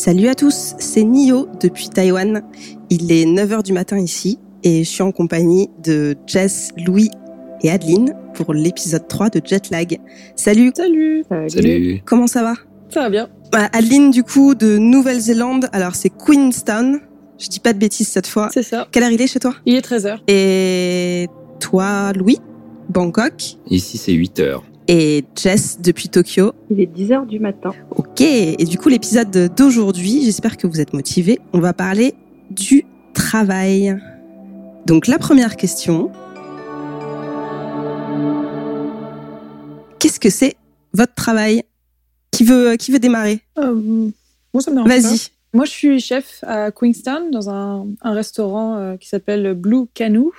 Salut 0.04 0.28
à 0.28 0.34
tous, 0.34 0.63
c'est 0.94 1.02
Nio 1.02 1.48
depuis 1.60 1.88
Taïwan. 1.88 2.44
Il 2.88 3.10
est 3.10 3.24
9h 3.24 3.64
du 3.64 3.72
matin 3.72 3.98
ici 3.98 4.38
et 4.62 4.84
je 4.84 4.88
suis 4.88 5.02
en 5.02 5.10
compagnie 5.10 5.68
de 5.82 6.14
Jess, 6.28 6.70
Louis 6.86 7.10
et 7.64 7.70
Adeline 7.72 8.14
pour 8.32 8.54
l'épisode 8.54 9.08
3 9.08 9.30
de 9.30 9.40
Jetlag. 9.44 9.98
Salut 10.36 10.70
Salut 10.72 11.24
Salut 11.48 12.00
Comment 12.04 12.28
ça 12.28 12.44
va? 12.44 12.54
Ça 12.90 13.00
va 13.00 13.10
bien. 13.10 13.28
Bah, 13.50 13.68
Adeline 13.72 14.12
du 14.12 14.22
coup 14.22 14.54
de 14.54 14.78
Nouvelle-Zélande, 14.78 15.68
alors 15.72 15.96
c'est 15.96 16.10
Queenstown. 16.10 17.00
Je 17.40 17.48
dis 17.48 17.58
pas 17.58 17.72
de 17.72 17.78
bêtises 17.80 18.06
cette 18.06 18.28
fois. 18.28 18.50
C'est 18.54 18.62
ça. 18.62 18.86
Quelle 18.92 19.02
heure 19.02 19.10
il 19.10 19.20
est 19.20 19.26
chez 19.26 19.40
toi? 19.40 19.56
Il 19.66 19.74
est 19.74 19.84
13h. 19.84 20.18
Et 20.28 21.26
toi, 21.58 22.12
Louis? 22.12 22.38
Bangkok? 22.88 23.56
Ici, 23.68 23.98
c'est 23.98 24.12
8 24.12 24.38
heures. 24.38 24.62
Et 24.88 25.24
Jess 25.36 25.80
depuis 25.80 26.08
Tokyo. 26.08 26.52
Il 26.70 26.80
est 26.80 26.94
10h 26.94 27.26
du 27.26 27.38
matin. 27.40 27.72
Ok, 27.90 28.20
et 28.20 28.64
du 28.64 28.78
coup 28.78 28.88
l'épisode 28.88 29.52
d'aujourd'hui, 29.56 30.22
j'espère 30.24 30.56
que 30.56 30.66
vous 30.66 30.80
êtes 30.80 30.92
motivés, 30.92 31.40
on 31.52 31.60
va 31.60 31.72
parler 31.72 32.14
du 32.50 32.84
travail. 33.14 33.96
Donc 34.86 35.06
la 35.06 35.18
première 35.18 35.56
question, 35.56 36.10
qu'est-ce 39.98 40.20
que 40.20 40.30
c'est 40.30 40.56
votre 40.92 41.14
travail? 41.14 41.62
Qui 42.30 42.44
veut, 42.44 42.76
qui 42.76 42.90
veut 42.90 42.98
démarrer? 42.98 43.40
Euh, 43.58 44.10
moi, 44.52 44.60
ça 44.60 44.70
me 44.70 44.76
dérange. 44.76 44.88
Vas-y. 44.88 45.28
Moi, 45.52 45.64
je 45.66 45.70
suis 45.70 46.00
chef 46.00 46.42
à 46.42 46.72
Queenstown 46.72 47.30
dans 47.30 47.48
un, 47.48 47.86
un 48.02 48.12
restaurant 48.12 48.76
euh, 48.76 48.96
qui 48.96 49.08
s'appelle 49.08 49.54
Blue 49.54 49.86
Canoe. 49.94 50.32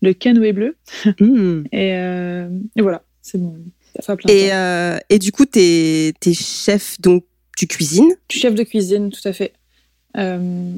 Le 0.00 0.12
canoë 0.12 0.52
bleu. 0.52 0.76
Hmm. 1.20 1.62
Et, 1.72 1.96
euh, 1.96 2.48
et 2.76 2.82
voilà, 2.82 3.02
c'est 3.22 3.38
bon. 3.38 3.54
Fait 4.04 4.16
plein 4.16 4.32
Et, 4.32 4.52
euh, 4.52 4.98
et 5.10 5.18
du 5.18 5.32
coup, 5.32 5.44
t'es 5.46 6.08
es 6.26 6.32
chef, 6.34 7.00
donc 7.00 7.24
tu 7.56 7.66
cuisines. 7.66 8.12
Chef 8.30 8.54
de 8.54 8.62
cuisine, 8.62 9.10
tout 9.10 9.26
à 9.26 9.32
fait. 9.32 9.52
Euh, 10.16 10.72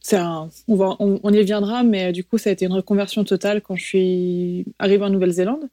c'est 0.00 0.16
un- 0.16 0.48
on, 0.68 0.74
va, 0.74 0.96
on, 1.00 1.20
on 1.22 1.32
y 1.32 1.42
viendra, 1.42 1.82
mais 1.82 2.06
euh, 2.06 2.12
du 2.12 2.24
coup, 2.24 2.38
ça 2.38 2.50
a 2.50 2.52
été 2.54 2.64
une 2.64 2.72
reconversion 2.72 3.24
totale 3.24 3.60
quand 3.60 3.76
je 3.76 3.84
suis 3.84 4.64
arrivée 4.78 5.04
en 5.04 5.10
Nouvelle-Zélande. 5.10 5.68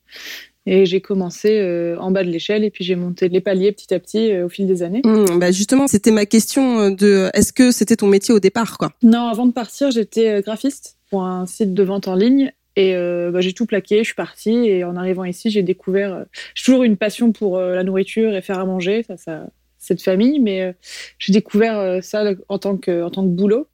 Et 0.67 0.87
j'ai 0.87 0.99
commencé 0.99 1.59
euh, 1.59 1.95
en 1.99 2.09
bas 2.09 2.23
de 2.23 2.29
l'échelle 2.31 2.63
et 2.63 2.71
puis 2.71 2.83
j'ai 2.83 2.95
monté 2.95 3.29
les 3.29 3.39
paliers 3.39 3.71
petit 3.71 3.93
à 3.93 3.99
petit 3.99 4.31
euh, 4.31 4.47
au 4.47 4.49
fil 4.49 4.65
des 4.65 4.81
années. 4.81 5.01
Hmm, 5.05 5.37
bah 5.39 5.51
justement, 5.51 5.87
c'était 5.87 6.09
ma 6.11 6.25
question 6.25 6.89
de 6.89 7.29
est-ce 7.35 7.53
que 7.53 7.69
c'était 7.71 7.95
ton 7.95 8.07
métier 8.07 8.33
au 8.33 8.39
départ 8.39 8.79
quoi? 8.79 8.91
Non, 9.03 9.27
avant 9.27 9.45
de 9.45 9.51
partir, 9.51 9.91
j'étais 9.91 10.41
graphiste 10.41 10.97
pour 11.11 11.23
un 11.23 11.45
site 11.45 11.75
de 11.75 11.83
vente 11.83 12.07
en 12.07 12.15
ligne. 12.15 12.51
Et 12.75 12.95
euh, 12.95 13.31
bah, 13.31 13.41
j'ai 13.41 13.53
tout 13.53 13.65
plaqué, 13.65 13.99
je 13.99 14.05
suis 14.05 14.15
partie. 14.15 14.67
Et 14.67 14.83
en 14.83 14.95
arrivant 14.95 15.23
ici, 15.23 15.49
j'ai 15.49 15.63
découvert. 15.63 16.13
euh, 16.13 16.23
j'ai 16.53 16.63
toujours 16.63 16.83
une 16.83 16.97
passion 16.97 17.31
pour 17.31 17.57
euh, 17.57 17.75
la 17.75 17.83
nourriture 17.83 18.35
et 18.35 18.41
faire 18.41 18.59
à 18.59 18.65
manger, 18.65 19.03
ça, 19.03 19.17
ça, 19.17 19.47
cette 19.77 20.01
famille. 20.01 20.39
Mais 20.39 20.75
j'ai 21.19 21.33
découvert 21.33 22.03
ça 22.03 22.23
en 22.49 22.59
tant, 22.59 22.77
que, 22.77 23.03
en 23.03 23.09
tant 23.09 23.23
que 23.23 23.29
boulot. 23.29 23.67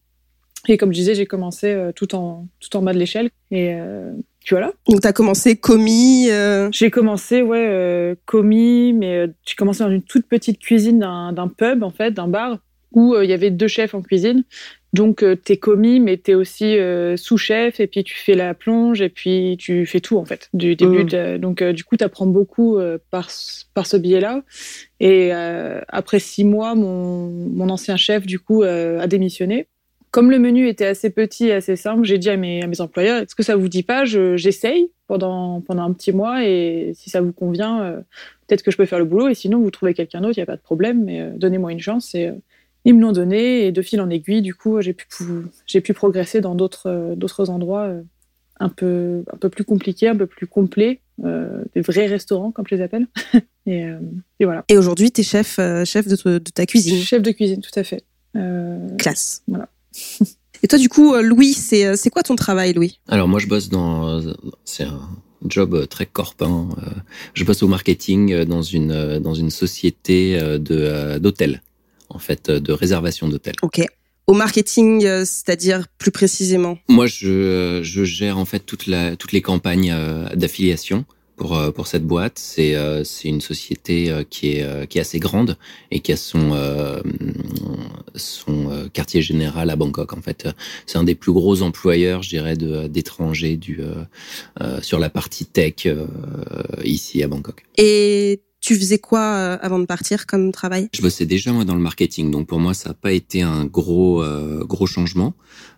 Et 0.68 0.78
comme 0.78 0.92
je 0.94 1.00
disais, 1.00 1.16
j'ai 1.16 1.26
commencé 1.26 1.76
tout, 1.96 2.14
en, 2.14 2.48
tout 2.60 2.76
en 2.78 2.84
bas 2.84 2.94
de 2.94 3.00
l'échelle. 3.00 3.30
Et 3.50 3.76
puis 4.42 4.52
voilà. 4.52 4.74
Donc 4.88 5.02
t'as 5.02 5.14
commencé 5.14 5.56
commis. 5.56 6.30
J'ai 6.72 6.92
commencé, 6.92 7.42
ouais, 7.42 8.16
commis, 8.26 8.94
mais 8.94 9.28
j'ai 9.46 9.56
commencé 9.56 9.84
dans 9.84 9.90
une 9.90 10.04
toute 10.04 10.28
petite 10.28 10.60
cuisine 10.60 11.00
d'un 11.00 11.48
pub, 11.48 11.82
en 11.82 11.92
fait, 11.92 12.12
d'un 12.12 12.28
bar, 12.28 12.60
où 12.92 13.16
il 13.16 13.30
y 13.30 13.34
avait 13.34 13.50
deux 13.50 13.70
chefs 13.70 13.96
en 13.96 14.02
cuisine. 14.02 14.44
Donc, 14.94 15.24
euh, 15.24 15.36
t'es 15.36 15.56
commis, 15.58 16.02
mais 16.02 16.18
t'es 16.18 16.34
aussi 16.34 16.78
euh, 16.78 17.16
sous-chef, 17.16 17.80
et 17.80 17.88
puis 17.88 18.04
tu 18.04 18.16
fais 18.16 18.36
la 18.36 18.54
plonge, 18.54 19.02
et 19.02 19.08
puis 19.10 19.56
tu 19.58 19.86
fais 19.86 20.02
tout, 20.02 20.18
en 20.18 20.26
fait, 20.26 20.50
du 20.54 20.76
début. 20.76 21.04
De- 21.06 21.38
donc, 21.38 21.62
euh, 21.62 21.72
du 21.72 21.84
coup, 21.86 21.96
t'apprends 21.96 22.26
beaucoup 22.28 22.78
par, 23.10 23.32
ce- 23.32 23.64
par 23.74 23.88
ce 23.88 23.96
biais-là. 23.96 24.44
Et 25.00 25.32
après 25.32 26.20
six 26.20 26.44
mois, 26.44 26.76
mon, 26.76 27.28
mon 27.30 27.70
ancien 27.70 27.96
chef, 27.98 28.26
du 28.26 28.40
coup, 28.40 28.64
a 28.64 29.08
démissionné. 29.08 29.68
Comme 30.12 30.30
le 30.30 30.40
menu 30.40 30.68
était 30.68 30.88
assez 30.88 31.10
petit 31.10 31.46
et 31.48 31.54
assez 31.54 31.78
simple, 31.78 32.04
j'ai 32.04 32.18
dit 32.18 32.30
à 32.30 32.36
mes, 32.36 32.62
à 32.62 32.68
mes 32.68 32.82
employeurs, 32.82 33.22
est-ce 33.22 33.34
que 33.34 33.44
ça 33.44 33.56
vous 33.56 33.70
dit 33.70 33.84
pas 33.84 34.04
Je- 34.04 34.36
J'essaye 34.36 34.92
pendant, 35.08 35.62
pendant 35.62 35.84
un 35.84 35.94
petit 35.94 36.12
mois, 36.12 36.46
et 36.46 36.92
si 36.96 37.10
ça 37.10 37.22
vous 37.22 37.32
convient, 37.32 37.82
euh, 37.82 37.96
peut-être 38.46 38.62
que 38.62 38.72
je 38.72 38.78
peux 38.78 38.86
faire 38.86 39.00
le 39.00 39.06
boulot, 39.06 39.30
et 39.30 39.36
sinon, 39.36 39.60
vous 39.62 39.72
trouvez 39.72 39.94
quelqu'un 39.94 40.20
d'autre, 40.20 40.34
il 40.38 40.40
n'y 40.42 40.44
a 40.44 40.48
pas 40.48 40.58
de 40.58 40.62
problème, 40.62 41.06
mais 41.06 41.22
euh, 41.22 41.30
donnez-moi 41.38 41.72
une 41.72 41.80
chance. 41.80 42.14
Et, 42.14 42.28
euh, 42.28 42.34
ils 42.86 42.96
me 42.96 43.02
l'ont 43.02 43.12
donné, 43.12 43.66
et 43.66 43.72
de 43.72 43.82
fil 43.82 44.02
en 44.02 44.10
aiguille, 44.10 44.42
du 44.42 44.56
coup, 44.56 44.82
j'ai 44.82 44.94
pu, 44.94 45.08
j'ai 45.66 45.82
pu 45.82 45.94
progresser 45.94 46.42
dans 46.42 46.56
d'autres 46.56 46.88
euh, 46.90 47.16
d'autres 47.16 47.50
endroits 47.50 47.84
euh, 47.84 48.02
un, 48.62 48.70
peu, 48.70 49.24
un 49.34 49.38
peu 49.38 49.50
plus 49.50 49.64
compliqués, 49.64 50.08
un 50.08 50.16
peu 50.16 50.28
plus 50.28 50.48
complets, 50.48 51.02
euh, 51.24 51.64
des 51.76 51.82
vrais 51.82 52.06
restaurants, 52.06 52.52
comme 52.52 52.66
je 52.70 52.76
les 52.76 52.82
appelle. 52.82 53.08
et, 53.66 53.86
euh, 53.86 54.00
et 54.40 54.46
voilà. 54.46 54.64
Et 54.70 54.78
aujourd'hui, 54.78 55.12
t'es 55.12 55.24
chef, 55.24 55.58
euh, 55.60 55.84
chef 55.84 56.08
de, 56.08 56.16
de 56.38 56.52
ta 56.52 56.66
cuisine. 56.66 56.98
Chef 56.98 57.22
de 57.22 57.32
cuisine, 57.32 57.62
tout 57.62 57.78
à 57.78 57.84
fait. 57.84 58.04
Euh, 58.36 58.88
Classe. 58.98 59.44
Voilà. 59.48 59.68
Et 60.64 60.68
toi, 60.68 60.78
du 60.78 60.90
coup, 60.90 61.16
Louis, 61.16 61.54
c'est 61.54 61.96
c'est 61.98 62.12
quoi 62.12 62.22
ton 62.22 62.36
travail, 62.36 62.74
Louis? 62.74 63.00
Alors, 63.08 63.28
moi, 63.28 63.40
je 63.40 63.48
bosse 63.48 63.70
dans. 63.70 64.22
C'est 64.64 64.84
un 64.84 65.10
job 65.44 65.88
très 65.88 66.06
corpin. 66.06 66.70
Je 67.34 67.44
bosse 67.46 67.64
au 67.64 67.68
marketing 67.68 68.44
dans 68.46 68.62
une, 68.62 69.18
dans 69.18 69.34
une 69.34 69.50
société 69.50 70.40
de 70.40 71.18
d'hôtels, 71.18 71.64
en 72.14 72.20
fait, 72.20 72.50
euh, 72.50 72.60
de 72.60 72.74
réservation 72.74 73.28
d'hôtels. 73.28 73.56
Ok. 73.62 73.82
Au 74.28 74.34
marketing, 74.34 75.06
euh, 75.06 75.26
c'est-à-dire 75.26 75.88
plus 75.98 76.12
précisément. 76.12 76.78
Moi, 76.88 77.08
je, 77.08 77.82
je 77.84 78.04
gère 78.04 78.38
en 78.38 78.46
fait 78.46 78.60
toute 78.60 78.88
la, 78.88 79.16
toutes 79.16 79.32
les 79.32 79.42
campagnes 79.42 79.92
euh, 79.92 80.30
d'affiliation 80.36 81.06
pour, 81.36 81.60
pour 81.74 81.88
cette 81.88 82.06
boîte. 82.06 82.38
C'est 82.38 82.76
c'est 83.04 83.28
une 83.28 83.42
société 83.42 84.14
qui 84.30 84.52
est, 84.52 84.88
qui 84.88 85.00
est 85.00 85.02
assez 85.02 85.18
grande 85.18 85.58
et 85.90 86.00
qui 86.00 86.12
a 86.12 86.16
son, 86.16 86.56
son 88.14 88.88
quartier 88.94 89.24
général 89.24 89.72
à 89.72 89.76
Bangkok. 89.76 90.14
En 90.14 90.22
fait, 90.22 90.48
c'est 90.86 91.00
un 91.00 91.04
des 91.04 91.16
plus 91.16 91.32
gros 91.32 91.64
employeurs, 91.64 92.22
je 92.22 92.30
dirais, 92.30 92.56
d'étrangers 92.56 93.58
du 93.58 93.80
euh, 94.62 94.82
sur 94.82 95.00
la 95.00 95.10
partie 95.10 95.46
tech 95.46 95.88
euh, 95.88 96.06
ici 96.84 97.24
à 97.24 97.28
Bangkok. 97.28 97.64
Et 97.78 98.42
tu 98.62 98.76
faisais 98.76 99.00
quoi 99.00 99.20
euh, 99.22 99.58
avant 99.62 99.80
de 99.80 99.86
partir 99.86 100.26
comme 100.28 100.52
travail? 100.52 100.88
Je 100.94 101.02
bossais 101.02 101.26
déjà 101.26 101.52
moi 101.52 101.66
dans 101.66 101.74
le 101.76 101.82
marketing, 101.82 102.32
donc 102.32 102.48
pour 102.48 102.60
moi 102.60 102.74
ça 102.74 102.90
n'a 102.90 102.94
pas 102.94 103.12
été 103.12 103.42
un 103.42 103.66
gros 103.66 104.24
euh, 104.24 104.64
gros 104.64 104.86
changement. 104.86 105.34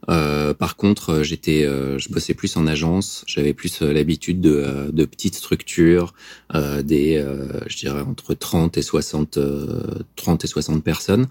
Euh, 0.09 0.53
par 0.53 0.75
contre, 0.75 1.09
euh, 1.11 1.23
j'étais, 1.23 1.63
euh, 1.63 1.97
je 1.97 2.09
bossais 2.09 2.33
plus 2.33 2.57
en 2.57 2.67
agence, 2.67 3.23
j'avais 3.25 3.53
plus 3.53 3.81
euh, 3.81 3.93
l'habitude 3.93 4.41
de, 4.41 4.91
de 4.91 5.05
petites 5.05 5.35
structures, 5.35 6.13
des, 6.53 7.25
je 7.67 7.77
dirais 7.77 8.01
entre 8.01 8.33
30 8.33 8.77
et 8.77 8.81
60, 8.81 9.37
euh, 9.37 9.81
30 10.17 10.43
et 10.43 10.47
60 10.47 10.83
personnes. 10.83 11.27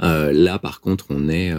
Là, 0.00 0.58
par 0.58 0.80
contre, 0.80 1.06
on 1.10 1.28
est 1.28 1.54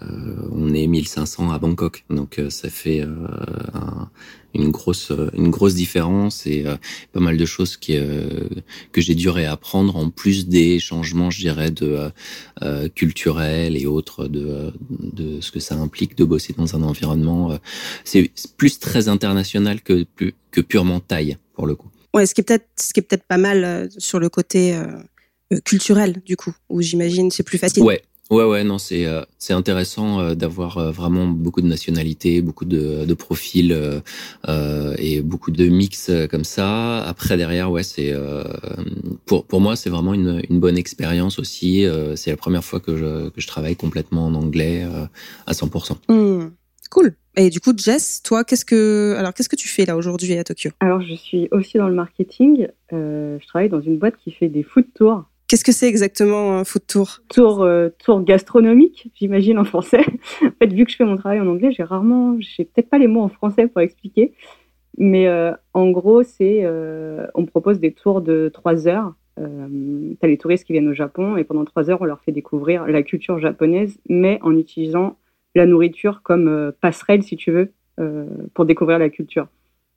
on 0.00 0.72
est 0.72 0.86
1500 0.86 1.50
à 1.50 1.58
Bangkok, 1.58 2.04
donc 2.08 2.40
ça 2.48 2.70
fait 2.70 3.02
un- 3.02 4.08
une 4.54 4.70
grosse 4.70 5.12
une 5.34 5.50
grosse 5.50 5.74
différence 5.74 6.46
et 6.46 6.64
euh, 6.66 6.76
pas 7.12 7.20
mal 7.20 7.36
de 7.36 7.46
choses 7.46 7.76
qui 7.76 7.96
euh, 7.96 8.48
que 8.92 9.00
j'ai 9.00 9.14
dû 9.14 9.28
réapprendre 9.28 9.96
en 9.96 10.10
plus 10.10 10.48
des 10.48 10.78
changements, 10.78 11.30
je 11.30 11.40
dirais, 11.40 11.70
de 11.70 11.86
euh, 11.86 12.10
euh, 12.62 12.88
culturels 12.88 13.76
et 13.76 13.86
autres 13.86 14.26
de 14.26 14.46
euh, 14.46 14.70
de 14.90 15.40
ce 15.40 15.50
que 15.50 15.60
ça 15.60 15.74
implique 15.76 16.16
de 16.16 16.24
bosser 16.24 16.54
dans 16.56 16.74
un 16.76 16.82
environnement. 16.82 17.52
euh, 17.52 17.58
c'est 18.04 18.30
plus 18.56 18.78
très 18.78 19.08
international 19.08 19.80
que 19.82 20.04
plus 20.04 20.34
que 20.50 20.60
purement 20.60 21.00
taille 21.00 21.36
pour 21.54 21.66
le 21.66 21.74
coup. 21.74 21.88
Ouais, 22.14 22.26
ce 22.26 22.34
qui 22.34 22.40
est 22.40 22.44
peut-être 22.44 22.66
ce 22.80 22.92
qui 22.92 23.00
est 23.00 23.02
peut-être 23.04 23.24
pas 23.24 23.38
mal 23.38 23.64
euh, 23.64 23.88
sur 23.98 24.18
le 24.18 24.28
côté 24.28 24.74
euh, 24.74 24.86
euh, 25.52 25.60
culturel 25.64 26.20
du 26.24 26.36
coup, 26.36 26.54
où 26.68 26.80
j'imagine 26.82 27.30
c'est 27.30 27.44
plus 27.44 27.58
facile. 27.58 27.84
Ouais. 27.84 28.02
Ouais, 28.30 28.44
ouais, 28.44 28.62
non, 28.62 28.78
c'est 28.78 29.06
euh, 29.06 29.22
c'est 29.38 29.52
intéressant 29.54 30.20
euh, 30.20 30.34
d'avoir 30.36 30.78
euh, 30.78 30.90
vraiment 30.92 31.26
beaucoup 31.26 31.60
de 31.60 31.66
nationalités, 31.66 32.40
beaucoup 32.42 32.64
de, 32.64 33.04
de 33.04 33.14
profils 33.14 33.72
euh, 33.72 34.00
euh, 34.48 34.94
et 34.98 35.20
beaucoup 35.20 35.50
de 35.50 35.66
mix 35.66 36.10
euh, 36.10 36.28
comme 36.28 36.44
ça. 36.44 37.02
Après, 37.02 37.36
derrière, 37.36 37.72
ouais, 37.72 37.82
c'est 37.82 38.12
euh, 38.12 38.44
pour 39.26 39.46
pour 39.46 39.60
moi, 39.60 39.74
c'est 39.74 39.90
vraiment 39.90 40.14
une, 40.14 40.42
une 40.48 40.60
bonne 40.60 40.78
expérience 40.78 41.40
aussi. 41.40 41.84
Euh, 41.84 42.14
c'est 42.14 42.30
la 42.30 42.36
première 42.36 42.62
fois 42.62 42.78
que 42.78 42.96
je 42.96 43.30
que 43.30 43.40
je 43.40 43.46
travaille 43.48 43.74
complètement 43.74 44.26
en 44.26 44.34
anglais 44.34 44.84
euh, 44.84 45.06
à 45.46 45.52
100%. 45.52 45.96
Hmm, 46.08 46.50
Cool. 46.90 47.14
Et 47.36 47.50
du 47.50 47.60
coup, 47.60 47.72
Jess, 47.76 48.22
toi, 48.22 48.42
qu'est-ce 48.44 48.64
que 48.64 49.14
alors 49.16 49.32
qu'est-ce 49.32 49.48
que 49.48 49.56
tu 49.56 49.68
fais 49.68 49.86
là 49.86 49.96
aujourd'hui 49.96 50.36
à 50.36 50.44
Tokyo? 50.44 50.70
Alors, 50.80 51.00
je 51.00 51.14
suis 51.14 51.48
aussi 51.52 51.78
dans 51.78 51.88
le 51.88 51.94
marketing. 51.94 52.66
Euh, 52.92 53.38
je 53.40 53.46
travaille 53.46 53.68
dans 53.68 53.80
une 53.80 53.98
boîte 53.98 54.14
qui 54.22 54.32
fait 54.32 54.48
des 54.48 54.64
food 54.64 54.86
tours. 54.94 55.24
Qu'est-ce 55.50 55.64
que 55.64 55.72
c'est 55.72 55.88
exactement 55.88 56.52
un 56.52 56.64
food 56.64 56.86
tour? 56.86 57.18
Tour, 57.28 57.68
tour 57.98 58.22
gastronomique, 58.22 59.10
j'imagine 59.16 59.58
en 59.58 59.64
français. 59.64 60.04
en 60.44 60.50
fait, 60.60 60.72
vu 60.72 60.84
que 60.84 60.92
je 60.92 60.96
fais 60.96 61.04
mon 61.04 61.16
travail 61.16 61.40
en 61.40 61.48
anglais, 61.48 61.72
j'ai 61.72 61.82
rarement, 61.82 62.36
j'ai 62.38 62.64
peut-être 62.64 62.88
pas 62.88 62.98
les 62.98 63.08
mots 63.08 63.22
en 63.22 63.28
français 63.28 63.66
pour 63.66 63.80
expliquer. 63.80 64.32
Mais 64.96 65.28
en 65.74 65.90
gros, 65.90 66.22
c'est, 66.22 66.64
on 67.34 67.46
propose 67.46 67.80
des 67.80 67.92
tours 67.92 68.20
de 68.20 68.48
trois 68.54 68.86
heures 68.86 69.14
euh, 69.40 70.14
tu 70.20 70.26
as 70.26 70.28
les 70.28 70.38
touristes 70.38 70.64
qui 70.64 70.72
viennent 70.72 70.88
au 70.88 70.94
Japon 70.94 71.36
et 71.36 71.44
pendant 71.44 71.64
trois 71.64 71.90
heures, 71.90 72.00
on 72.00 72.04
leur 72.04 72.20
fait 72.20 72.32
découvrir 72.32 72.86
la 72.86 73.02
culture 73.02 73.38
japonaise, 73.38 73.98
mais 74.08 74.38
en 74.42 74.56
utilisant 74.56 75.16
la 75.54 75.66
nourriture 75.66 76.22
comme 76.22 76.48
euh, 76.48 76.72
passerelle, 76.80 77.22
si 77.22 77.36
tu 77.36 77.50
veux, 77.50 77.72
euh, 77.98 78.26
pour 78.54 78.64
découvrir 78.66 78.98
la 78.98 79.08
culture. 79.08 79.48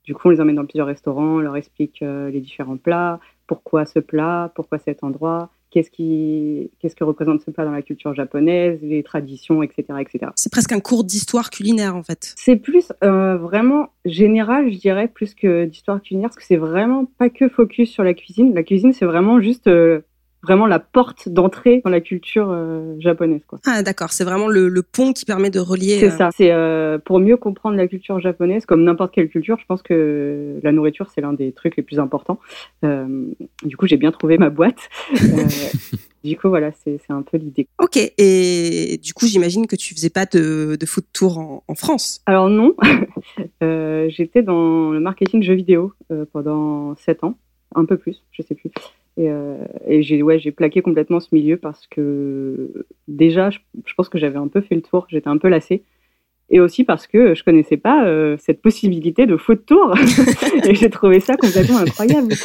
Du 0.03 0.13
coup, 0.13 0.27
on 0.27 0.31
les 0.31 0.41
emmène 0.41 0.55
dans 0.55 0.65
plusieurs 0.65 0.87
restaurants, 0.87 1.35
on 1.35 1.39
leur 1.39 1.55
explique 1.55 2.01
les 2.01 2.41
différents 2.41 2.75
plats, 2.75 3.21
pourquoi 3.47 3.85
ce 3.85 3.99
plat, 3.99 4.51
pourquoi 4.55 4.79
cet 4.79 5.03
endroit, 5.03 5.49
qu'est-ce 5.73 5.89
qui, 5.89 6.69
qu'est-ce 6.79 6.95
que 6.95 7.03
représente 7.03 7.41
ce 7.41 7.51
plat 7.51 7.65
dans 7.65 7.71
la 7.71 7.81
culture 7.81 8.13
japonaise, 8.13 8.79
les 8.81 9.01
traditions, 9.03 9.63
etc., 9.63 9.99
etc. 9.99 10.31
C'est 10.35 10.51
presque 10.51 10.71
un 10.71 10.79
cours 10.79 11.03
d'histoire 11.03 11.49
culinaire 11.49 11.95
en 11.95 12.03
fait. 12.03 12.33
C'est 12.37 12.55
plus 12.55 12.91
euh, 13.03 13.37
vraiment 13.37 13.89
général, 14.05 14.71
je 14.71 14.77
dirais, 14.77 15.07
plus 15.07 15.33
que 15.33 15.65
d'histoire 15.65 16.01
culinaire, 16.01 16.29
parce 16.29 16.37
que 16.37 16.45
c'est 16.45 16.57
vraiment 16.57 17.05
pas 17.17 17.29
que 17.29 17.49
focus 17.49 17.89
sur 17.89 18.03
la 18.03 18.13
cuisine. 18.13 18.53
La 18.53 18.63
cuisine, 18.63 18.93
c'est 18.93 19.05
vraiment 19.05 19.41
juste 19.41 19.67
euh, 19.67 20.01
vraiment 20.43 20.67
la 20.67 20.79
porte 20.79 21.29
d'entrée 21.29 21.81
dans 21.83 21.89
la 21.89 22.01
culture 22.01 22.49
euh, 22.51 22.95
japonaise. 22.99 23.41
Quoi. 23.47 23.59
Ah 23.65 23.81
d'accord, 23.81 24.11
c'est 24.11 24.25
vraiment 24.25 24.47
le, 24.47 24.67
le, 24.67 24.83
pont 24.83 25.13
qui 25.13 25.25
permet 25.25 25.49
de 25.49 25.59
relier. 25.59 25.99
C'est 25.99 26.11
euh, 26.11 26.17
ça, 26.17 26.29
c'est 26.35 26.51
euh, 26.51 26.99
pour 26.99 27.19
mieux 27.19 27.37
comprendre 27.37 27.77
la 27.77 27.87
culture 27.87 28.19
japonaise, 28.19 28.65
comme 28.65 28.83
n'importe 28.83 29.13
quelle 29.13 29.29
culture, 29.29 29.57
je 29.59 29.65
pense 29.65 29.81
que 29.81 30.59
la 30.61 30.71
nourriture 30.71 31.09
c'est 31.09 31.21
l'un 31.21 31.33
des 31.33 31.53
trucs 31.53 31.77
les 31.77 31.83
plus 31.83 31.99
importants. 31.99 32.39
du 32.83 33.77
coup, 33.77 33.87
j'ai 33.87 33.97
bien 33.97 34.11
trouvé 34.11 34.37
ma 34.37 34.49
boîte. 34.49 34.89
du 36.23 36.37
coup, 36.37 36.49
voilà, 36.49 36.71
c'est 36.83 36.99
un 37.09 37.21
peu 37.21 37.37
l'idée. 37.37 37.67
Ok, 37.79 37.97
et 37.97 38.99
du 39.01 39.13
coup, 39.13 39.25
j'imagine 39.25 39.65
que 39.65 39.77
tu 39.77 39.95
faisais 39.95 40.09
pas 40.09 40.25
de, 40.25 40.77
de 40.79 40.85
foot 40.85 41.05
tour 41.13 41.37
en, 41.37 41.63
en 41.67 41.75
France? 41.75 42.21
Alors 42.25 42.49
non, 42.49 42.75
j'étais 44.09 44.41
dans 44.43 44.91
le 44.91 44.99
marketing 44.99 45.41
jeux 45.41 45.55
vidéo 45.55 45.93
pendant 46.33 46.95
7 46.97 47.23
ans, 47.23 47.37
un 47.75 47.85
peu 47.85 47.97
plus, 47.97 48.21
je 48.31 48.41
sais 48.41 48.55
plus. 48.55 48.71
Et, 49.17 49.29
euh, 49.29 49.57
et 49.87 50.01
j'ai 50.01 50.21
ouais, 50.23 50.39
j'ai 50.39 50.51
plaqué 50.51 50.81
complètement 50.81 51.19
ce 51.19 51.29
milieu 51.31 51.57
parce 51.57 51.85
que 51.87 52.85
déjà, 53.07 53.49
je, 53.51 53.59
pense 53.95 54.09
que 54.09 54.17
j'avais 54.17 54.37
un 54.37 54.47
peu 54.47 54.61
fait 54.61 54.75
le 54.75 54.81
tour, 54.81 55.05
j'étais 55.09 55.27
un 55.27 55.37
peu 55.37 55.49
lassée. 55.49 55.83
Et 56.49 56.59
aussi 56.59 56.83
parce 56.83 57.07
que 57.07 57.33
je 57.33 57.43
connaissais 57.43 57.77
pas 57.77 58.05
euh, 58.05 58.37
cette 58.39 58.61
possibilité 58.61 59.25
de 59.25 59.37
foot 59.37 59.65
tour. 59.65 59.95
et 60.65 60.75
j'ai 60.75 60.89
trouvé 60.89 61.19
ça 61.19 61.35
complètement 61.35 61.79
incroyable. 61.79 62.33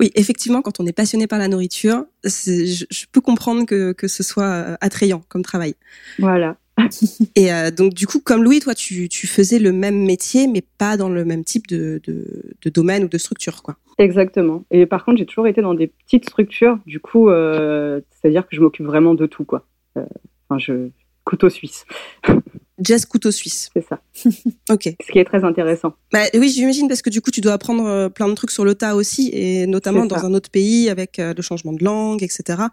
Oui, 0.00 0.10
effectivement, 0.16 0.62
quand 0.62 0.80
on 0.80 0.86
est 0.86 0.92
passionné 0.92 1.28
par 1.28 1.38
la 1.38 1.46
nourriture, 1.46 2.04
je, 2.24 2.84
je, 2.90 3.04
peux 3.12 3.20
comprendre 3.20 3.66
que, 3.66 3.92
que 3.92 4.08
ce 4.08 4.24
soit 4.24 4.44
euh, 4.44 4.76
attrayant 4.80 5.22
comme 5.28 5.42
travail. 5.42 5.74
Voilà. 6.18 6.56
et 7.36 7.52
euh, 7.52 7.70
donc 7.70 7.94
du 7.94 8.06
coup, 8.06 8.20
comme 8.20 8.42
Louis, 8.42 8.60
toi, 8.60 8.74
tu, 8.74 9.08
tu, 9.08 9.26
faisais 9.26 9.58
le 9.58 9.72
même 9.72 10.04
métier, 10.04 10.48
mais 10.48 10.62
pas 10.78 10.96
dans 10.96 11.08
le 11.08 11.24
même 11.24 11.44
type 11.44 11.66
de, 11.68 12.00
de, 12.04 12.24
de 12.60 12.70
domaine 12.70 13.04
ou 13.04 13.08
de 13.08 13.18
structure, 13.18 13.62
quoi. 13.62 13.76
Exactement. 14.02 14.64
Et 14.72 14.84
par 14.84 15.04
contre, 15.04 15.18
j'ai 15.18 15.26
toujours 15.26 15.46
été 15.46 15.62
dans 15.62 15.74
des 15.74 15.86
petites 15.86 16.24
structures. 16.24 16.78
Du 16.86 16.98
coup, 16.98 17.28
euh, 17.28 18.00
c'est-à-dire 18.10 18.48
que 18.48 18.56
je 18.56 18.60
m'occupe 18.60 18.84
vraiment 18.84 19.14
de 19.14 19.26
tout, 19.26 19.44
quoi. 19.44 19.64
Euh, 19.96 20.04
enfin, 20.48 20.58
je 20.58 20.88
couteau 21.24 21.48
suisse. 21.48 21.86
Jazz 22.80 23.06
couteau 23.06 23.30
suisse. 23.30 23.70
C'est 23.72 23.86
ça. 23.86 24.00
ok. 24.70 24.92
Ce 25.06 25.12
qui 25.12 25.20
est 25.20 25.24
très 25.24 25.44
intéressant. 25.44 25.94
Bah, 26.12 26.24
oui, 26.34 26.48
j'imagine 26.48 26.88
parce 26.88 27.00
que 27.00 27.10
du 27.10 27.20
coup, 27.20 27.30
tu 27.30 27.40
dois 27.40 27.52
apprendre 27.52 27.86
euh, 27.86 28.08
plein 28.08 28.26
de 28.26 28.34
trucs 28.34 28.50
sur 28.50 28.64
le 28.64 28.74
tas 28.74 28.96
aussi, 28.96 29.30
et 29.32 29.68
notamment 29.68 30.04
dans 30.04 30.24
un 30.24 30.34
autre 30.34 30.50
pays 30.50 30.90
avec 30.90 31.18
le 31.18 31.40
changement 31.40 31.72
de 31.72 31.84
langue, 31.84 32.24
etc. 32.24 32.64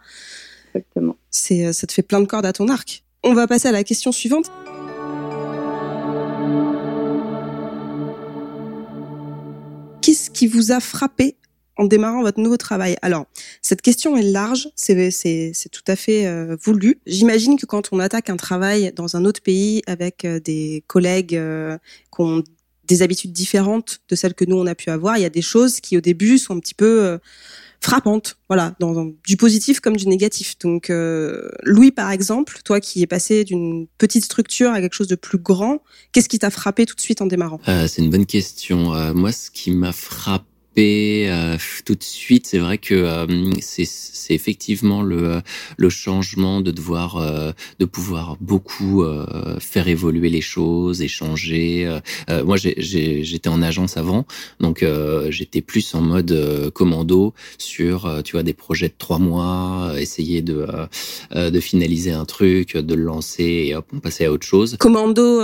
Exactement. 0.74 1.16
C'est, 1.30 1.72
ça 1.74 1.86
te 1.86 1.94
fait 1.94 2.02
plein 2.02 2.22
de 2.22 2.26
cordes 2.26 2.48
à 2.48 2.54
ton 2.54 2.70
arc. 2.70 3.04
On 3.24 3.34
va 3.34 3.46
passer 3.46 3.68
à 3.68 3.72
la 3.72 3.84
question 3.84 4.12
suivante. 4.12 4.50
Qui 10.40 10.48
vous 10.48 10.72
a 10.72 10.80
frappé 10.80 11.36
en 11.76 11.84
démarrant 11.84 12.22
votre 12.22 12.40
nouveau 12.40 12.56
travail 12.56 12.96
Alors, 13.02 13.26
cette 13.62 13.82
question 13.82 14.16
est 14.16 14.22
large, 14.22 14.70
c'est, 14.74 15.12
tout 15.70 15.84
à 15.86 15.98
fait 15.98 16.28
euh, 16.28 16.56
voulu. 16.64 17.02
J'imagine 17.06 17.60
que 17.60 17.66
quand 17.66 17.90
on 17.92 18.00
attaque 18.00 18.30
un 18.30 18.38
travail 18.38 18.94
dans 18.96 19.18
un 19.18 19.26
autre 19.26 19.42
pays 19.42 19.82
avec 19.86 20.24
euh, 20.24 20.40
des 20.40 20.86
collègues 20.88 21.36
euh, 21.36 21.78
qui 22.16 22.22
ont 22.22 22.42
des 22.86 23.02
habitudes 23.02 23.34
différentes 23.34 24.00
de 24.08 24.16
celles 24.16 24.34
que 24.34 24.46
nous 24.46 24.56
on 24.56 24.66
a 24.66 24.76
pu 24.76 24.90
avoir, 24.92 25.18
il 25.18 25.24
y 25.24 25.26
a 25.26 25.30
des 25.30 25.42
choses 25.42 25.82
qui 25.82 25.98
au 25.98 26.02
début 26.02 26.38
sont 26.38 26.56
un 26.56 26.60
petit 26.62 26.74
peu 26.74 27.20
frappante, 27.82 28.38
voilà, 28.50 28.76
dans, 28.80 29.12
du 29.26 29.38
positif 29.38 29.80
comme 29.80 29.96
du 29.96 30.08
négatif. 30.08 30.58
Donc, 30.60 30.90
euh, 30.90 31.50
Louis, 31.64 31.92
par 31.92 32.12
exemple, 32.12 32.60
toi 32.64 32.80
qui 32.80 33.02
es 33.02 33.08
passé 33.08 33.44
d'une 33.44 33.88
petite 33.98 34.26
structure 34.26 34.72
à 34.72 34.82
quelque 34.82 34.94
chose 34.94 35.08
de 35.08 35.16
plus 35.16 35.38
grand, 35.38 35.82
qu'est-ce 36.12 36.30
qui 36.30 36.40
t'a 36.40 36.50
frappé 36.50 36.86
tout 36.86 36.96
de 36.96 37.02
suite 37.02 37.22
en 37.22 37.26
démarrant? 37.26 37.60
Euh, 37.68 37.88
C'est 37.88 38.02
une 38.02 38.10
bonne 38.10 38.26
question. 38.26 38.94
Euh, 38.94 39.14
moi, 39.14 39.32
ce 39.32 39.50
qui 39.50 39.72
m'a 39.72 39.92
frappé 39.92 40.49
euh, 40.78 41.58
tout 41.86 41.96
de 41.96 42.04
suite, 42.04 42.48
c'est 42.48 42.60
vrai 42.60 42.78
que 42.78 42.94
euh, 42.94 43.26
c'est 43.62 44.34
effectivement 44.34 45.02
le, 45.02 45.42
le 45.78 45.90
changement 45.90 46.62
de 46.62 46.72
devoir, 46.72 47.18
euh, 47.18 47.52
de 47.80 47.86
pouvoir 47.86 48.38
beaucoup 48.40 49.04
faire 49.60 49.88
évoluer 49.88 50.30
les 50.30 50.42
choses, 50.42 51.02
échanger. 51.02 52.00
moi, 52.46 52.58
j'étais 52.58 53.50
en 53.50 53.62
agence 53.62 53.98
avant, 53.98 54.26
donc 54.60 54.86
j'étais 55.30 55.62
plus 55.62 55.96
en 55.96 56.02
mode 56.02 56.72
commando 56.74 57.34
sur, 57.58 58.22
tu 58.24 58.34
vois, 58.34 58.44
des 58.44 58.54
projets 58.54 58.90
de 58.90 58.94
trois 58.98 59.20
mois, 59.20 59.94
essayer 59.98 60.42
de 60.42 60.68
de 61.34 61.60
finaliser 61.60 62.12
un 62.12 62.26
truc, 62.26 62.78
de 62.78 62.96
le 62.96 63.04
lancer 63.04 63.44
et 63.44 63.76
hop, 63.76 63.86
on 63.94 64.00
passait 64.00 64.26
à 64.26 64.32
autre 64.32 64.46
chose. 64.46 64.78
Commando 64.80 65.42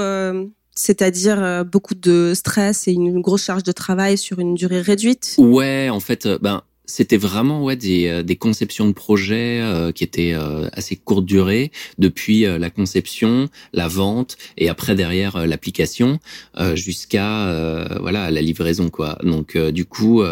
c'est-à-dire 0.76 1.42
euh, 1.42 1.64
beaucoup 1.64 1.96
de 1.96 2.34
stress 2.36 2.88
et 2.88 2.92
une 2.92 3.22
grosse 3.22 3.44
charge 3.44 3.64
de 3.64 3.72
travail 3.72 4.18
sur 4.18 4.40
une 4.40 4.56
durée 4.56 4.82
réduite? 4.82 5.36
Ouais, 5.38 5.90
en 5.90 6.00
fait, 6.00 6.26
euh, 6.26 6.38
ben 6.40 6.62
c'était 6.88 7.18
vraiment 7.18 7.64
ouais 7.64 7.76
des, 7.76 8.08
euh, 8.08 8.24
des 8.24 8.36
conceptions 8.36 8.88
de 8.88 8.94
projets 8.94 9.60
euh, 9.62 9.92
qui 9.92 10.04
étaient 10.04 10.34
euh, 10.34 10.68
assez 10.74 10.96
courte 10.96 11.26
durée 11.26 11.72
depuis 11.98 12.42
la 12.42 12.70
conception, 12.70 13.50
la 13.74 13.88
vente 13.88 14.38
et 14.58 14.70
après 14.70 14.96
derrière 14.96 15.46
l'application 15.48 16.20
jusqu'à 16.74 17.88
voilà 18.00 18.32
la 18.32 18.42
livraison 18.42 18.90
quoi. 18.90 19.18
Donc 19.24 19.58
du 19.58 19.86
coup 19.86 20.24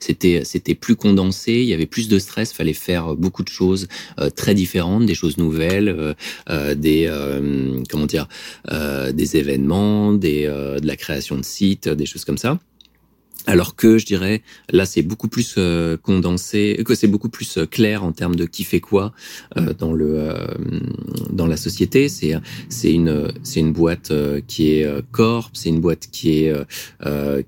c'était 0.00 0.42
c'était 0.44 0.74
plus 0.74 0.96
condensé, 0.96 1.52
il 1.52 1.66
y 1.66 1.74
avait 1.74 1.86
plus 1.86 2.08
de 2.08 2.18
stress, 2.18 2.52
fallait 2.52 2.72
faire 2.72 3.14
beaucoup 3.16 3.42
de 3.42 3.48
choses 3.48 3.88
très 4.34 4.54
différentes, 4.54 5.06
des 5.06 5.14
choses 5.14 5.38
nouvelles, 5.38 6.14
des 6.76 7.10
comment 7.90 8.06
dire 8.06 8.28
des 8.70 9.36
événements, 9.36 10.12
des 10.12 10.46
de 10.46 10.86
la 10.86 10.96
création 10.96 11.36
de 11.36 11.44
sites, 11.44 11.88
des 11.88 12.06
choses 12.06 12.24
comme 12.24 12.38
ça. 12.38 12.58
Alors 13.46 13.76
que 13.76 13.96
je 13.96 14.04
dirais, 14.04 14.42
là 14.70 14.86
c'est 14.86 15.02
beaucoup 15.02 15.28
plus 15.28 15.54
euh, 15.56 15.96
condensé, 15.96 16.82
que 16.84 16.96
c'est 16.96 17.06
beaucoup 17.06 17.28
plus 17.28 17.58
euh, 17.58 17.66
clair 17.66 18.02
en 18.02 18.10
termes 18.10 18.34
de 18.34 18.44
qui 18.44 18.64
fait 18.64 18.80
quoi 18.80 19.12
euh, 19.56 19.72
dans 19.72 19.92
le 19.92 20.34
dans 21.30 21.46
la 21.46 21.56
société. 21.56 22.08
C'est 22.08 22.34
c'est 22.68 22.92
une 22.92 23.32
c'est 23.44 23.60
une 23.60 23.72
boîte 23.72 24.12
qui 24.48 24.72
est 24.72 24.86
corp, 25.12 25.50
c'est 25.52 25.68
une 25.68 25.80
boîte 25.80 26.08
qui 26.10 26.40
est 26.40 26.52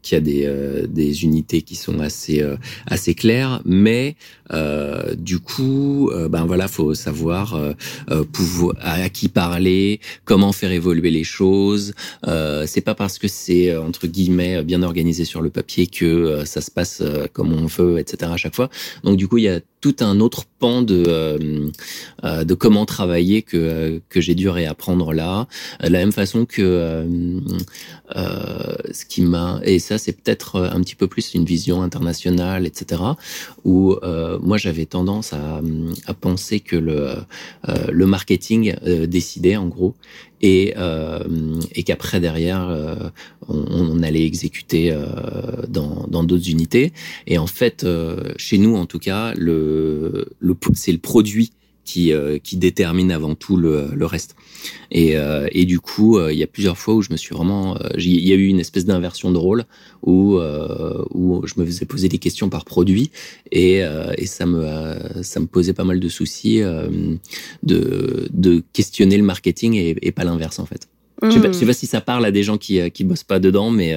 qui 0.02 0.14
a 0.14 0.21
des 0.21 0.87
des 0.88 1.25
unités 1.25 1.62
qui 1.62 1.75
sont 1.75 1.99
assez 1.99 2.45
assez 2.87 3.14
claires, 3.14 3.61
mais 3.64 4.17
du 5.17 5.40
coup 5.40 6.11
ben 6.31 6.45
voilà 6.47 6.69
faut 6.69 6.95
savoir 6.95 7.61
pouvoir 8.33 8.76
à 8.81 9.09
qui 9.09 9.28
parler, 9.28 10.00
comment 10.25 10.52
faire 10.52 10.71
évoluer 10.71 11.11
les 11.11 11.25
choses. 11.25 11.95
c'est 12.67 12.85
pas 12.85 12.95
parce 12.95 13.19
que 13.19 13.28
c'est 13.28 13.76
entre 13.76 14.07
guillemets 14.07 14.62
bien 14.62 14.83
organisé 14.83 15.25
sur 15.25 15.43
le 15.43 15.50
papier 15.50 15.88
que 15.90 16.04
euh, 16.04 16.45
ça 16.45 16.61
se 16.61 16.71
passe 16.71 17.00
euh, 17.00 17.26
comme 17.33 17.52
on 17.52 17.66
veut, 17.66 17.99
etc. 17.99 18.30
à 18.33 18.37
chaque 18.37 18.54
fois. 18.54 18.71
Donc 19.04 19.16
du 19.16 19.28
coup, 19.28 19.38
il 19.38 19.45
y 19.45 19.49
a 19.49 19.61
tout 19.80 19.97
un 20.00 20.18
autre 20.18 20.45
pan 20.59 20.83
de 20.83 21.04
euh, 21.07 22.45
de 22.45 22.54
comment 22.54 22.85
travailler 22.85 23.42
que 23.42 24.00
que 24.09 24.21
j'ai 24.21 24.35
dû 24.35 24.49
réapprendre 24.49 25.12
là. 25.12 25.47
De 25.80 25.88
la 25.88 26.00
même 26.00 26.11
façon 26.12 26.47
que 26.47 27.07
ce 28.12 29.04
qui 29.04 29.23
m'a 29.23 29.61
et 29.62 29.78
ça 29.78 29.99
c'est 29.99 30.12
peut-être 30.12 30.61
un 30.61 30.80
petit 30.80 30.97
peu 30.97 31.07
plus 31.07 31.35
une 31.35 31.45
vision 31.45 31.80
internationale, 31.83 32.66
etc. 32.66 33.02
Où 33.64 33.95
moi 34.42 34.57
j'avais 34.57 34.87
tendance 34.87 35.33
à, 35.33 35.61
à 36.07 36.14
penser 36.14 36.59
que 36.59 36.75
le 36.75 37.14
le 37.88 38.07
marketing 38.07 38.75
décidait 39.07 39.57
en 39.57 39.68
gros 39.68 39.95
et, 40.40 40.75
euh, 40.76 41.21
et 41.75 41.83
qu'après 41.83 42.21
derrière 42.21 42.68
euh, 42.68 42.95
on, 43.49 43.64
on, 43.71 44.02
allait 44.02 44.25
exécuter 44.25 44.92
euh, 44.92 45.07
dans 45.68 46.25
d'autres 46.25 46.50
unités. 46.50 46.92
Et 47.26 47.38
en 47.38 47.47
fait 47.47 47.87
chez 48.37 48.59
nous 48.59 48.76
en 48.76 48.87
tout 48.87 48.99
cas 48.99 49.35
le, 49.35 50.28
le 50.38 50.57
c'est 50.75 50.92
le 50.92 50.99
produit 50.99 51.52
qui 51.88 52.12
qui 52.45 52.57
détermine 52.57 53.11
avant 53.11 53.35
tout 53.35 53.57
le, 53.57 53.88
le 53.95 54.07
reste. 54.07 54.37
Et, 54.90 55.14
et 55.52 55.64
du 55.64 55.80
coup, 55.80 56.21
il 56.28 56.37
y 56.37 56.42
a 56.42 56.47
plusieurs 56.47 56.76
fois 56.76 56.95
où 56.95 57.02
je 57.02 57.11
me 57.11 57.16
suis 57.16 57.35
vraiment, 57.35 57.78
il 57.97 58.28
y 58.28 58.33
a 58.33 58.37
eu 58.37 58.47
une 58.47 58.61
espèce 58.61 58.85
d'inversion 58.85 59.30
de 59.30 59.38
rôle 59.38 59.64
où 60.02 60.38
où 60.38 61.47
je 61.47 61.54
me 61.57 61.64
faisais 61.64 61.87
poser 61.87 62.09
des 62.09 62.18
questions 62.18 62.49
par 62.50 62.64
produit 62.64 63.11
et, 63.50 63.83
et 64.18 64.26
ça 64.26 64.47
me 64.47 65.23
ça 65.23 65.40
me 65.40 65.47
posait 65.47 65.73
pas 65.73 65.85
mal 65.85 66.00
de 66.00 66.09
soucis 66.09 66.61
de 67.62 68.28
de 68.30 68.62
questionner 68.73 69.16
le 69.16 69.25
marketing 69.25 69.75
et, 69.75 69.97
et 70.02 70.12
pas 70.12 70.25
l'inverse 70.25 70.59
en 70.59 70.66
fait. 70.66 70.88
Je 71.23 71.33
sais, 71.33 71.40
pas, 71.40 71.52
sais 71.52 71.64
hmm. 71.64 71.68
pas 71.68 71.75
si 71.75 71.87
ça 71.87 72.00
parle 72.00 72.25
à 72.26 72.30
des 72.30 72.45
gens 72.45 72.59
qui 72.59 72.78
qui 72.90 73.04
bossent 73.04 73.25
pas 73.25 73.40
dedans, 73.40 73.71
mais 73.71 73.97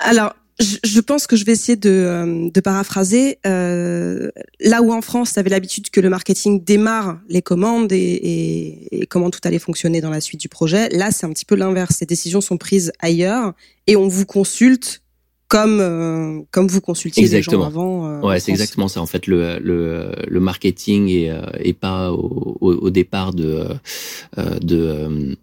alors 0.00 0.32
je, 0.58 1.00
pense 1.00 1.26
que 1.26 1.36
je 1.36 1.44
vais 1.44 1.52
essayer 1.52 1.76
de, 1.76 1.90
euh, 1.90 2.50
de 2.50 2.60
paraphraser. 2.60 3.38
Euh, 3.46 4.30
là 4.60 4.80
où 4.82 4.92
en 4.92 5.02
France, 5.02 5.34
tu 5.34 5.38
avais 5.38 5.50
l'habitude 5.50 5.90
que 5.90 6.00
le 6.00 6.08
marketing 6.08 6.64
démarre 6.64 7.18
les 7.28 7.42
commandes 7.42 7.92
et, 7.92 8.88
et, 8.90 9.06
comment 9.06 9.30
tout 9.30 9.40
allait 9.44 9.58
fonctionner 9.58 10.00
dans 10.00 10.10
la 10.10 10.20
suite 10.20 10.40
du 10.40 10.48
projet, 10.48 10.88
là 10.90 11.10
c'est 11.10 11.26
un 11.26 11.30
petit 11.30 11.44
peu 11.44 11.56
l'inverse. 11.56 11.96
Ces 11.98 12.06
décisions 12.06 12.40
sont 12.40 12.56
prises 12.56 12.92
ailleurs 13.00 13.52
et 13.86 13.96
on 13.96 14.08
vous 14.08 14.24
consulte 14.24 15.02
comme 15.48 15.78
euh, 15.80 16.40
comme 16.50 16.66
vous 16.66 16.80
consultiez 16.80 17.22
exactement. 17.22 17.58
les 17.58 17.62
gens 17.62 17.68
avant. 17.68 18.06
Euh, 18.08 18.20
ouais, 18.22 18.40
c'est 18.40 18.50
exactement 18.50 18.88
ça. 18.88 19.00
En 19.00 19.06
fait, 19.06 19.26
le 19.26 19.58
le, 19.58 20.10
le 20.26 20.40
marketing 20.40 21.08
est, 21.08 21.30
est 21.60 21.72
pas 21.74 22.12
au, 22.12 22.56
au, 22.60 22.90
départ 22.90 23.32
de 23.32 23.68
de 24.62 25.36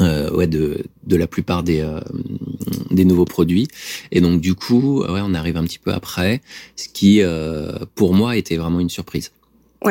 euh, 0.00 0.30
ouais, 0.32 0.46
de, 0.46 0.84
de 1.04 1.16
la 1.16 1.26
plupart 1.26 1.62
des, 1.62 1.80
euh, 1.80 2.00
des 2.90 3.04
nouveaux 3.04 3.24
produits. 3.24 3.68
Et 4.12 4.20
donc 4.20 4.40
du 4.40 4.54
coup, 4.54 5.02
ouais, 5.02 5.20
on 5.22 5.34
arrive 5.34 5.56
un 5.56 5.64
petit 5.64 5.78
peu 5.78 5.92
après, 5.92 6.40
ce 6.76 6.88
qui, 6.88 7.22
euh, 7.22 7.72
pour 7.94 8.14
moi, 8.14 8.36
était 8.36 8.56
vraiment 8.56 8.80
une 8.80 8.90
surprise. 8.90 9.32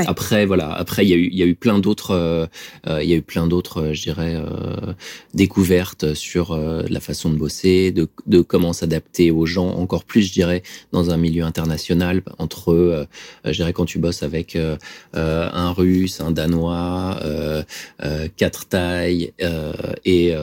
Après, 0.08 0.46
voilà. 0.46 0.72
Après, 0.72 1.05
il 1.05 1.10
y 1.10 1.13
a 1.13 1.17
eu, 1.17 1.29
il 1.31 1.38
y 1.38 1.43
a 1.43 1.46
eu 1.46 1.55
plein 1.55 1.79
d'autres, 1.79 2.12
euh, 2.12 2.46
euh, 2.88 3.03
il 3.03 3.10
y 3.10 3.13
a 3.13 3.15
eu 3.15 3.22
plein 3.22 3.48
d'autres, 3.48 3.81
euh, 3.81 3.93
je 3.93 4.03
dirais, 4.03 4.36
euh, 4.36 4.93
découvertes 5.34 6.13
sur 6.13 6.55
la 6.58 7.00
façon 7.00 7.29
de 7.29 7.36
bosser, 7.38 7.91
de, 7.91 8.08
de 8.27 8.41
comment 8.41 8.74
s'adapter 8.74 9.31
aux 9.31 9.46
gens 9.46 9.69
encore 9.69 10.03
plus, 10.03 10.22
je 10.22 10.34
dirais, 10.34 10.63
dans 10.91 11.10
un 11.10 11.17
milieu 11.17 11.43
international. 11.43 12.22
Entre, 12.38 13.08
je 13.46 13.51
dirais, 13.51 13.74
quand 13.74 13.86
tu 13.86 14.00
bosses 14.00 14.24
avec 14.24 14.58
un 15.13 15.72
Russe, 15.72 16.22
un 16.22 16.31
Danois, 16.31 17.19
quatre 18.38 18.67
tailles 18.67 19.34
et 20.05 20.34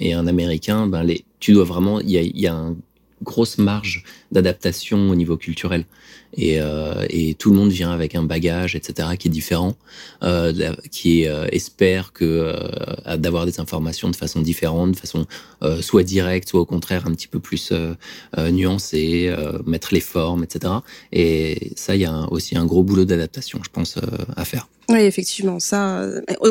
et 0.00 0.12
un 0.14 0.26
Américain, 0.26 0.86
ben 0.86 1.02
les, 1.02 1.24
tu 1.40 1.52
dois 1.52 1.64
vraiment, 1.64 2.00
il 2.00 2.10
y 2.10 2.18
a, 2.18 2.22
y 2.22 2.46
a 2.46 2.52
une 2.52 2.76
grosse 3.22 3.58
marge 3.58 4.04
d'adaptation 4.32 5.10
au 5.10 5.14
niveau 5.14 5.36
culturel 5.36 5.84
et, 6.36 6.60
euh, 6.60 7.06
et, 7.08 7.34
tout 7.34 7.50
le 7.50 7.56
monde 7.56 7.70
vient 7.70 7.90
avec 7.90 8.14
un 8.14 8.22
bagage, 8.22 8.76
etc., 8.76 9.10
qui 9.18 9.28
est 9.28 9.30
différent, 9.30 9.76
euh, 10.22 10.74
qui 10.90 11.26
euh, 11.26 11.46
espère 11.52 12.12
que 12.12 12.54
d'avoir 13.16 13.46
des 13.46 13.60
informations 13.60 14.10
de 14.10 14.16
façon 14.16 14.42
différente, 14.42 14.92
de 14.92 14.96
façon 14.96 15.26
soit 15.80 16.02
directe, 16.02 16.48
soit 16.48 16.60
au 16.60 16.66
contraire 16.66 17.06
un 17.06 17.12
petit 17.12 17.28
peu 17.28 17.40
plus 17.40 17.72
nuancée, 18.36 19.34
mettre 19.66 19.94
les 19.94 20.00
formes, 20.00 20.44
etc. 20.44 20.74
Et 21.12 21.72
ça, 21.76 21.94
il 21.96 22.02
y 22.02 22.04
a 22.04 22.26
aussi 22.30 22.56
un 22.56 22.66
gros 22.66 22.82
boulot 22.82 23.04
d'adaptation, 23.04 23.60
je 23.62 23.70
pense, 23.70 23.98
à 24.36 24.44
faire. 24.44 24.68
Oui, 24.90 25.00
effectivement, 25.00 25.58
ça. 25.60 26.06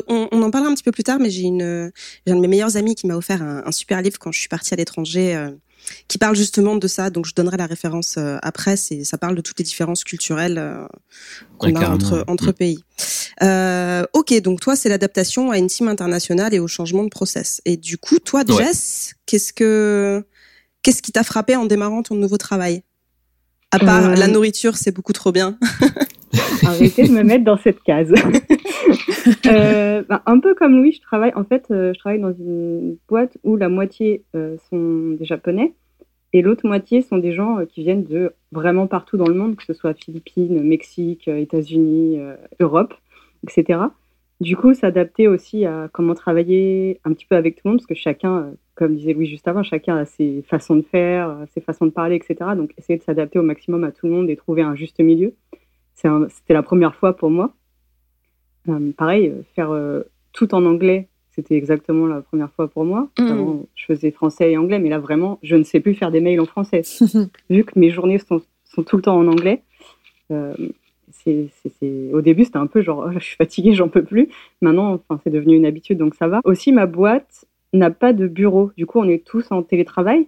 On, 0.08 0.28
en 0.32 0.52
parlera 0.52 0.72
un 0.72 0.76
petit 0.76 0.84
peu 0.84 0.92
plus 0.92 1.04
tard, 1.04 1.20
mais 1.20 1.30
j'ai 1.30 1.44
une, 1.44 1.92
un 2.28 2.36
de 2.36 2.40
mes 2.40 2.48
meilleurs 2.48 2.78
amis 2.78 2.96
qui 2.96 3.08
m'a 3.08 3.16
offert 3.16 3.42
un, 3.42 3.64
un, 3.66 3.72
super 3.72 4.02
livre 4.02 4.20
quand 4.20 4.32
je 4.32 4.40
suis 4.40 4.50
partie 4.50 4.74
à 4.74 4.78
l'étranger 4.78 5.52
qui 6.08 6.18
parle 6.18 6.36
justement 6.36 6.76
de 6.76 6.88
ça. 6.88 7.10
Donc 7.10 7.26
je 7.26 7.34
donnerai 7.34 7.58
la 7.58 7.66
référence 7.66 8.16
euh, 8.18 8.38
après. 8.42 8.78
C'est 8.78 9.04
ça 9.04 9.18
parle 9.18 9.36
de 9.36 9.42
toutes 9.42 9.60
les 9.60 9.66
différences 9.66 10.04
culturelles 10.04 10.58
euh, 10.58 10.86
qu'on 11.58 11.76
a 11.76 11.90
entre 11.90 12.24
entre 12.28 12.50
mm. 12.50 12.54
pays. 12.54 12.84
Euh, 13.44 14.04
ok, 14.14 14.40
donc 14.42 14.60
toi 14.60 14.76
c'est 14.76 14.90
l'adaptation 14.90 15.52
à 15.52 15.58
une 15.58 15.68
team 15.68 15.88
internationale 15.88 16.54
et 16.54 16.60
au 16.60 16.68
changement 16.68 17.04
de 17.04 17.10
process. 17.10 17.62
Et 17.66 17.78
du 17.78 17.98
coup, 17.98 18.20
toi 18.20 18.44
Jess, 18.48 19.14
qu'est-ce 19.26 19.54
que 19.54 20.24
qu'est-ce 20.84 21.02
qui 21.02 21.12
t'a 21.12 21.24
frappé 21.24 21.56
en 21.56 21.66
démarrant 21.66 22.04
ton 22.04 22.16
nouveau 22.16 22.38
travail? 22.38 22.84
À 23.72 23.80
part 23.80 24.16
la 24.16 24.28
nourriture, 24.28 24.78
c'est 24.78 24.92
beaucoup 24.92 25.14
trop 25.14 25.32
bien. 25.32 25.58
Arrêtez 26.66 27.08
de 27.08 27.14
me 27.14 27.24
mettre 27.24 27.44
dans 27.44 27.58
cette 27.58 27.82
case. 27.82 28.14
euh, 29.46 30.04
ben, 30.08 30.22
un 30.26 30.40
peu 30.40 30.56
comme 30.56 30.78
Louis, 30.78 30.94
je 30.94 31.02
travaille 31.02 31.34
en 31.36 31.44
fait, 31.44 31.68
euh, 31.72 31.94
je 31.94 32.00
travaille 32.00 32.20
dans 32.20 32.34
une 32.34 32.98
boîte 33.08 33.38
où 33.44 33.56
la 33.56 33.70
moitié 33.70 34.24
euh, 34.36 34.58
sont 34.70 35.16
des 35.18 35.26
Japonais 35.26 35.74
et 36.34 36.42
l'autre 36.42 36.68
moitié 36.68 37.02
sont 37.02 37.18
des 37.18 37.34
gens 37.34 37.66
qui 37.66 37.84
viennent 37.84 38.04
de 38.04 38.34
vraiment 38.52 38.88
partout 38.88 39.18
dans 39.18 39.28
le 39.28 39.34
monde, 39.34 39.56
que 39.56 39.64
ce 39.64 39.74
soit 39.74 39.94
Philippines, 39.94 40.62
Mexique, 40.62 41.28
États-Unis, 41.28 42.20
Europe, 42.60 42.94
etc. 43.44 43.80
Du 44.42 44.58
coup, 44.58 44.74
s'adapter 44.74 45.30
aussi 45.30 45.66
à 45.66 45.90
comment 45.92 46.14
travailler 46.14 47.00
un 47.06 47.14
petit 47.14 47.26
peu 47.26 47.38
avec 47.38 47.56
tout 47.56 47.62
le 47.64 47.72
monde, 47.72 47.80
parce 47.80 47.88
que 47.88 47.96
chacun, 47.96 48.52
comme 48.76 48.98
disait 48.98 49.14
Louis 49.14 49.26
juste 49.26 49.48
avant, 49.48 49.64
chacun 49.64 49.96
a 49.96 50.06
ses 50.06 50.44
façons 50.50 50.76
de 50.76 50.82
faire, 50.82 51.46
ses 51.54 51.62
façons 51.62 51.86
de 51.86 51.92
parler, 51.92 52.18
etc. 52.18 52.52
Donc, 52.58 52.74
essayer 52.78 53.00
de 53.00 53.04
s'adapter 53.04 53.40
au 53.40 53.44
maximum 53.44 53.86
à 53.86 53.92
tout 53.92 54.06
le 54.06 54.12
monde 54.12 54.30
et 54.30 54.36
trouver 54.36 54.64
un 54.64 54.76
juste 54.76 55.00
milieu. 55.00 55.34
C'était 55.98 56.54
la 56.54 56.64
première 56.64 56.96
fois 56.96 57.16
pour 57.16 57.30
moi. 57.30 57.54
Euh, 58.70 58.92
pareil, 58.96 59.30
euh, 59.30 59.42
faire 59.56 59.72
euh, 59.72 60.04
tout 60.32 60.54
en 60.54 60.66
anglais, 60.66 61.08
c'était 61.32 61.56
exactement 61.56 62.06
la 62.06 62.22
première 62.22 62.52
fois 62.52 62.68
pour 62.68 62.86
moi. 62.86 63.10
Mm. 63.18 63.28
Avant, 63.28 63.66
je 63.76 63.86
faisais 63.86 64.12
français 64.12 64.52
et 64.52 64.58
anglais, 64.58 64.80
mais 64.80 64.90
là 64.90 65.00
vraiment, 65.00 65.40
je 65.42 65.56
ne 65.56 65.64
sais 65.64 65.80
plus 65.80 65.96
faire 65.96 66.12
des 66.12 66.22
mails 66.22 66.40
en 66.40 66.46
français. 66.46 66.82
Vu 67.50 67.64
que 67.64 67.80
mes 67.80 67.90
journées 67.90 68.20
sont, 68.20 68.42
sont, 68.64 68.84
tout 68.84 68.98
le 68.98 69.02
temps 69.02 69.18
en 69.18 69.28
anglais, 69.28 69.64
euh, 70.32 70.54
au 72.14 72.22
début, 72.22 72.46
c'était 72.46 72.58
un 72.58 72.68
peu 72.68 72.82
genre, 72.82 73.12
je 73.14 73.20
suis 73.20 73.36
fatiguée, 73.36 73.74
j'en 73.74 73.90
peux 73.90 74.04
plus. 74.04 74.30
Maintenant, 74.62 74.94
enfin, 74.94 75.20
c'est 75.24 75.30
devenu 75.30 75.56
une 75.56 75.66
habitude, 75.66 75.98
donc 75.98 76.16
ça 76.16 76.28
va. 76.28 76.42
Aussi, 76.44 76.72
ma 76.72 76.86
boîte 76.86 77.46
n'a 77.74 77.92
pas 77.92 78.14
de 78.14 78.28
bureau. 78.28 78.72
Du 78.78 78.86
coup, 78.86 79.00
on 79.00 79.10
est 79.10 79.26
tous 79.26 79.46
en 79.52 79.64
télétravail. 79.64 80.28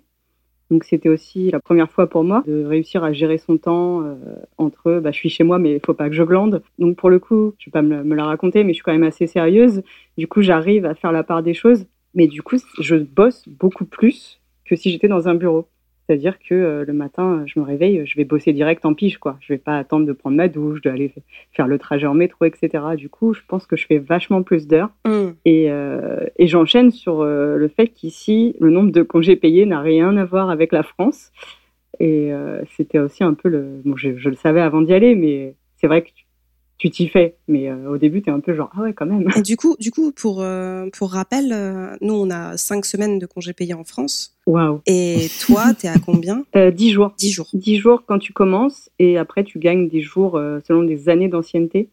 Donc 0.69 0.83
c'était 0.83 1.09
aussi 1.09 1.49
la 1.51 1.59
première 1.59 1.89
fois 1.89 2.07
pour 2.07 2.23
moi 2.23 2.43
de 2.45 2.63
réussir 2.63 3.03
à 3.03 3.11
gérer 3.11 3.37
son 3.37 3.57
temps 3.57 4.03
euh, 4.03 4.15
entre 4.57 4.99
bah, 4.99 5.11
je 5.11 5.17
suis 5.17 5.29
chez 5.29 5.43
moi 5.43 5.57
mais 5.57 5.73
il 5.73 5.81
faut 5.83 5.93
pas 5.93 6.09
que 6.09 6.15
je 6.15 6.23
glande. 6.23 6.61
Donc 6.77 6.95
pour 6.97 7.09
le 7.09 7.19
coup, 7.19 7.53
je 7.57 7.65
vais 7.65 7.71
pas 7.71 7.81
me, 7.81 8.03
me, 8.03 8.15
la 8.15 8.25
raconter 8.25 8.63
mais 8.63 8.73
je 8.73 8.75
suis 8.75 8.83
quand 8.83 8.93
même 8.93 9.03
assez 9.03 9.27
sérieuse. 9.27 9.81
Du 10.17 10.27
coup, 10.27 10.41
j'arrive 10.41 10.85
à 10.85 10.95
faire 10.95 11.11
la 11.11 11.23
part 11.23 11.43
des 11.43 11.53
choses, 11.53 11.85
mais 12.13 12.27
du 12.27 12.41
coup, 12.41 12.57
je 12.79 12.95
bosse 12.95 13.47
beaucoup 13.47 13.85
plus 13.85 14.39
que 14.65 14.75
si 14.75 14.91
j'étais 14.91 15.07
dans 15.07 15.27
un 15.27 15.35
bureau. 15.35 15.67
C'est-à-dire 16.09 16.39
que 16.39 16.55
euh, 16.55 16.85
le 16.85 16.93
matin, 16.93 17.43
je 17.45 17.59
me 17.59 17.63
réveille, 17.63 18.01
je 18.07 18.15
vais 18.15 18.23
bosser 18.23 18.51
direct 18.51 18.83
en 18.83 18.95
pige, 18.95 19.19
quoi. 19.19 19.37
Je 19.41 19.53
vais 19.53 19.59
pas 19.59 19.77
attendre 19.77 20.07
de 20.07 20.11
prendre 20.11 20.35
ma 20.35 20.47
douche, 20.47 20.81
d'aller 20.81 21.13
faire 21.51 21.67
le 21.67 21.77
trajet 21.77 22.07
en 22.07 22.15
métro, 22.15 22.45
etc. 22.45 22.83
Du 22.97 23.09
coup, 23.09 23.35
je 23.35 23.41
pense 23.47 23.67
que 23.67 23.75
je 23.75 23.85
fais 23.85 23.99
vachement 23.99 24.41
plus 24.41 24.65
d'heures. 24.65 24.89
Mm. 25.05 25.27
Et, 25.45 25.69
euh, 25.69 26.08
et 26.37 26.47
j'enchaîne 26.47 26.91
sur 26.91 27.21
euh, 27.21 27.57
le 27.57 27.67
fait 27.67 27.87
qu'ici, 27.87 28.55
le 28.59 28.69
nombre 28.69 28.91
de 28.91 29.01
congés 29.01 29.35
payés 29.35 29.65
n'a 29.65 29.81
rien 29.81 30.15
à 30.17 30.25
voir 30.25 30.49
avec 30.49 30.71
la 30.71 30.83
France. 30.83 31.31
Et 31.99 32.31
euh, 32.33 32.61
c'était 32.77 32.99
aussi 32.99 33.23
un 33.23 33.33
peu 33.33 33.49
le. 33.49 33.81
Bon, 33.83 33.95
je, 33.97 34.17
je 34.17 34.29
le 34.29 34.35
savais 34.35 34.61
avant 34.61 34.81
d'y 34.81 34.93
aller, 34.93 35.15
mais 35.15 35.55
c'est 35.77 35.87
vrai 35.87 36.03
que 36.03 36.09
tu 36.79 36.89
t'y 36.89 37.07
fais. 37.07 37.35
Mais 37.47 37.69
euh, 37.69 37.91
au 37.91 37.97
début, 37.97 38.21
tu 38.21 38.29
es 38.29 38.33
un 38.33 38.39
peu 38.39 38.55
genre, 38.55 38.71
ah 38.75 38.81
ouais, 38.81 38.93
quand 38.93 39.05
même. 39.05 39.27
Et 39.35 39.41
du 39.41 39.57
coup, 39.57 39.75
du 39.79 39.91
coup 39.91 40.11
pour, 40.11 40.41
euh, 40.41 40.87
pour 40.97 41.11
rappel, 41.11 41.51
euh, 41.51 41.95
nous, 42.01 42.13
on 42.15 42.31
a 42.31 42.57
cinq 42.57 42.85
semaines 42.85 43.19
de 43.19 43.25
congés 43.25 43.53
payés 43.53 43.73
en 43.73 43.83
France. 43.83 44.35
Waouh. 44.47 44.81
Et 44.87 45.27
toi, 45.45 45.73
tu 45.77 45.85
es 45.85 45.89
à 45.89 45.99
combien 46.03 46.43
Dix 46.71 46.91
jours. 46.91 47.13
Dix 47.17 47.31
jours. 47.31 47.47
Dix 47.53 47.77
jours 47.77 48.03
quand 48.07 48.17
tu 48.17 48.33
commences 48.33 48.89
et 48.97 49.17
après, 49.17 49.43
tu 49.43 49.59
gagnes 49.59 49.89
des 49.89 50.01
jours 50.01 50.39
selon 50.65 50.83
des 50.83 51.09
années 51.09 51.27
d'ancienneté. 51.27 51.89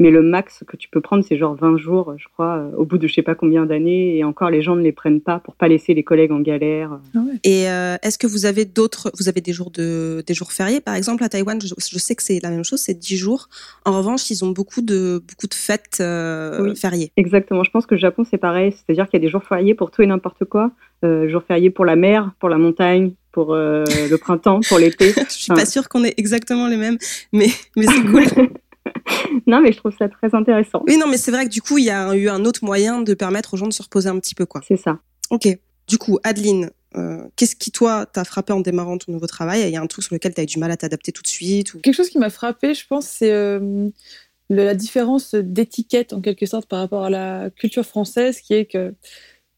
Mais 0.00 0.10
le 0.10 0.22
max 0.22 0.64
que 0.66 0.76
tu 0.76 0.88
peux 0.88 1.00
prendre, 1.00 1.24
c'est 1.24 1.36
genre 1.36 1.54
20 1.54 1.76
jours, 1.76 2.14
je 2.16 2.26
crois, 2.32 2.56
euh, 2.56 2.76
au 2.76 2.84
bout 2.84 2.98
de 2.98 3.06
je 3.06 3.14
sais 3.14 3.22
pas 3.22 3.36
combien 3.36 3.64
d'années. 3.64 4.16
Et 4.16 4.24
encore, 4.24 4.50
les 4.50 4.60
gens 4.60 4.74
ne 4.74 4.82
les 4.82 4.92
prennent 4.92 5.20
pas 5.20 5.38
pour 5.38 5.54
pas 5.54 5.68
laisser 5.68 5.94
les 5.94 6.02
collègues 6.02 6.32
en 6.32 6.40
galère. 6.40 6.98
Ah 7.14 7.20
et 7.44 7.68
euh, 7.68 7.96
est-ce 8.02 8.18
que 8.18 8.26
vous 8.26 8.44
avez 8.44 8.64
d'autres, 8.64 9.12
vous 9.18 9.28
avez 9.28 9.40
des 9.40 9.52
jours 9.52 9.70
de, 9.70 10.24
des 10.26 10.34
jours 10.34 10.52
fériés, 10.52 10.80
par 10.80 10.94
exemple 10.94 11.22
à 11.22 11.28
Taïwan 11.28 11.60
je, 11.60 11.98
sais 11.98 12.16
que 12.16 12.22
c'est 12.22 12.40
la 12.42 12.50
même 12.50 12.64
chose, 12.64 12.80
c'est 12.80 12.98
10 12.98 13.16
jours. 13.16 13.48
En 13.84 13.96
revanche, 13.96 14.30
ils 14.30 14.44
ont 14.44 14.50
beaucoup 14.50 14.82
de 14.82 15.22
beaucoup 15.28 15.46
de 15.46 15.54
fêtes 15.54 15.98
euh, 16.00 16.74
fériées. 16.74 17.12
Exactement. 17.16 17.62
Je 17.62 17.70
pense 17.70 17.86
que 17.86 17.94
le 17.94 18.00
Japon 18.00 18.24
c'est 18.28 18.38
pareil, 18.38 18.72
c'est-à-dire 18.72 19.08
qu'il 19.08 19.20
y 19.20 19.22
a 19.22 19.24
des 19.24 19.30
jours 19.30 19.44
fériés 19.44 19.74
pour 19.74 19.92
tout 19.92 20.02
et 20.02 20.06
n'importe 20.06 20.44
quoi. 20.44 20.72
Euh, 21.04 21.28
jours 21.28 21.42
fériés 21.46 21.70
pour 21.70 21.84
la 21.84 21.94
mer, 21.94 22.32
pour 22.40 22.48
la 22.48 22.58
montagne, 22.58 23.12
pour 23.30 23.54
le 23.54 24.16
printemps, 24.16 24.60
pour 24.68 24.78
l'été. 24.78 25.12
je 25.28 25.34
suis 25.34 25.52
pas 25.52 25.66
sûre 25.66 25.88
qu'on 25.88 26.04
ait 26.04 26.14
exactement 26.16 26.66
les 26.66 26.76
mêmes, 26.76 26.98
mais 27.32 27.48
mais 27.76 27.86
c'est 27.86 28.02
cool. 28.02 28.24
non, 29.46 29.60
mais 29.60 29.72
je 29.72 29.78
trouve 29.78 29.94
ça 29.98 30.08
très 30.08 30.34
intéressant. 30.34 30.82
Oui, 30.86 30.96
non, 30.96 31.06
mais 31.06 31.16
c'est 31.16 31.30
vrai 31.30 31.44
que 31.44 31.50
du 31.50 31.62
coup, 31.62 31.78
il 31.78 31.84
y 31.84 31.90
a 31.90 32.14
eu 32.14 32.28
un 32.28 32.44
autre 32.44 32.64
moyen 32.64 33.00
de 33.00 33.14
permettre 33.14 33.54
aux 33.54 33.56
gens 33.56 33.66
de 33.66 33.72
se 33.72 33.82
reposer 33.82 34.08
un 34.08 34.18
petit 34.18 34.34
peu, 34.34 34.46
quoi. 34.46 34.60
C'est 34.66 34.76
ça. 34.76 34.98
Ok. 35.30 35.48
Du 35.86 35.98
coup, 35.98 36.18
Adeline, 36.22 36.70
euh, 36.96 37.24
qu'est-ce 37.36 37.56
qui, 37.56 37.70
toi, 37.70 38.06
t'a 38.06 38.24
frappé 38.24 38.52
en 38.52 38.60
démarrant 38.60 38.98
ton 38.98 39.12
nouveau 39.12 39.26
travail? 39.26 39.62
Il 39.62 39.70
y 39.70 39.76
a 39.76 39.82
un 39.82 39.86
truc 39.86 40.04
sur 40.04 40.14
lequel 40.14 40.34
tu 40.34 40.40
as 40.40 40.44
eu 40.44 40.46
du 40.46 40.58
mal 40.58 40.70
à 40.70 40.76
t'adapter 40.76 41.12
tout 41.12 41.22
de 41.22 41.28
suite 41.28 41.74
ou... 41.74 41.80
Quelque 41.80 41.94
chose 41.94 42.08
qui 42.08 42.18
m'a 42.18 42.30
frappé, 42.30 42.74
je 42.74 42.86
pense, 42.86 43.06
c'est 43.06 43.32
euh, 43.32 43.88
la 44.48 44.74
différence 44.74 45.34
d'étiquette, 45.34 46.12
en 46.12 46.20
quelque 46.20 46.46
sorte, 46.46 46.68
par 46.68 46.80
rapport 46.80 47.04
à 47.04 47.10
la 47.10 47.50
culture 47.50 47.84
française, 47.84 48.40
qui 48.40 48.54
est 48.54 48.66
que 48.66 48.94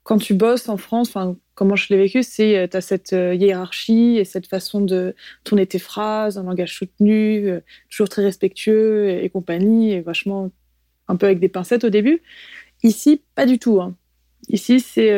quand 0.03 0.19
tu 0.19 0.35
bosses 0.35 0.69
en 0.69 0.77
France, 0.77 1.09
enfin, 1.09 1.37
comment 1.57 1.75
je 1.75 1.89
l'ai 1.89 1.97
vécu, 1.97 2.23
c'est 2.23 2.57
euh, 2.57 2.69
tu 2.69 2.77
as 2.77 2.81
cette 2.81 3.13
euh, 3.15 3.35
hiérarchie 3.35 4.19
et 4.19 4.25
cette 4.25 4.47
façon 4.47 4.81
de 4.81 5.17
tourner 5.43 5.67
tes 5.67 5.81
phrases, 5.81 6.39
un 6.39 6.45
langage 6.45 6.77
soutenu, 6.77 7.49
euh, 7.49 7.61
toujours 7.91 8.09
très 8.09 8.23
respectueux 8.23 9.09
et, 9.09 9.29
compagnie, 9.31 9.93
et 9.93 10.03
vachement 10.03 10.53
un 11.09 11.17
peu 11.17 11.27
avec 11.27 11.41
des 11.41 11.49
pincettes 11.49 11.83
au 11.83 11.89
début. 11.89 12.23
Ici, 12.85 13.23
pas 13.35 13.47
du 13.47 13.59
tout. 13.59 13.81
Hein. 13.81 13.97
Ici, 14.49 14.81
c'est 14.81 15.11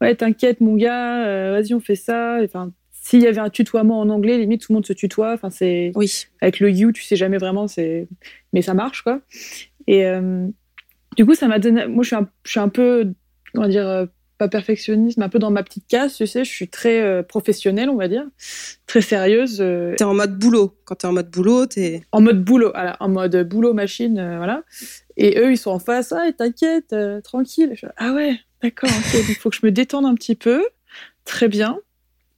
ouais, 0.00 0.14
t'inquiète 0.14 0.60
mon 0.60 0.76
gars, 0.76 1.50
vas-y 1.50 1.72
on 1.72 1.80
fait 1.80 1.96
ça. 1.96 2.38
Enfin, 2.44 2.72
s'il 2.92 3.22
y 3.22 3.26
avait 3.26 3.40
un 3.40 3.48
tutoiement 3.48 3.98
en 3.98 4.10
anglais, 4.10 4.36
limite 4.36 4.60
tout 4.60 4.72
le 4.72 4.74
monde 4.74 4.86
se 4.86 4.92
tutoie. 4.92 5.32
Enfin, 5.32 5.48
c'est 5.48 5.92
oui. 5.94 6.26
avec 6.42 6.60
le 6.60 6.70
you, 6.70 6.92
tu 6.92 7.02
sais 7.02 7.16
jamais 7.16 7.38
vraiment, 7.38 7.68
c'est 7.68 8.06
mais 8.52 8.60
ça 8.60 8.74
marche 8.74 9.02
quoi. 9.02 9.22
Et 9.86 10.04
du 11.16 11.24
coup, 11.24 11.34
ça 11.34 11.48
m'a 11.48 11.58
donné. 11.58 11.86
Moi, 11.86 12.02
je 12.02 12.08
suis 12.08 12.16
un, 12.16 12.28
je 12.44 12.50
suis 12.50 12.60
un 12.60 12.68
peu, 12.68 13.12
comment 13.54 13.68
dire, 13.68 14.08
pas 14.38 14.48
perfectionnisme, 14.48 15.22
un 15.22 15.28
peu 15.28 15.38
dans 15.38 15.50
ma 15.50 15.62
petite 15.62 15.86
case, 15.86 16.14
tu 16.16 16.26
sais, 16.26 16.44
je 16.44 16.50
suis 16.50 16.68
très 16.68 17.00
euh, 17.00 17.22
professionnelle, 17.22 17.88
on 17.88 17.96
va 17.96 18.08
dire, 18.08 18.24
très 18.86 19.00
sérieuse. 19.00 19.58
Euh. 19.60 19.94
T'es 19.96 20.04
en 20.04 20.14
mode 20.14 20.38
boulot. 20.38 20.76
Quand 20.84 20.96
t'es 20.96 21.06
en 21.06 21.12
mode 21.12 21.30
boulot, 21.30 21.66
t'es... 21.66 22.02
En 22.12 22.20
mode 22.20 22.44
boulot, 22.44 22.70
voilà, 22.72 22.96
en 23.00 23.08
mode 23.08 23.48
boulot 23.48 23.72
machine, 23.72 24.18
euh, 24.18 24.36
voilà. 24.36 24.62
Et 25.16 25.38
eux, 25.38 25.52
ils 25.52 25.58
sont 25.58 25.70
en 25.70 25.78
face, 25.78 26.12
ah, 26.12 26.30
t'inquiète, 26.36 26.94
tranquille. 27.24 27.74
ah 27.96 28.12
ouais, 28.12 28.38
d'accord, 28.62 28.90
ok, 28.90 29.20
il 29.28 29.34
faut 29.36 29.50
que 29.50 29.56
je 29.56 29.64
me 29.64 29.72
détende 29.72 30.04
un 30.04 30.14
petit 30.14 30.34
peu. 30.34 30.64
Très 31.24 31.48
bien. 31.48 31.78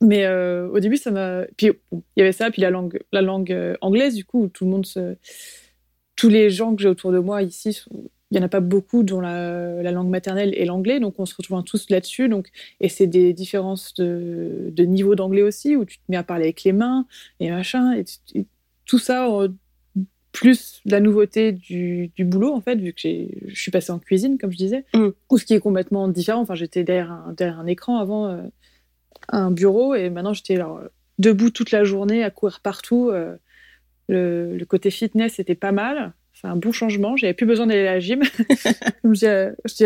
Mais 0.01 0.29
au 0.29 0.79
début, 0.79 0.97
ça 0.97 1.11
m'a... 1.11 1.43
Puis 1.57 1.73
il 1.93 2.03
y 2.17 2.23
avait 2.23 2.31
ça, 2.31 2.53
puis 2.53 2.63
la 2.63 2.71
langue, 2.71 3.01
la 3.11 3.21
langue 3.21 3.77
anglaise, 3.81 4.15
du 4.15 4.25
coup, 4.25 4.45
où 4.45 4.49
tout 4.49 4.65
le 4.65 4.71
monde 4.71 4.87
se... 4.87 5.17
Tous 6.15 6.29
les 6.29 6.51
gens 6.51 6.75
que 6.75 6.83
j'ai 6.83 6.89
autour 6.89 7.11
de 7.11 7.19
moi 7.19 7.43
ici 7.43 7.73
sont 7.73 8.09
il 8.31 8.37
n'y 8.37 8.43
en 8.43 8.47
a 8.47 8.49
pas 8.49 8.61
beaucoup 8.61 9.03
dont 9.03 9.21
la, 9.21 9.91
langue 9.91 10.11
maternelle 10.11 10.55
est 10.55 10.67
l'anglais, 10.67 11.01
donc 11.01 11.19
on 11.19 11.25
se 11.25 11.35
retrouve 11.35 11.63
tous 11.65 11.89
là-dessus. 11.89 12.29
Donc, 12.29 12.51
et 12.81 12.89
c'est 12.89 13.07
des 13.07 13.33
différences 13.33 13.95
de, 13.95 14.73
niveau 14.77 15.15
d'anglais 15.15 15.43
aussi, 15.43 15.77
où 15.77 15.85
tu 15.85 15.99
te 15.99 16.03
mets 16.09 16.17
à 16.17 16.23
parler 16.23 16.45
avec 16.45 16.63
les 16.65 16.73
mains 16.73 17.07
et 17.41 17.51
machin. 17.51 17.95
Et, 17.95 18.45
tout 18.85 18.99
ça, 18.99 19.29
plus 20.33 20.81
la 20.85 21.01
nouveauté 21.01 21.53
du, 21.53 22.11
boulot, 22.19 22.53
en 22.53 22.61
fait, 22.61 22.77
vu 22.77 22.93
que 22.93 23.01
je 23.01 23.61
suis 23.61 23.71
passée 23.71 23.93
en 23.93 23.99
cuisine, 23.99 24.39
comme 24.39 24.53
je 24.53 24.57
disais, 24.57 24.85
mm. 24.95 25.09
ou 25.31 25.39
ce 25.39 25.45
qui 25.45 25.55
est 25.55 25.61
complètement 25.61 26.09
différent. 26.09 26.41
Enfin, 26.41 26.55
j'étais 26.55 26.85
derrière 26.85 27.13
un, 27.13 27.33
derrière 27.33 27.59
un 27.59 27.67
écran 27.67 27.99
avant, 27.99 28.27
euh, 28.27 28.43
un 29.29 29.51
bureau, 29.51 29.95
et 29.95 30.11
maintenant 30.11 30.35
j'étais 30.35 30.59
debout 31.19 31.51
toute 31.51 31.71
la 31.71 31.85
journée, 31.85 32.25
à 32.25 32.31
courir 32.31 32.61
partout. 32.61 33.11
Euh, 33.11 33.37
le, 34.11 34.57
le, 34.57 34.65
côté 34.65 34.91
fitness 34.91 35.39
était 35.39 35.55
pas 35.55 35.73
mal 35.73 36.15
c'est 36.41 36.47
un 36.47 36.57
bon 36.57 36.73
changement. 36.73 37.17
J'avais 37.17 37.35
plus 37.35 37.47
besoin 37.47 37.67
d'aller 37.67 37.87
à 37.87 37.95
la 37.95 38.01
gym. 38.01 38.23
je 39.05 39.11
dis, 39.13 39.85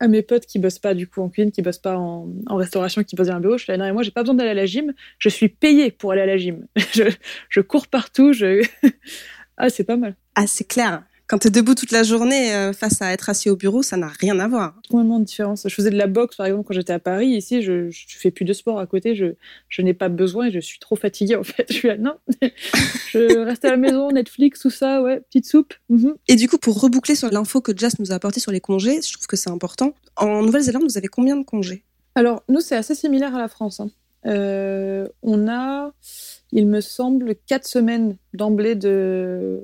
à, 0.00 0.08
mes, 0.08 0.22
potes 0.22 0.46
qui 0.46 0.58
bossent 0.58 0.78
pas 0.78 0.94
du 0.94 1.06
coup 1.06 1.22
en 1.22 1.28
cuisine, 1.28 1.50
qui 1.50 1.62
bossent 1.62 1.78
pas 1.78 1.96
en, 1.96 2.28
restauration, 2.48 3.02
qui 3.02 3.16
bossent 3.16 3.28
dans 3.28 3.36
un 3.36 3.40
bureau, 3.40 3.58
je 3.58 3.70
dis 3.70 3.78
non, 3.78 3.86
et 3.86 3.92
moi 3.92 4.02
j'ai 4.02 4.10
pas 4.10 4.22
besoin 4.22 4.34
d'aller 4.34 4.50
à 4.50 4.54
la 4.54 4.66
gym. 4.66 4.92
Je 5.18 5.28
suis 5.28 5.48
payée 5.48 5.90
pour 5.90 6.12
aller 6.12 6.22
à 6.22 6.26
la 6.26 6.36
gym. 6.36 6.66
je, 6.94 7.04
je 7.48 7.60
cours 7.60 7.88
partout. 7.88 8.32
Je... 8.32 8.66
ah, 9.56 9.70
c'est 9.70 9.84
pas 9.84 9.96
mal. 9.96 10.14
Ah, 10.34 10.46
c'est 10.46 10.68
clair 10.68 11.02
quand 11.28 11.38
tu 11.38 11.48
es 11.48 11.50
debout 11.50 11.74
toute 11.74 11.90
la 11.90 12.04
journée 12.04 12.54
euh, 12.54 12.72
face 12.72 13.02
à 13.02 13.12
être 13.12 13.28
assis 13.28 13.50
au 13.50 13.56
bureau, 13.56 13.82
ça 13.82 13.96
n'a 13.96 14.06
rien 14.08 14.38
à 14.38 14.46
voir. 14.46 14.74
Complètement 14.88 15.18
de 15.18 15.24
différence. 15.24 15.66
Je 15.68 15.74
faisais 15.74 15.90
de 15.90 15.96
la 15.96 16.06
boxe, 16.06 16.36
par 16.36 16.46
exemple, 16.46 16.64
quand 16.68 16.74
j'étais 16.74 16.92
à 16.92 17.00
Paris. 17.00 17.28
Ici, 17.28 17.62
je 17.62 17.86
ne 17.86 17.90
fais 17.90 18.30
plus 18.30 18.44
de 18.44 18.52
sport 18.52 18.78
à 18.78 18.86
côté. 18.86 19.16
Je, 19.16 19.34
je 19.68 19.82
n'ai 19.82 19.94
pas 19.94 20.08
besoin 20.08 20.46
et 20.46 20.50
je 20.52 20.60
suis 20.60 20.78
trop 20.78 20.94
fatiguée, 20.94 21.36
en 21.36 21.42
fait. 21.42 21.66
Je 21.68 21.74
suis 21.74 21.88
là, 21.88 21.96
non, 21.96 22.14
je 23.10 23.38
reste 23.38 23.64
à 23.64 23.70
la 23.70 23.76
maison, 23.76 24.10
Netflix, 24.10 24.60
tout 24.60 24.70
ça, 24.70 25.02
ouais, 25.02 25.20
petite 25.20 25.46
soupe. 25.46 25.74
Mhm. 25.88 26.14
Et 26.28 26.36
du 26.36 26.48
coup, 26.48 26.58
pour 26.58 26.80
reboucler 26.80 27.16
sur 27.16 27.30
l'info 27.30 27.60
que 27.60 27.76
Jess 27.76 27.98
nous 27.98 28.12
a 28.12 28.14
apporté 28.14 28.38
sur 28.38 28.52
les 28.52 28.60
congés, 28.60 29.00
je 29.02 29.12
trouve 29.12 29.26
que 29.26 29.36
c'est 29.36 29.50
important. 29.50 29.94
En 30.16 30.42
Nouvelle-Zélande, 30.42 30.84
vous 30.84 30.98
avez 30.98 31.08
combien 31.08 31.36
de 31.36 31.44
congés? 31.44 31.84
Alors, 32.14 32.44
nous, 32.48 32.60
c'est 32.60 32.76
assez 32.76 32.94
similaire 32.94 33.34
à 33.34 33.38
la 33.38 33.48
France. 33.48 33.80
Hein. 33.80 33.90
Euh, 34.26 35.06
on 35.22 35.48
a, 35.48 35.92
il 36.52 36.66
me 36.66 36.80
semble, 36.80 37.34
quatre 37.46 37.66
semaines 37.66 38.16
d'emblée 38.32 38.74
de 38.74 39.60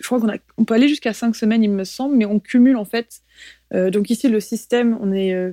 je 0.00 0.06
crois 0.06 0.20
qu'on 0.20 0.32
on 0.56 0.64
peut 0.64 0.74
aller 0.74 0.88
jusqu'à 0.88 1.12
cinq 1.12 1.36
semaines, 1.36 1.62
il 1.62 1.70
me 1.70 1.84
semble, 1.84 2.16
mais 2.16 2.24
on 2.24 2.40
cumule 2.40 2.76
en 2.76 2.84
fait. 2.84 3.22
Euh, 3.74 3.90
donc 3.90 4.10
ici, 4.10 4.28
le 4.28 4.40
système, 4.40 4.98
on 5.00 5.12
est 5.12 5.32
euh, 5.34 5.52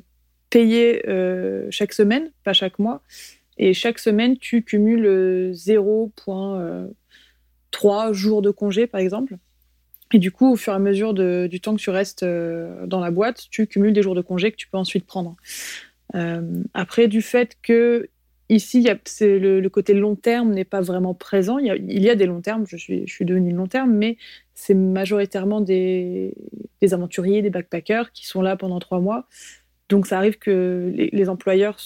payé 0.50 1.08
euh, 1.08 1.68
chaque 1.72 1.94
semaine, 1.94 2.32
pas 2.44 2.54
chaque 2.54 2.80
mois. 2.80 3.02
Et 3.58 3.74
chaque 3.74 4.00
semaine, 4.00 4.38
tu 4.38 4.64
cumules 4.64 5.54
0,3 5.54 8.14
jours 8.14 8.42
de 8.42 8.52
congé, 8.52 8.86
par 8.86 9.00
exemple. 9.00 9.38
Et 10.12 10.20
du 10.20 10.30
coup, 10.32 10.52
au 10.52 10.58
fur 10.58 10.74
et 10.74 10.75
à 10.75 10.80
mesure 10.80 11.14
du 11.14 11.62
temps 11.62 11.74
que 11.75 11.82
tu 11.82 11.89
restes 11.89 12.26
dans 12.26 13.00
la 13.00 13.12
boîte, 13.12 13.46
tu 13.50 13.65
cumules 13.65 13.93
des 13.93 14.02
jours 14.02 14.13
de 14.13 14.19
congé 14.22 14.52
que 14.52 14.58
tu 14.58 14.67
peux 14.67 14.78
ensuite 14.78 15.06
prendre. 15.06 15.38
après, 16.74 17.08
du 17.08 17.22
fait 17.22 17.58
que 17.63 18.10
Ici, 18.48 18.82
y 18.82 18.91
le, 19.22 19.67
côté 19.69 19.96
long 19.96 20.15
terme 20.15 20.54
n'est 20.54 20.65
pas 20.65 20.82
vraiment 20.82 21.15
présent. 21.15 21.58
Il 21.58 21.65
y, 21.65 21.72
a, 21.72 21.76
il 21.76 22.04
y 22.04 22.12
a 22.12 22.15
des 22.15 22.28
longs 22.28 22.41
termes, 22.41 22.67
je 22.67 22.78
suis, 22.78 23.08
je 23.08 23.12
suis 23.12 23.26
devenue 23.26 23.52
long 23.52 23.65
terme, 23.65 23.91
mais 23.91 24.17
c'est 24.56 24.74
majoritairement 24.74 25.62
des, 25.62 26.34
des, 26.82 26.94
aventuriers, 26.94 27.41
des 27.41 27.50
backpackers 27.50 28.12
qui 28.12 28.26
sont 28.26 28.41
là 28.41 28.56
pendant 28.56 28.80
trois 28.80 29.00
mois. 29.00 29.28
Donc 29.89 30.08
ça 30.08 30.18
arrive 30.18 30.39
que 30.39 30.91
les, 30.96 31.10
les 31.12 31.30
employeurs 31.30 31.80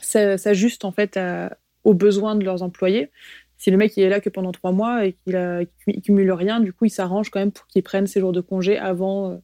s'ajustent 0.00 0.84
en 0.84 0.92
fait 0.92 1.18
aux 1.84 1.94
besoins 1.94 2.36
de 2.36 2.44
leurs 2.44 2.62
employés. 2.62 3.10
Si 3.60 3.70
le 3.70 3.76
mec 3.76 3.94
il 3.98 4.02
est 4.02 4.08
là 4.08 4.20
que 4.20 4.30
pendant 4.30 4.52
trois 4.52 4.72
mois 4.72 5.04
et 5.04 5.12
qu'il 5.12 5.34
ne 5.34 6.00
cumule 6.02 6.32
rien, 6.32 6.60
du 6.60 6.72
coup 6.72 6.86
il 6.86 6.90
s'arrange 6.90 7.28
quand 7.28 7.40
même 7.40 7.52
pour 7.52 7.66
qu'il 7.66 7.82
prenne 7.82 8.06
ses 8.06 8.20
jours 8.20 8.32
de 8.32 8.40
congé 8.40 8.78
avant 8.78 9.32
euh, 9.32 9.36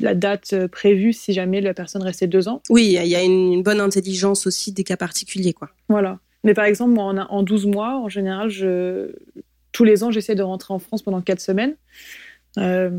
la 0.00 0.14
date 0.14 0.52
euh, 0.52 0.68
prévue 0.68 1.14
si 1.14 1.32
jamais 1.32 1.62
la 1.62 1.72
personne 1.72 2.02
restait 2.02 2.26
deux 2.26 2.48
ans. 2.48 2.60
Oui, 2.68 2.94
il 3.00 3.08
y 3.08 3.16
a 3.16 3.22
une, 3.22 3.62
bonne 3.62 3.80
intelligence 3.80 4.46
aussi 4.46 4.72
des 4.72 4.84
cas 4.84 4.98
particuliers. 4.98 5.54
quoi. 5.54 5.70
Voilà. 5.88 6.18
Mais 6.44 6.52
par 6.52 6.66
exemple, 6.66 6.92
moi, 6.92 7.04
en, 7.04 7.16
en 7.16 7.42
12 7.42 7.66
mois, 7.66 7.96
en 7.98 8.10
général, 8.10 8.50
je, 8.50 9.12
tous 9.72 9.84
les 9.84 10.04
ans, 10.04 10.10
j'essaie 10.10 10.34
de 10.34 10.42
rentrer 10.42 10.74
en 10.74 10.78
France 10.78 11.02
pendant 11.02 11.20
quatre 11.20 11.40
semaines. 11.40 11.76
Euh, 12.56 12.90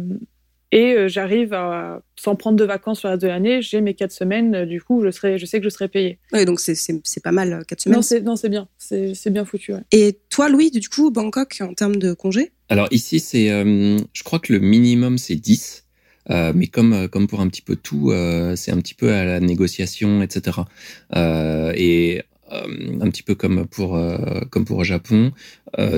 et 0.72 0.94
euh, 0.94 1.08
j'arrive 1.08 1.54
à, 1.54 2.04
sans 2.16 2.36
prendre 2.36 2.58
de 2.58 2.64
vacances 2.64 3.00
sur 3.00 3.08
le 3.08 3.14
reste 3.14 3.24
de 3.24 3.28
l'année, 3.28 3.62
j'ai 3.62 3.82
mes 3.82 3.96
quatre 3.96 4.12
semaines, 4.12 4.66
du 4.66 4.82
coup, 4.82 5.04
je, 5.04 5.10
serai, 5.10 5.40
je 5.40 5.46
sais 5.46 5.60
que 5.60 5.64
je 5.64 5.70
serai 5.70 5.88
payée. 5.88 6.20
Oui, 6.32 6.46
donc 6.46 6.60
c'est 6.60 6.76
pas 7.24 7.32
mal, 7.32 7.64
quatre 7.68 7.82
semaines. 7.82 7.98
Non, 7.98 8.36
c'est 8.36 8.50
bien, 8.50 8.68
c'est 8.78 9.30
bien 9.32 9.46
foutu. 9.46 9.74
Et 9.92 10.20
toi, 10.30 10.48
Louis, 10.48 10.70
du 10.70 10.88
coup, 10.88 11.10
Bangkok, 11.10 11.58
en 11.62 11.74
termes 11.74 11.96
de 11.96 12.14
congés? 12.14 12.52
Alors 12.70 12.88
ici, 12.92 13.20
c'est, 13.20 13.48
je 13.48 14.24
crois 14.24 14.38
que 14.38 14.54
le 14.54 14.60
minimum, 14.60 15.18
c'est 15.18 15.36
10. 15.36 15.86
Euh, 16.30 16.52
mais 16.56 16.68
comme 16.68 16.94
euh, 16.94 17.08
comme 17.08 17.28
pour 17.28 17.42
un 17.42 17.48
petit 17.48 17.62
peu 17.62 17.76
tout, 17.76 18.12
euh, 18.12 18.56
c'est 18.56 18.72
un 18.72 18.78
petit 18.78 18.94
peu 18.94 19.12
à 19.12 19.26
la 19.26 19.40
négociation, 19.40 20.22
etc. 20.22 20.58
et 21.76 22.22
un 22.52 23.10
petit 23.10 23.24
peu 23.24 23.36
comme 23.36 23.66
pour 23.68 24.00
comme 24.50 24.66
pour 24.66 24.78
au 24.80 24.84
Japon, 24.84 25.32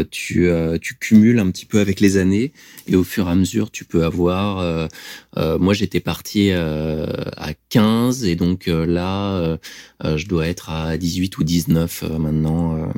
tu 0.09 0.49
tu 0.81 0.95
cumules 0.97 1.39
un 1.39 1.49
petit 1.51 1.65
peu 1.65 1.79
avec 1.79 1.99
les 1.99 2.17
années 2.17 2.51
et 2.87 2.95
au 2.95 3.03
fur 3.03 3.27
et 3.27 3.31
à 3.31 3.35
mesure 3.35 3.71
tu 3.71 3.85
peux 3.85 4.03
avoir. 4.03 4.89
moi 5.37 5.73
j'étais 5.73 5.99
parti 5.99 6.51
à 6.51 7.53
15 7.69 8.25
et 8.25 8.35
donc 8.35 8.67
là 8.67 9.57
je 10.01 10.27
dois 10.27 10.47
être 10.47 10.69
à 10.69 10.97
18 10.97 11.37
ou 11.37 11.43
19 11.43 12.03
maintenant 12.19 12.91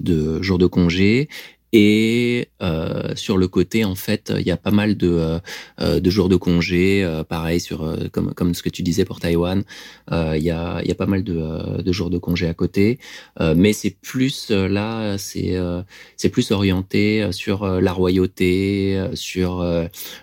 de 0.00 0.42
jours 0.42 0.58
de 0.58 0.66
congé 0.66 1.28
et 1.72 2.48
euh, 2.62 3.14
sur 3.16 3.38
le 3.38 3.48
côté, 3.48 3.84
en 3.84 3.94
fait, 3.94 4.32
il 4.38 4.46
y 4.46 4.50
a 4.50 4.56
pas 4.56 4.70
mal 4.70 4.96
de, 4.96 5.40
euh, 5.80 6.00
de 6.00 6.10
jours 6.10 6.28
de 6.28 6.36
congé. 6.36 7.02
Euh, 7.02 7.24
pareil 7.24 7.60
sur 7.60 7.82
euh, 7.84 8.08
comme 8.12 8.34
comme 8.34 8.54
ce 8.54 8.62
que 8.62 8.68
tu 8.68 8.82
disais 8.82 9.04
pour 9.04 9.20
Taïwan, 9.20 9.64
euh, 10.12 10.34
il 10.36 10.42
y 10.44 10.50
a 10.50 10.80
il 10.82 10.88
y 10.88 10.92
a 10.92 10.94
pas 10.94 11.06
mal 11.06 11.24
de, 11.24 11.82
de 11.82 11.92
jours 11.92 12.10
de 12.10 12.18
congé 12.18 12.46
à 12.48 12.54
côté. 12.54 12.98
mais 13.56 13.72
c'est 13.72 13.96
plus 14.00 14.50
là, 14.50 15.16
c'est 15.18 15.56
c'est 16.16 16.28
plus 16.28 16.50
orienté 16.50 17.30
sur 17.32 17.66
la 17.80 17.92
royauté, 17.92 19.00
sur 19.14 19.62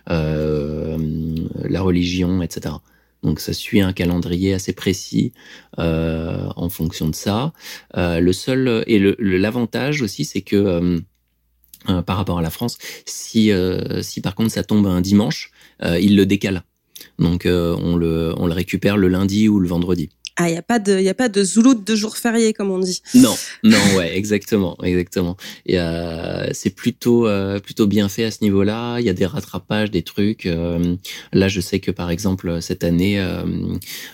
la 0.08 1.82
religion, 1.82 2.42
etc. 2.42 2.76
Donc 3.24 3.40
ça 3.40 3.54
suit 3.54 3.82
un 3.82 3.92
calendrier 3.94 4.54
assez 4.54 4.74
précis 4.74 5.34
euh, 5.78 6.48
en 6.56 6.70
fonction 6.70 7.08
de 7.10 7.16
ça. 7.16 7.54
Euh, 7.98 8.20
le 8.20 8.34
seul 8.34 8.84
et 8.88 9.00
l'avantage 9.20 10.02
aussi, 10.02 10.24
c'est 10.26 10.42
que 10.42 11.02
euh, 11.88 12.02
par 12.02 12.18
rapport 12.18 12.38
à 12.38 12.42
la 12.42 12.50
France. 12.50 12.78
Si, 13.06 13.52
euh, 13.52 14.02
si 14.02 14.20
par 14.20 14.36
contre 14.36 14.52
ça 14.52 14.64
tombe 14.64 14.86
un 14.86 15.00
dimanche, 15.00 15.52
euh, 15.82 15.98
il 15.98 16.18
le 16.18 16.26
décale. 16.26 16.64
Donc 17.20 17.44
on, 17.46 17.96
le, 17.96 18.34
on 18.38 18.48
le 18.48 18.54
récupère 18.54 18.98
le 18.98 19.08
lundi 19.08 19.48
ou 19.48 19.60
le 19.60 19.68
vendredi. 19.68 20.10
Ah, 20.36 20.50
il 20.50 20.54
n'y 20.54 20.58
a 20.58 20.62
pas 20.62 20.80
de, 20.80 21.00
y 21.00 21.10
a 21.10 21.14
pas 21.14 21.28
de 21.28 21.44
zouloute 21.44 21.86
de 21.86 21.96
jours 21.96 22.16
fériés, 22.16 22.54
comme 22.54 22.72
on 22.72 22.80
dit. 22.80 23.02
Non, 23.14 23.36
non, 23.64 23.78
ouais, 23.98 24.18
exactement, 24.18 24.78
exactement. 24.84 25.36
Et 25.66 25.78
c'est 26.54 26.70
plutôt, 26.70 27.28
plutôt 27.62 27.88
bien 27.88 28.08
fait 28.08 28.26
à 28.26 28.32
ce 28.32 28.38
niveau-là. 28.42 29.00
Il 29.00 29.06
y 29.06 29.10
a 29.10 29.14
des 29.14 29.26
rattrapages, 29.26 29.92
des 29.92 30.02
trucs. 30.02 30.48
là, 31.34 31.48
je 31.48 31.60
sais 31.62 31.80
que 31.80 31.92
par 31.92 32.10
exemple 32.10 32.62
cette 32.62 32.86
année, 32.86 33.22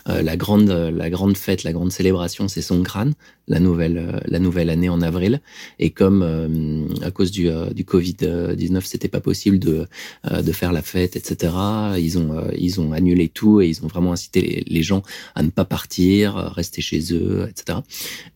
la 0.08 0.38
grande, 0.38 0.70
la 0.70 1.10
grande 1.12 1.38
fête, 1.38 1.64
la 1.64 1.74
grande 1.74 1.92
célébration, 1.92 2.48
c'est 2.48 2.64
Songkran. 2.64 3.12
La 3.48 3.60
nouvelle 3.60 4.22
la 4.26 4.40
nouvelle 4.40 4.70
année 4.70 4.90
en 4.90 5.02
avril. 5.02 5.42
Et 5.80 5.92
comme 5.92 6.88
à 7.02 7.12
cause 7.12 7.32
du 7.32 7.50
du 7.74 7.86
Covid 7.86 8.18
19, 8.56 8.86
c'était 8.86 9.08
pas 9.08 9.22
possible 9.22 9.60
de 9.60 9.88
de 10.32 10.52
faire 10.52 10.72
la 10.72 10.82
fête, 10.82 11.16
etc. 11.16 11.54
Ils 11.98 12.18
ont 12.18 12.50
ils 12.58 12.80
ont 12.82 12.92
annulé 12.92 13.30
tout 13.30 13.62
et 13.62 13.68
ils 13.68 13.84
ont 13.84 13.88
vraiment 13.88 14.14
incité 14.14 14.64
les, 14.68 14.84
gens 14.84 15.02
à 15.36 15.44
ne 15.44 15.50
pas 15.50 15.66
partir, 15.66 16.36
rester 16.36 16.82
chez 16.82 17.14
eux, 17.14 17.48
etc. 17.50 17.80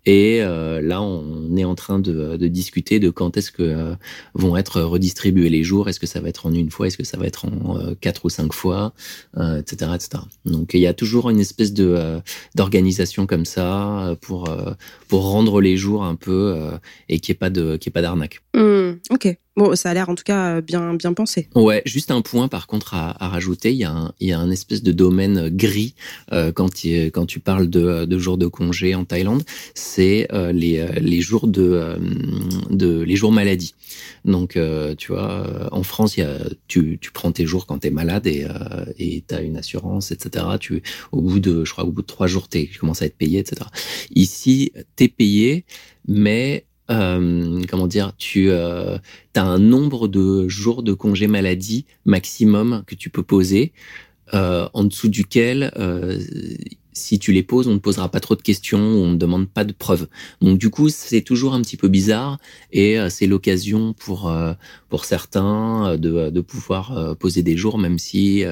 Et 0.05 0.39
là, 0.39 1.01
on 1.01 1.55
est 1.57 1.65
en 1.65 1.75
train 1.75 1.99
de, 1.99 2.37
de 2.37 2.47
discuter 2.47 2.99
de 2.99 3.09
quand 3.09 3.37
est-ce 3.37 3.51
que 3.51 3.95
vont 4.33 4.57
être 4.57 4.81
redistribués 4.81 5.49
les 5.49 5.63
jours. 5.63 5.89
Est-ce 5.89 5.99
que 5.99 6.07
ça 6.07 6.19
va 6.19 6.29
être 6.29 6.45
en 6.45 6.53
une 6.53 6.71
fois? 6.71 6.87
Est-ce 6.87 6.97
que 6.97 7.03
ça 7.03 7.17
va 7.17 7.25
être 7.25 7.45
en 7.45 7.93
quatre 8.01 8.25
ou 8.25 8.29
cinq 8.29 8.53
fois, 8.53 8.93
etc., 9.35 9.91
etc. 9.95 10.23
Donc 10.45 10.73
il 10.73 10.81
y 10.81 10.87
a 10.87 10.93
toujours 10.93 11.29
une 11.29 11.39
espèce 11.39 11.73
de 11.73 11.95
euh, 11.97 12.19
d'organisation 12.55 13.25
comme 13.25 13.45
ça 13.45 14.07
euh, 14.07 14.15
pour 14.15 14.49
euh, 14.49 14.73
pour 15.09 15.29
rendre 15.29 15.59
les 15.59 15.75
jours 15.75 16.05
un 16.05 16.15
peu 16.15 16.55
et 17.09 17.19
qu'il 17.19 17.33
n'y 17.33 17.35
ait 17.35 17.39
pas 17.39 17.49
de 17.49 17.75
qu'il 17.75 17.89
ait 17.89 17.91
pas 17.91 18.01
d'arnaque. 18.01 18.41
Ok. 19.09 19.37
Bon, 19.59 19.75
ça 19.75 19.89
a 19.89 19.93
l'air 19.93 20.07
en 20.07 20.15
tout 20.15 20.23
cas 20.23 20.61
bien 20.61 20.93
bien 20.93 21.11
pensé. 21.11 21.49
Ouais, 21.53 21.81
juste 21.83 22.11
un 22.11 22.21
point 22.21 22.47
par 22.47 22.65
contre 22.65 22.93
à, 22.93 23.11
rajouter, 23.27 23.73
il 23.73 23.77
y 23.77 23.83
a 23.83 23.91
un 23.91 24.13
il 24.21 24.29
y 24.29 24.31
a 24.31 24.39
un 24.39 24.49
espèce 24.51 24.81
de 24.83 24.93
domaine 24.93 25.49
gris 25.49 25.95
quand 26.55 26.73
tu 26.73 27.07
quand 27.07 27.25
tu 27.25 27.41
parles 27.41 27.69
de, 27.69 28.17
jours 28.17 28.37
de 28.37 28.47
congé 28.47 28.95
en 28.95 29.03
Thaïlande, 29.03 29.43
c'est 29.73 30.29
les 30.53 30.87
les 31.01 31.19
jours 31.19 31.49
de 31.49 31.97
de 32.69 33.01
les 33.01 33.17
jours 33.17 33.33
maladie. 33.33 33.75
Donc 34.23 34.57
tu 34.97 35.11
vois, 35.11 35.67
en 35.73 35.83
France, 35.83 36.15
il 36.15 36.25
tu 36.69 36.97
prends 37.13 37.33
tes 37.33 37.45
jours 37.45 37.65
quand 37.65 37.79
tu 37.79 37.87
es 37.87 37.91
malade 37.91 38.27
et 38.27 38.45
tu 39.27 39.35
as 39.35 39.41
une 39.41 39.57
assurance 39.57 40.11
etc. 40.11 40.45
Au 41.11 41.19
bout 41.19 41.41
de 41.41 41.65
je 41.65 41.71
crois 41.73 41.83
au 41.83 41.91
bout 41.91 42.01
de 42.01 42.07
trois 42.07 42.27
jours 42.27 42.47
tu 42.47 42.69
commences 42.79 43.01
à 43.01 43.07
être 43.07 43.17
payé 43.17 43.39
etc. 43.39 43.69
Ici, 44.15 44.71
tu 44.95 45.03
es 45.03 45.09
payé 45.09 45.65
mais 46.07 46.65
euh, 46.89 47.62
comment 47.69 47.88
dire, 47.88 48.13
tu 48.17 48.49
euh, 48.49 48.97
as 49.36 49.43
un 49.43 49.60
nombre 49.60 50.08
de 50.08 50.47
jours 50.47 50.84
de 50.84 50.93
congé 50.93 51.28
maladie 51.28 51.86
maximum 52.06 52.84
que 52.88 52.95
tu 52.95 53.10
peux 53.10 53.23
poser, 53.23 53.73
euh, 54.34 54.67
en 54.73 54.84
dessous 54.84 55.10
duquel, 55.10 55.71
euh, 55.78 56.19
si 56.93 57.17
tu 57.17 57.32
les 57.32 57.43
poses, 57.43 57.67
on 57.67 57.73
ne 57.73 57.80
posera 57.80 58.10
pas 58.10 58.19
trop 58.19 58.36
de 58.36 58.41
questions, 58.41 58.80
on 58.80 59.08
ne 59.08 59.15
demande 59.15 59.49
pas 59.49 59.63
de 59.63 59.71
preuves. 59.71 60.08
Donc 60.41 60.60
du 60.60 60.69
coup, 60.69 60.89
c'est 60.89 61.21
toujours 61.21 61.54
un 61.54 61.62
petit 61.62 61.78
peu 61.78 61.88
bizarre 61.88 62.38
et 62.71 62.99
euh, 62.99 63.10
c'est 63.10 63.25
l'occasion 63.28 63.93
pour 63.93 64.32
pour 64.89 65.06
certains 65.06 65.97
de, 65.97 66.30
de 66.30 66.41
pouvoir 66.41 67.15
poser 67.17 67.41
des 67.41 67.58
jours, 67.58 67.78
même 67.78 67.97
si 67.97 68.43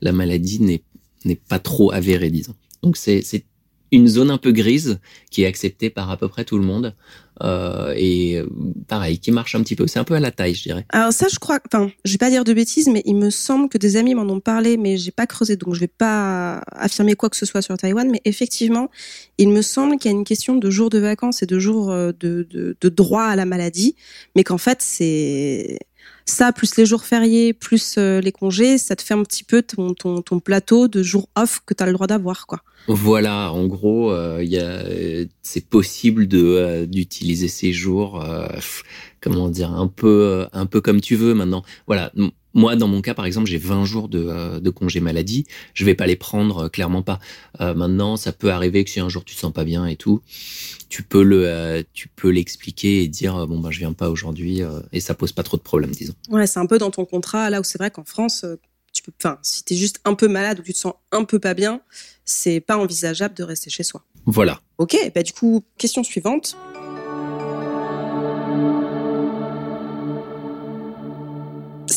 la 0.00 0.12
maladie 0.12 0.60
n'est 0.60 0.82
n'est 1.24 1.36
pas 1.36 1.58
trop 1.58 1.92
avérée, 1.92 2.30
disons. 2.30 2.54
Donc 2.82 2.96
c'est 2.96 3.22
une 3.92 4.08
zone 4.08 4.30
un 4.30 4.38
peu 4.38 4.50
grise 4.50 4.98
qui 5.30 5.42
est 5.42 5.46
acceptée 5.46 5.90
par 5.90 6.10
à 6.10 6.16
peu 6.16 6.28
près 6.28 6.44
tout 6.44 6.58
le 6.58 6.64
monde 6.64 6.94
euh, 7.42 7.94
et 7.96 8.42
pareil 8.88 9.18
qui 9.18 9.30
marche 9.30 9.54
un 9.54 9.62
petit 9.62 9.76
peu. 9.76 9.86
C'est 9.86 9.98
un 9.98 10.04
peu 10.04 10.14
à 10.14 10.20
la 10.20 10.30
taille 10.30 10.54
je 10.54 10.62
dirais. 10.62 10.86
Alors 10.90 11.12
ça 11.12 11.26
je 11.30 11.38
crois 11.38 11.60
enfin 11.66 11.90
je 12.04 12.12
vais 12.12 12.18
pas 12.18 12.30
dire 12.30 12.44
de 12.44 12.52
bêtises 12.52 12.88
mais 12.88 13.02
il 13.04 13.16
me 13.16 13.30
semble 13.30 13.68
que 13.68 13.78
des 13.78 13.96
amis 13.96 14.14
m'en 14.14 14.22
ont 14.22 14.40
parlé 14.40 14.76
mais 14.76 14.96
j'ai 14.96 15.10
pas 15.10 15.26
creusé 15.26 15.56
donc 15.56 15.74
je 15.74 15.80
vais 15.80 15.88
pas 15.88 16.62
affirmer 16.72 17.14
quoi 17.14 17.30
que 17.30 17.36
ce 17.36 17.46
soit 17.46 17.62
sur 17.62 17.76
Taïwan. 17.76 18.08
Mais 18.10 18.20
effectivement 18.24 18.90
il 19.38 19.50
me 19.50 19.62
semble 19.62 19.98
qu'il 19.98 20.10
y 20.10 20.14
a 20.14 20.16
une 20.16 20.24
question 20.24 20.56
de 20.56 20.70
jours 20.70 20.90
de 20.90 20.98
vacances 20.98 21.42
et 21.42 21.46
de 21.46 21.58
jours 21.58 21.90
euh, 21.90 22.12
de, 22.18 22.46
de, 22.50 22.76
de 22.80 22.88
droit 22.88 23.24
à 23.24 23.36
la 23.36 23.44
maladie 23.44 23.94
mais 24.34 24.44
qu'en 24.44 24.58
fait 24.58 24.80
c'est 24.80 25.78
ça, 26.24 26.52
plus 26.52 26.76
les 26.76 26.86
jours 26.86 27.04
fériés, 27.04 27.52
plus 27.52 27.96
euh, 27.98 28.20
les 28.20 28.32
congés, 28.32 28.78
ça 28.78 28.96
te 28.96 29.02
fait 29.02 29.14
un 29.14 29.22
petit 29.22 29.44
peu 29.44 29.62
ton, 29.62 29.94
ton, 29.94 30.40
plateau 30.40 30.88
de 30.88 31.02
jours 31.02 31.28
off 31.36 31.60
que 31.66 31.74
tu 31.74 31.82
as 31.82 31.86
le 31.86 31.92
droit 31.92 32.06
d'avoir. 32.06 32.46
quoi. 32.46 32.60
Voilà, 32.88 33.52
en 33.52 33.66
gros, 33.66 34.12
euh, 34.12 35.24
c'est 35.42 35.66
possible 35.66 36.26
de 36.26 36.42
euh, 36.42 36.86
d'utiliser 36.86 37.48
ces 37.48 37.72
jours, 37.72 38.24
comment 39.20 39.48
dire, 39.48 39.72
un 39.72 39.88
peu 39.88 40.46
un 40.52 40.66
peu 40.66 40.80
comme 40.80 41.00
tu 41.00 41.16
veux 41.16 41.34
maintenant. 41.34 41.62
Voilà, 41.86 42.12
moi, 42.54 42.76
dans 42.76 42.88
mon 42.88 43.00
cas, 43.00 43.14
par 43.14 43.26
exemple, 43.26 43.48
j'ai 43.48 43.58
20 43.58 43.84
jours 43.84 44.08
de, 44.08 44.58
de 44.58 44.70
congé 44.70 45.00
maladie. 45.00 45.46
Je 45.74 45.84
vais 45.84 45.94
pas 45.94 46.06
les 46.06 46.16
prendre, 46.16 46.68
clairement 46.68 47.02
pas. 47.02 47.18
maintenant, 47.58 48.16
ça 48.16 48.32
peut 48.32 48.50
arriver 48.50 48.84
que 48.84 48.90
si 48.90 49.00
un 49.00 49.08
jour 49.08 49.24
tu 49.24 49.34
te 49.34 49.40
sens 49.40 49.52
pas 49.52 49.64
bien 49.64 49.86
et 49.86 49.96
tout, 49.96 50.20
tu 50.88 51.02
peux 51.02 51.22
le, 51.22 51.84
tu 51.92 52.08
peux 52.08 52.30
l'expliquer 52.30 53.02
et 53.02 53.08
dire 53.08 53.46
bon 53.46 53.60
ben 53.60 53.70
je 53.70 53.78
viens 53.78 53.92
pas 53.92 54.10
aujourd'hui 54.10 54.60
et 54.92 55.00
ça 55.00 55.14
pose 55.14 55.32
pas 55.32 55.42
trop 55.42 55.56
de 55.56 55.62
problèmes, 55.62 55.92
disons. 55.92 56.14
Ouais, 56.30 56.46
c'est 56.46 56.60
un 56.60 56.66
peu 56.66 56.78
dans 56.78 56.90
ton 56.90 57.04
contrat 57.04 57.50
là 57.50 57.60
où 57.60 57.64
c'est 57.64 57.78
vrai 57.78 57.90
qu'en 57.90 58.04
France, 58.04 58.44
tu 58.92 59.02
peux, 59.02 59.12
enfin, 59.18 59.38
si 59.42 59.64
t'es 59.64 59.74
juste 59.74 60.00
un 60.04 60.14
peu 60.14 60.28
malade 60.28 60.60
ou 60.60 60.62
tu 60.62 60.72
te 60.72 60.78
sens 60.78 60.94
un 61.10 61.24
peu 61.24 61.38
pas 61.38 61.54
bien, 61.54 61.80
c'est 62.24 62.60
pas 62.60 62.76
envisageable 62.76 63.34
de 63.34 63.42
rester 63.42 63.70
chez 63.70 63.82
soi. 63.82 64.04
Voilà. 64.26 64.60
Ok, 64.78 64.96
bah 65.14 65.22
du 65.22 65.32
coup, 65.32 65.64
question 65.78 66.04
suivante. 66.04 66.56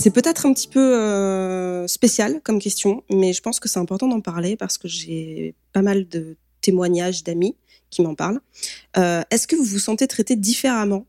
C'est 0.06 0.12
peut-être 0.12 0.46
un 0.46 0.54
petit 0.54 0.68
peu 0.68 1.00
euh, 1.00 1.88
spécial 1.88 2.40
comme 2.44 2.60
question, 2.60 3.04
mais 3.10 3.34
je 3.34 3.42
pense 3.42 3.60
que 3.60 3.68
c'est 3.68 3.80
important 3.80 4.08
d'en 4.08 4.22
parler 4.22 4.56
parce 4.56 4.78
que 4.78 4.88
j'ai 4.88 5.56
pas 5.74 5.82
mal 5.82 6.08
de 6.08 6.38
témoignages 6.62 7.24
d'amis 7.24 7.56
qui 7.90 8.04
m'en 8.04 8.14
parlent. 8.14 8.40
Euh, 8.98 9.24
Est-ce 9.32 9.48
que 9.48 9.56
vous 9.56 9.64
vous 9.64 9.80
sentez 9.80 10.06
traité 10.06 10.36
différemment 10.36 11.08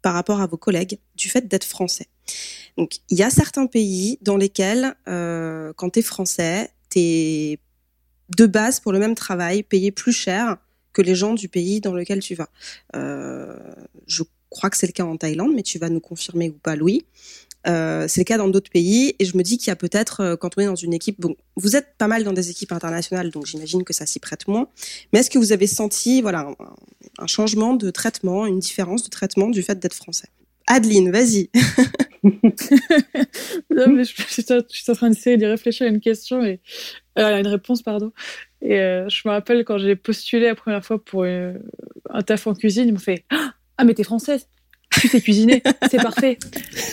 par 0.00 0.14
rapport 0.14 0.40
à 0.40 0.46
vos 0.46 0.56
collègues 0.56 1.00
du 1.16 1.28
fait 1.28 1.48
d'être 1.48 1.64
français? 1.64 2.06
Donc, 2.76 2.98
il 3.10 3.18
y 3.18 3.24
a 3.24 3.30
certains 3.30 3.66
pays 3.66 4.20
dans 4.22 4.36
lesquels, 4.36 4.94
euh, 5.08 5.72
quand 5.74 5.90
tu 5.90 5.98
es 5.98 6.02
français, 6.02 6.70
tu 6.88 7.00
es 7.00 7.58
de 8.36 8.46
base 8.46 8.78
pour 8.78 8.92
le 8.92 9.00
même 9.00 9.16
travail 9.16 9.64
payé 9.64 9.90
plus 9.90 10.12
cher 10.12 10.56
que 10.92 11.02
les 11.02 11.16
gens 11.16 11.34
du 11.34 11.48
pays 11.48 11.80
dans 11.80 11.94
lequel 11.94 12.20
tu 12.20 12.36
vas. 12.36 12.50
Je 12.94 14.22
crois 14.50 14.70
que 14.70 14.76
c'est 14.76 14.86
le 14.86 14.92
cas 14.92 15.04
en 15.04 15.16
Thaïlande, 15.16 15.52
mais 15.52 15.64
tu 15.64 15.80
vas 15.80 15.88
nous 15.88 16.00
confirmer 16.00 16.48
ou 16.50 16.58
pas, 16.58 16.76
Louis. 16.76 17.04
Euh, 17.68 18.06
c'est 18.06 18.20
le 18.20 18.24
cas 18.24 18.38
dans 18.38 18.48
d'autres 18.48 18.70
pays 18.70 19.14
et 19.18 19.24
je 19.24 19.36
me 19.36 19.42
dis 19.42 19.58
qu'il 19.58 19.68
y 19.68 19.70
a 19.70 19.76
peut-être 19.76 20.20
euh, 20.20 20.36
quand 20.36 20.50
on 20.56 20.60
est 20.60 20.66
dans 20.66 20.76
une 20.76 20.94
équipe 20.94 21.20
bon 21.20 21.34
vous 21.56 21.74
êtes 21.74 21.96
pas 21.98 22.06
mal 22.06 22.22
dans 22.22 22.32
des 22.32 22.50
équipes 22.50 22.70
internationales 22.70 23.30
donc 23.30 23.46
j'imagine 23.46 23.82
que 23.82 23.92
ça 23.92 24.06
s'y 24.06 24.20
prête 24.20 24.46
moins. 24.46 24.68
Mais 25.12 25.20
est-ce 25.20 25.30
que 25.30 25.38
vous 25.38 25.52
avez 25.52 25.66
senti 25.66 26.22
voilà 26.22 26.48
un, 27.18 27.26
changement 27.26 27.74
de 27.74 27.90
traitement 27.90 28.46
une 28.46 28.60
différence 28.60 29.02
de 29.02 29.10
traitement 29.10 29.48
du 29.48 29.62
fait 29.62 29.78
d'être 29.78 29.94
français? 29.94 30.28
Adeline 30.66 31.10
vas-y. 31.10 31.50
Non 33.70 33.88
mais 33.88 34.02
je, 34.02 34.12
suis 34.68 34.90
en 34.90 34.94
train 34.94 35.10
d'essayer 35.10 35.36
d'y 35.36 35.46
réfléchir 35.46 35.86
à 35.86 35.90
une 35.90 36.00
question 36.00 36.42
et 36.42 36.60
euh, 37.18 37.38
une 37.38 37.46
réponse 37.46 37.82
pardon. 37.82 38.12
Et 38.62 38.78
je 38.78 39.28
me 39.28 39.30
rappelle 39.30 39.64
quand 39.64 39.78
j'ai 39.78 39.94
postulé 39.94 40.46
la 40.46 40.56
première 40.56 40.84
fois 40.84 41.02
pour 41.04 41.24
un 41.24 42.22
taf 42.24 42.48
en 42.48 42.54
cuisine, 42.54 42.88
ils 42.88 42.92
m'ont 42.92 42.98
fait 42.98 43.24
Ah, 43.78 43.84
mais 43.84 43.94
t'es 43.94 44.02
française 44.02 44.48
tu 45.00 45.08
sais 45.08 45.20
cuisiner, 45.20 45.62
c'est 45.90 46.02
parfait. 46.02 46.38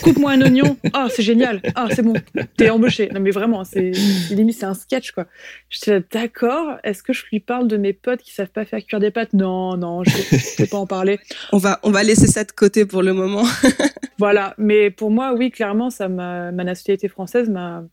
Coupe-moi 0.01 0.31
un 0.31 0.41
oignon, 0.41 0.77
ah, 0.93 1.05
oh, 1.05 1.11
c'est 1.13 1.23
génial, 1.23 1.61
ah, 1.75 1.87
oh, 1.87 1.93
c'est 1.95 2.01
bon, 2.01 2.13
t'es 2.57 2.69
embauché. 2.69 3.09
Non, 3.13 3.19
mais 3.19 3.31
vraiment, 3.31 3.63
c'est 3.63 3.91
limite, 4.31 4.57
c'est 4.57 4.65
un 4.65 4.73
sketch, 4.73 5.11
quoi. 5.11 5.25
J'étais 5.69 6.03
d'accord, 6.11 6.77
est-ce 6.83 7.03
que 7.03 7.13
je 7.13 7.23
lui 7.31 7.39
parle 7.39 7.67
de 7.67 7.77
mes 7.77 7.93
potes 7.93 8.21
qui 8.21 8.33
savent 8.33 8.49
pas 8.49 8.65
faire 8.65 8.83
cuire 8.85 8.99
des 8.99 9.11
pâtes? 9.11 9.33
Non, 9.33 9.77
non, 9.77 10.03
je 10.03 10.11
ne 10.11 10.57
peux 10.57 10.67
pas 10.67 10.77
en 10.77 10.87
parler. 10.87 11.19
On 11.51 11.57
va, 11.57 11.79
on 11.83 11.91
va 11.91 12.03
laisser 12.03 12.27
ça 12.27 12.43
de 12.43 12.51
côté 12.51 12.85
pour 12.85 13.03
le 13.03 13.13
moment. 13.13 13.45
voilà, 14.17 14.53
mais 14.57 14.89
pour 14.89 15.11
moi, 15.11 15.33
oui, 15.33 15.51
clairement, 15.51 15.89
ça 15.89 16.07
ma 16.07 16.51
nationalité 16.51 17.07
française 17.07 17.49
m'a 17.49 17.83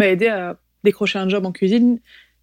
aidé 0.00 0.28
à 0.28 0.56
décrocher 0.84 1.18
un 1.18 1.28
job 1.28 1.46
en 1.46 1.52
cuisine 1.52 2.00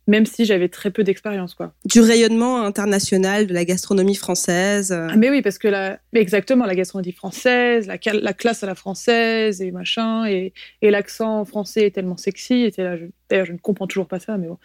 même 0.09 0.25
si 0.25 0.43
j'avais 0.43 0.69
très 0.69 0.89
peu 0.89 1.03
d'expérience 1.03 1.53
quoi. 1.53 1.73
Du 1.85 2.01
rayonnement 2.01 2.63
international 2.63 3.45
de 3.47 3.53
la 3.53 3.63
gastronomie 3.63 4.15
française. 4.15 4.91
Ah, 4.91 5.15
mais 5.15 5.29
oui, 5.29 5.41
parce 5.41 5.59
que 5.59 5.67
la 5.67 5.99
exactement 6.13 6.65
la 6.65 6.75
gastronomie 6.75 7.13
française, 7.13 7.87
la, 7.87 7.97
la 8.13 8.33
classe 8.33 8.63
à 8.63 8.67
la 8.67 8.75
française 8.75 9.61
et 9.61 9.71
machin 9.71 10.25
et, 10.25 10.53
et 10.81 10.89
l'accent 10.89 11.45
français 11.45 11.85
est 11.85 11.91
tellement 11.91 12.17
sexy. 12.17 12.55
Et 12.55 12.73
là, 12.81 12.97
d'ailleurs, 13.29 13.45
je 13.45 13.53
ne 13.53 13.57
comprends 13.57 13.87
toujours 13.87 14.07
pas 14.07 14.19
ça, 14.19 14.37
mais 14.37 14.47
bon, 14.47 14.57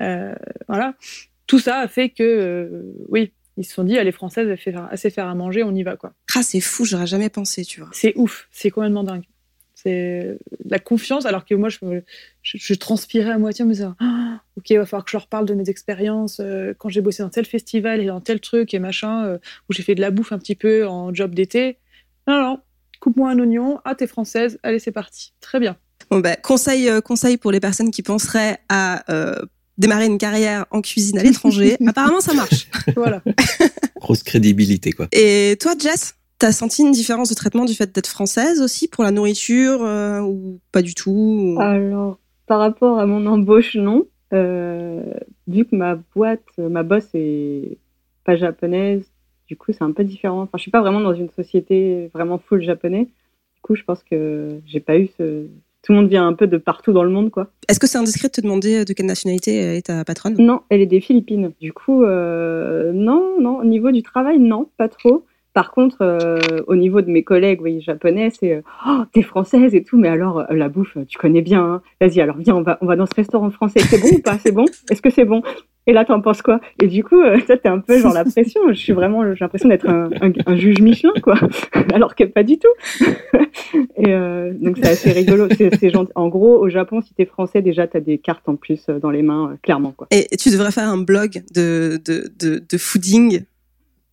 euh, 0.00 0.34
voilà. 0.68 0.94
Tout 1.46 1.58
ça 1.58 1.78
a 1.78 1.88
fait 1.88 2.10
que 2.10 2.22
euh, 2.22 2.94
oui, 3.08 3.32
ils 3.56 3.64
se 3.64 3.74
sont 3.74 3.84
dit, 3.84 3.98
allez, 3.98 4.12
française, 4.12 4.48
elle 4.48 4.58
fait 4.58 4.74
assez 4.90 5.10
faire 5.10 5.26
à 5.26 5.34
manger, 5.34 5.62
on 5.62 5.74
y 5.74 5.82
va 5.82 5.96
quoi. 5.96 6.12
Ah, 6.36 6.42
c'est 6.42 6.60
fou, 6.60 6.84
j'aurais 6.84 7.06
jamais 7.06 7.30
pensé, 7.30 7.64
tu 7.64 7.80
vois. 7.80 7.88
C'est 7.92 8.12
ouf, 8.16 8.48
c'est 8.52 8.70
complètement 8.70 9.04
dingue. 9.04 9.24
C'est 9.82 10.36
la 10.68 10.78
confiance, 10.78 11.24
alors 11.24 11.46
que 11.46 11.54
moi, 11.54 11.70
je, 11.70 11.78
je, 12.42 12.58
je 12.58 12.74
transpirais 12.74 13.30
à 13.30 13.38
moitié, 13.38 13.64
mais 13.64 13.76
ça, 13.76 13.96
ah, 13.98 14.40
ok, 14.56 14.68
il 14.68 14.78
va 14.78 14.84
falloir 14.84 15.04
que 15.04 15.10
je 15.10 15.16
leur 15.16 15.26
parle 15.26 15.46
de 15.46 15.54
mes 15.54 15.70
expériences 15.70 16.38
euh, 16.40 16.74
quand 16.76 16.90
j'ai 16.90 17.00
bossé 17.00 17.22
dans 17.22 17.30
tel 17.30 17.46
festival 17.46 18.00
et 18.00 18.06
dans 18.06 18.20
tel 18.20 18.40
truc 18.40 18.74
et 18.74 18.78
machin, 18.78 19.24
euh, 19.24 19.38
où 19.68 19.72
j'ai 19.72 19.82
fait 19.82 19.94
de 19.94 20.02
la 20.02 20.10
bouffe 20.10 20.32
un 20.32 20.38
petit 20.38 20.54
peu 20.54 20.86
en 20.86 21.14
job 21.14 21.34
d'été. 21.34 21.78
Non, 22.28 22.42
non, 22.42 22.58
coupe-moi 23.00 23.30
un 23.30 23.38
oignon, 23.38 23.80
ah, 23.84 23.94
t'es 23.94 24.06
française, 24.06 24.58
allez, 24.62 24.78
c'est 24.78 24.92
parti. 24.92 25.32
Très 25.40 25.60
bien. 25.60 25.76
Bon, 26.10 26.20
bah, 26.20 26.36
conseil, 26.36 26.88
euh, 26.90 27.00
conseil 27.00 27.38
pour 27.38 27.50
les 27.50 27.60
personnes 27.60 27.90
qui 27.90 28.02
penseraient 28.02 28.58
à 28.68 29.02
démarrer 29.78 30.04
une 30.04 30.18
carrière 30.18 30.66
en 30.70 30.82
cuisine 30.82 31.18
à 31.18 31.22
l'étranger. 31.22 31.78
Apparemment, 31.86 32.20
ça 32.20 32.34
marche. 32.34 32.68
voilà. 32.96 33.22
Grosse 33.96 34.22
crédibilité, 34.22 34.92
quoi. 34.92 35.08
Et 35.12 35.56
toi, 35.58 35.72
Jess? 35.78 36.14
T'as 36.40 36.52
senti 36.52 36.80
une 36.80 36.90
différence 36.90 37.28
de 37.28 37.34
traitement 37.34 37.66
du 37.66 37.74
fait 37.74 37.94
d'être 37.94 38.06
française 38.06 38.62
aussi 38.62 38.88
pour 38.88 39.04
la 39.04 39.10
nourriture 39.10 39.82
euh, 39.82 40.20
ou 40.22 40.58
pas 40.72 40.80
du 40.80 40.94
tout 40.94 41.58
Alors, 41.60 42.18
par 42.46 42.60
rapport 42.60 42.98
à 42.98 43.04
mon 43.04 43.26
embauche, 43.26 43.76
non. 43.76 44.06
Euh, 44.32 45.02
vu 45.46 45.66
que 45.66 45.76
ma 45.76 45.96
boîte, 45.96 46.40
ma 46.56 46.82
boss 46.82 47.04
est 47.12 47.76
pas 48.24 48.36
japonaise, 48.36 49.04
Du 49.48 49.56
coup, 49.56 49.72
c'est 49.72 49.82
un 49.82 49.92
peu 49.92 50.02
différent. 50.02 50.42
Enfin, 50.42 50.56
je 50.56 50.62
suis 50.62 50.70
pas 50.70 50.80
vraiment 50.80 51.00
dans 51.02 51.12
une 51.12 51.28
société 51.28 52.08
vraiment 52.14 52.38
full 52.38 52.62
japonais. 52.62 53.04
Du 53.04 53.60
coup, 53.62 53.74
je 53.74 53.84
pense 53.84 54.02
que 54.02 54.60
j'ai 54.64 54.80
pas 54.80 54.96
eu 54.96 55.08
ce. 55.18 55.46
Tout 55.82 55.92
le 55.92 55.98
monde 55.98 56.08
vient 56.08 56.26
un 56.26 56.32
peu 56.34 56.46
de 56.46 56.56
partout 56.56 56.92
dans 56.92 57.04
le 57.04 57.10
monde, 57.10 57.30
quoi. 57.30 57.50
Est-ce 57.68 57.80
que 57.80 57.86
c'est 57.86 57.98
indiscret 57.98 58.28
de 58.28 58.32
te 58.32 58.40
demander 58.40 58.86
de 58.86 58.92
quelle 58.94 59.06
nationalité 59.06 59.76
est 59.76 59.86
ta 59.86 60.04
patronne? 60.06 60.36
Non, 60.38 60.60
elle 60.70 60.80
est 60.80 60.86
des 60.86 61.00
Philippines. 61.00 61.52
Du 61.60 61.74
coup, 61.74 62.02
euh, 62.04 62.92
non, 62.94 63.38
non. 63.40 63.58
Au 63.58 63.64
niveau 63.64 63.90
du 63.90 64.02
travail, 64.02 64.38
non, 64.38 64.70
pas 64.78 64.88
trop. 64.88 65.26
Par 65.52 65.72
contre, 65.72 65.96
euh, 66.02 66.38
au 66.68 66.76
niveau 66.76 67.00
de 67.00 67.10
mes 67.10 67.24
collègues, 67.24 67.60
oui, 67.60 67.80
japonais, 67.80 68.30
c'est 68.30 68.52
euh, 68.52 68.62
oh, 68.86 69.02
t'es 69.12 69.22
française 69.22 69.74
et 69.74 69.82
tout, 69.82 69.98
mais 69.98 70.06
alors 70.06 70.40
euh, 70.40 70.44
la 70.50 70.68
bouffe, 70.68 70.96
tu 71.08 71.18
connais 71.18 71.42
bien. 71.42 71.60
Hein. 71.60 71.82
Vas-y, 72.00 72.20
alors 72.20 72.36
viens, 72.36 72.54
on 72.54 72.62
va, 72.62 72.78
on 72.80 72.86
va 72.86 72.94
dans 72.94 73.06
ce 73.06 73.14
restaurant 73.16 73.50
français. 73.50 73.80
C'est 73.80 74.00
bon 74.00 74.16
ou 74.16 74.20
pas? 74.20 74.38
C'est 74.38 74.52
bon? 74.52 74.64
Est-ce 74.90 75.02
que 75.02 75.10
c'est 75.10 75.24
bon? 75.24 75.42
Et 75.88 75.92
là, 75.92 76.04
t'en 76.04 76.20
penses 76.20 76.40
quoi? 76.40 76.60
Et 76.80 76.86
du 76.86 77.02
coup, 77.02 77.20
ça, 77.48 77.56
t'es 77.56 77.68
un 77.68 77.80
peu 77.80 77.98
genre 77.98 78.12
la 78.12 78.24
pression. 78.24 78.60
Je 78.68 78.74
suis 78.74 78.92
vraiment, 78.92 79.24
j'ai 79.34 79.40
l'impression 79.40 79.68
d'être 79.68 79.88
un, 79.88 80.10
un, 80.46 80.56
juge 80.56 80.80
Michelin, 80.80 81.12
quoi. 81.20 81.34
alors 81.94 82.14
que 82.14 82.24
pas 82.24 82.44
du 82.44 82.58
tout. 82.58 82.68
et 83.96 84.14
donc 84.52 84.76
c'est 84.76 84.88
assez 84.88 85.10
rigolo. 85.10 85.48
C'est, 85.56 85.92
En 86.14 86.28
gros, 86.28 86.58
au 86.58 86.68
Japon, 86.68 87.00
si 87.00 87.14
t'es 87.14 87.24
français, 87.24 87.60
déjà, 87.60 87.88
t'as 87.88 87.98
des 87.98 88.18
cartes 88.18 88.48
en 88.48 88.54
plus 88.54 88.86
dans 88.86 89.10
les 89.10 89.22
mains, 89.22 89.56
clairement, 89.62 89.92
quoi. 89.96 90.06
Et 90.12 90.28
tu 90.36 90.50
devrais 90.50 90.70
faire 90.70 90.88
un 90.88 90.98
blog 90.98 91.42
de, 91.54 91.98
de, 92.04 92.30
de, 92.38 92.62
de 92.68 92.78
fooding 92.78 93.42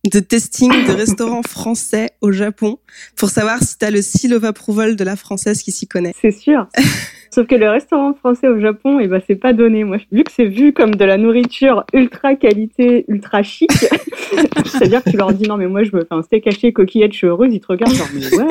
de 0.06 0.20
testing 0.20 0.70
de 0.86 0.92
restaurants 0.92 1.42
français 1.42 2.10
au 2.20 2.30
Japon 2.30 2.78
pour 3.16 3.30
savoir 3.30 3.62
si 3.62 3.76
tu 3.76 3.84
as 3.84 3.90
le 3.90 4.00
seal 4.00 4.32
of 4.34 4.44
approval 4.44 4.96
de 4.96 5.04
la 5.04 5.16
française 5.16 5.62
qui 5.62 5.72
s'y 5.72 5.86
connaît. 5.86 6.14
C'est 6.20 6.30
sûr. 6.30 6.68
Sauf 7.30 7.46
que 7.46 7.54
le 7.54 7.68
restaurant 7.68 8.14
français 8.14 8.48
au 8.48 8.58
Japon, 8.58 9.00
eh 9.00 9.06
ben, 9.06 9.20
c'est 9.26 9.36
pas 9.36 9.52
donné. 9.52 9.84
Moi, 9.84 9.98
vu 10.10 10.24
que 10.24 10.32
c'est 10.32 10.46
vu 10.46 10.72
comme 10.72 10.94
de 10.94 11.04
la 11.04 11.18
nourriture 11.18 11.84
ultra 11.92 12.36
qualité, 12.36 13.04
ultra 13.08 13.42
chic, 13.42 13.70
c'est-à-dire 14.64 15.04
que 15.04 15.10
tu 15.10 15.16
leur 15.16 15.32
dis 15.34 15.46
non, 15.46 15.56
mais 15.56 15.66
moi, 15.66 15.82
je 15.82 15.94
me 15.94 16.00
fais 16.00 16.14
un 16.14 16.22
steak 16.22 16.46
haché, 16.46 16.72
coquillette, 16.72 17.12
je 17.12 17.26
heureuse, 17.26 17.52
ils 17.52 17.60
te 17.60 17.66
regardent 17.66 17.94
genre, 17.94 18.08
mais 18.14 18.34
what? 18.34 18.48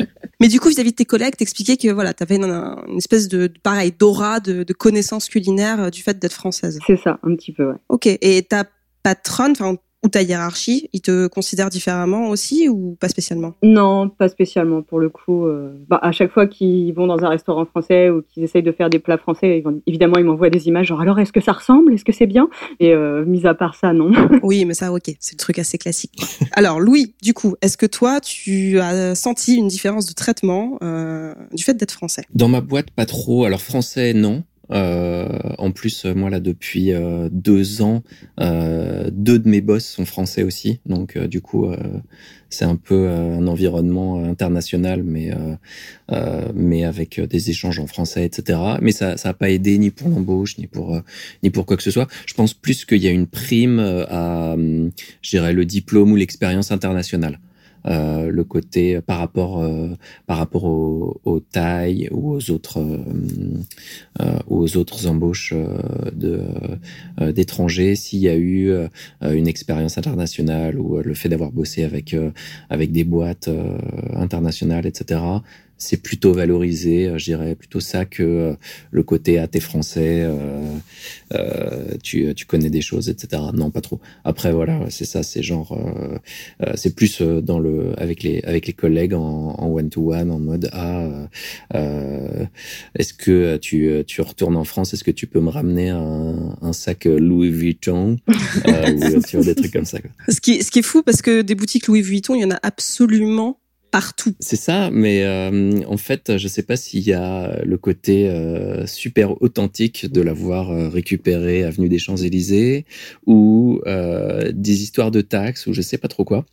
mais 0.40 0.48
du 0.48 0.58
coup, 0.60 0.68
vis-à-vis 0.68 0.92
de 0.92 0.96
tes 0.96 1.04
collègues, 1.04 1.36
t'expliquais 1.36 1.76
que 1.76 1.92
voilà, 1.92 2.14
t'avais 2.14 2.36
une, 2.36 2.44
une 2.44 2.96
espèce 2.96 3.28
de, 3.28 3.52
pareil, 3.62 3.92
d'aura, 3.96 4.40
de, 4.40 4.62
de 4.62 4.72
connaissances 4.72 5.28
culinaires 5.28 5.82
euh, 5.82 5.90
du 5.90 6.00
fait 6.00 6.18
d'être 6.18 6.32
française. 6.32 6.78
C'est 6.86 6.96
ça, 6.96 7.18
un 7.22 7.36
petit 7.36 7.52
peu, 7.52 7.66
ouais. 7.66 7.76
Ok. 7.90 8.06
Et 8.06 8.46
t'as 8.48 8.64
patronne, 9.04 9.52
enfin 9.52 9.76
ou 10.04 10.08
ta 10.08 10.20
hiérarchie, 10.20 10.90
ils 10.92 11.00
te 11.00 11.26
considèrent 11.28 11.70
différemment 11.70 12.28
aussi 12.28 12.68
ou 12.68 12.94
pas 13.00 13.08
spécialement? 13.08 13.54
Non, 13.62 14.10
pas 14.10 14.28
spécialement 14.28 14.82
pour 14.82 15.00
le 15.00 15.08
coup. 15.08 15.46
Euh, 15.46 15.72
bah, 15.88 15.98
à 16.02 16.12
chaque 16.12 16.30
fois 16.30 16.46
qu'ils 16.46 16.92
vont 16.92 17.06
dans 17.06 17.24
un 17.24 17.30
restaurant 17.30 17.64
français 17.64 18.10
ou 18.10 18.20
qu'ils 18.22 18.44
essayent 18.44 18.62
de 18.62 18.70
faire 18.70 18.90
des 18.90 18.98
plats 18.98 19.16
français, 19.16 19.64
évidemment 19.86 20.16
ils 20.18 20.24
m'envoient 20.24 20.50
des 20.50 20.68
images 20.68 20.88
genre 20.88 21.00
alors 21.00 21.18
est-ce 21.20 21.32
que 21.32 21.40
ça 21.40 21.52
ressemble, 21.52 21.94
est-ce 21.94 22.04
que 22.04 22.12
c'est 22.12 22.26
bien? 22.26 22.50
Et 22.80 22.92
euh, 22.92 23.24
mis 23.24 23.46
à 23.46 23.54
part 23.54 23.74
ça, 23.74 23.94
non. 23.94 24.12
oui, 24.42 24.66
mais 24.66 24.74
ça 24.74 24.92
ok, 24.92 25.10
c'est 25.18 25.34
le 25.36 25.38
truc 25.38 25.58
assez 25.58 25.78
classique. 25.78 26.20
alors 26.52 26.80
Louis, 26.80 27.14
du 27.22 27.32
coup, 27.32 27.54
est-ce 27.62 27.78
que 27.78 27.86
toi 27.86 28.20
tu 28.20 28.78
as 28.80 29.14
senti 29.14 29.54
une 29.56 29.68
différence 29.68 30.04
de 30.04 30.12
traitement 30.12 30.76
euh, 30.82 31.34
du 31.54 31.64
fait 31.64 31.74
d'être 31.74 31.92
français? 31.92 32.24
Dans 32.34 32.48
ma 32.48 32.60
boîte, 32.60 32.90
pas 32.90 33.06
trop. 33.06 33.46
Alors 33.46 33.62
français, 33.62 34.12
non. 34.12 34.44
Euh, 34.70 35.28
en 35.58 35.70
plus, 35.70 36.04
moi 36.04 36.30
là 36.30 36.40
depuis 36.40 36.92
euh, 36.92 37.28
deux 37.30 37.82
ans, 37.82 38.02
euh, 38.40 39.10
deux 39.12 39.38
de 39.38 39.48
mes 39.48 39.60
boss 39.60 39.84
sont 39.84 40.04
français 40.06 40.42
aussi, 40.42 40.80
donc 40.86 41.18
du 41.18 41.40
coup 41.40 41.66
c'est 42.50 42.64
un 42.64 42.76
peu 42.76 43.08
un 43.08 43.46
environnement 43.46 44.22
international, 44.24 45.02
mais 45.02 45.32
mais 46.54 46.84
avec 46.84 47.20
des 47.20 47.50
échanges 47.50 47.78
en 47.78 47.86
français, 47.86 48.24
etc. 48.24 48.58
Mais 48.80 48.92
ça 48.92 49.16
ça 49.16 49.30
a 49.30 49.34
pas 49.34 49.50
aidé 49.50 49.78
ni 49.78 49.90
pour 49.90 50.08
l'embauche 50.08 50.58
ni 50.58 50.66
pour 50.66 51.00
ni 51.42 51.50
pour 51.50 51.66
quoi 51.66 51.76
que 51.76 51.82
ce 51.82 51.90
soit. 51.90 52.08
Je 52.26 52.34
pense 52.34 52.54
plus 52.54 52.84
qu'il 52.84 53.02
y 53.02 53.08
a 53.08 53.10
une 53.10 53.26
prime 53.26 53.78
à, 53.78 54.56
je 55.22 55.30
dirais 55.30 55.52
le 55.52 55.64
diplôme 55.64 56.12
ou 56.12 56.16
l'expérience 56.16 56.70
internationale. 56.70 57.38
Euh, 57.86 58.30
le 58.30 58.44
côté 58.44 59.02
par 59.02 59.18
rapport 59.18 59.62
euh, 59.62 59.90
par 60.26 60.38
rapport 60.38 60.64
aux, 60.64 61.20
aux, 61.24 61.40
tailles 61.40 62.08
ou 62.12 62.32
aux 62.32 62.50
autres 62.50 62.80
euh, 62.80 64.38
aux 64.46 64.76
autres 64.78 65.06
embauches 65.06 65.52
de 66.12 66.40
d'étrangers. 67.32 67.94
S'il 67.94 68.20
y 68.20 68.28
a 68.28 68.36
eu 68.36 68.72
une 69.22 69.48
expérience 69.48 69.98
internationale 69.98 70.78
ou 70.78 70.98
le 70.98 71.14
fait 71.14 71.28
d'avoir 71.28 71.52
bossé 71.52 71.84
avec 71.84 72.16
avec 72.70 72.90
des 72.90 73.04
boîtes 73.04 73.50
internationales 74.14 74.86
etc 74.86 75.20
c'est 75.78 75.96
plutôt 76.02 76.32
valorisé, 76.32 77.06
euh, 77.06 77.18
je 77.18 77.24
dirais 77.24 77.54
plutôt 77.54 77.80
ça 77.80 78.04
que 78.04 78.22
euh, 78.22 78.54
le 78.90 79.02
côté 79.02 79.38
à 79.38 79.46
tes 79.48 79.60
français, 79.60 80.22
euh, 80.22 80.76
euh, 81.34 81.94
tu, 82.02 82.34
tu 82.34 82.46
connais 82.46 82.70
des 82.70 82.80
choses, 82.80 83.08
etc. 83.08 83.42
Non, 83.52 83.70
pas 83.70 83.80
trop. 83.80 84.00
Après, 84.24 84.52
voilà, 84.52 84.86
c'est 84.90 85.04
ça, 85.04 85.22
c'est 85.22 85.42
genre, 85.42 85.76
euh, 85.78 86.72
c'est 86.74 86.94
plus 86.94 87.20
dans 87.22 87.58
le 87.58 87.92
avec 88.00 88.22
les 88.22 88.40
avec 88.44 88.66
les 88.66 88.72
collègues 88.72 89.14
en, 89.14 89.54
en 89.58 89.68
one 89.68 89.90
to 89.90 90.12
one, 90.12 90.30
en 90.30 90.38
mode 90.38 90.70
ah, 90.72 91.28
est-ce 92.94 93.14
que 93.14 93.56
tu 93.56 94.04
tu 94.06 94.20
retournes 94.20 94.56
en 94.56 94.64
France, 94.64 94.94
est-ce 94.94 95.04
que 95.04 95.10
tu 95.10 95.26
peux 95.26 95.40
me 95.40 95.50
ramener 95.50 95.90
un, 95.90 96.56
un 96.62 96.72
sac 96.72 97.04
Louis 97.04 97.50
Vuitton 97.50 98.16
ou 98.28 99.22
tu 99.26 99.36
vois, 99.36 99.44
des 99.44 99.54
trucs 99.54 99.72
comme 99.72 99.84
ça. 99.84 100.00
Quoi. 100.00 100.10
Ce 100.28 100.40
qui 100.40 100.62
ce 100.62 100.70
qui 100.70 100.80
est 100.80 100.82
fou 100.82 101.02
parce 101.02 101.22
que 101.22 101.42
des 101.42 101.54
boutiques 101.54 101.86
Louis 101.86 102.02
Vuitton, 102.02 102.34
il 102.34 102.42
y 102.42 102.44
en 102.44 102.50
a 102.50 102.60
absolument 102.62 103.58
partout. 103.94 104.34
C'est 104.40 104.56
ça, 104.56 104.90
mais 104.90 105.22
euh, 105.22 105.80
en 105.86 105.96
fait, 105.96 106.36
je 106.36 106.48
sais 106.48 106.64
pas 106.64 106.74
s'il 106.74 107.04
y 107.04 107.12
a 107.12 107.62
le 107.64 107.78
côté 107.78 108.28
euh, 108.28 108.88
super 108.88 109.40
authentique 109.40 110.10
de 110.10 110.20
l'avoir 110.20 110.72
euh, 110.72 110.88
récupéré 110.88 111.62
avenue 111.62 111.88
des 111.88 112.00
Champs-Élysées 112.00 112.86
ou 113.26 113.80
des 114.52 114.82
histoires 114.82 115.12
de 115.12 115.20
taxes 115.20 115.68
ou 115.68 115.72
je 115.72 115.80
sais 115.80 115.98
pas 115.98 116.08
trop 116.08 116.24
quoi. 116.24 116.44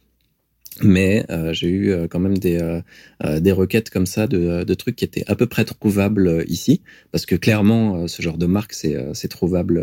Mais 0.83 1.25
j'ai 1.51 1.69
eu 1.69 2.07
quand 2.09 2.19
même 2.19 2.37
des 2.37 2.59
des 3.39 3.51
requêtes 3.51 3.89
comme 3.89 4.05
ça 4.05 4.27
de, 4.27 4.63
de 4.63 4.73
trucs 4.73 4.95
qui 4.95 5.05
étaient 5.05 5.23
à 5.27 5.35
peu 5.35 5.47
près 5.47 5.65
trouvables 5.65 6.43
ici, 6.47 6.81
parce 7.11 7.25
que 7.25 7.35
clairement 7.35 8.07
ce 8.07 8.21
genre 8.21 8.37
de 8.37 8.45
marque 8.45 8.73
c'est 8.73 8.95
c'est 9.13 9.27
trouvable 9.27 9.75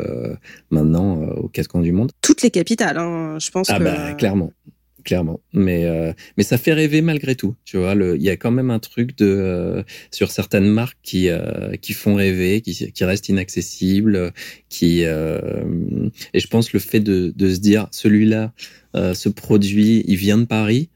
maintenant 0.71 1.23
aux 1.43 1.49
quatre 1.49 1.69
coins 1.69 1.83
du 1.83 1.93
monde. 1.93 2.13
Toutes 2.23 2.43
les 2.43 2.51
capitales, 2.51 2.99
hein, 2.99 3.39
je 3.39 3.51
pense. 3.51 3.69
Ah 3.71 3.79
bah 3.79 4.15
clairement 4.15 4.53
clairement. 5.09 5.41
Mais 5.55 5.87
euh, 5.87 6.13
mais 6.37 6.45
ça 6.45 6.59
fait 6.59 6.75
rêver 6.75 7.01
malgré 7.01 7.35
tout. 7.35 7.57
Tu 7.65 7.79
vois, 7.79 7.95
il 7.95 8.21
y 8.21 8.29
a 8.29 8.37
quand 8.37 8.51
même 8.51 8.71
un 8.71 8.79
truc 8.79 9.17
de 9.17 9.27
euh, 9.27 9.83
sur 10.11 10.31
certaines 10.31 10.69
marques 10.69 10.99
qui 11.03 11.31
euh, 11.31 11.77
qui 11.81 11.95
font 11.95 12.15
rêver, 12.15 12.61
qui 12.61 12.93
qui 12.93 13.05
restent 13.05 13.31
inaccessibles, 13.31 14.33
qui 14.69 15.01
et 15.01 16.41
je 16.41 16.47
pense 16.49 16.75
le 16.75 16.79
fait 16.79 17.01
de 17.01 17.33
de 17.35 17.55
se 17.55 17.61
dire 17.61 17.89
celui-là, 17.91 18.53
ce 18.95 19.29
produit, 19.31 20.05
il 20.07 20.17
vient 20.17 20.39
de 20.39 20.45
Paris. 20.45 20.91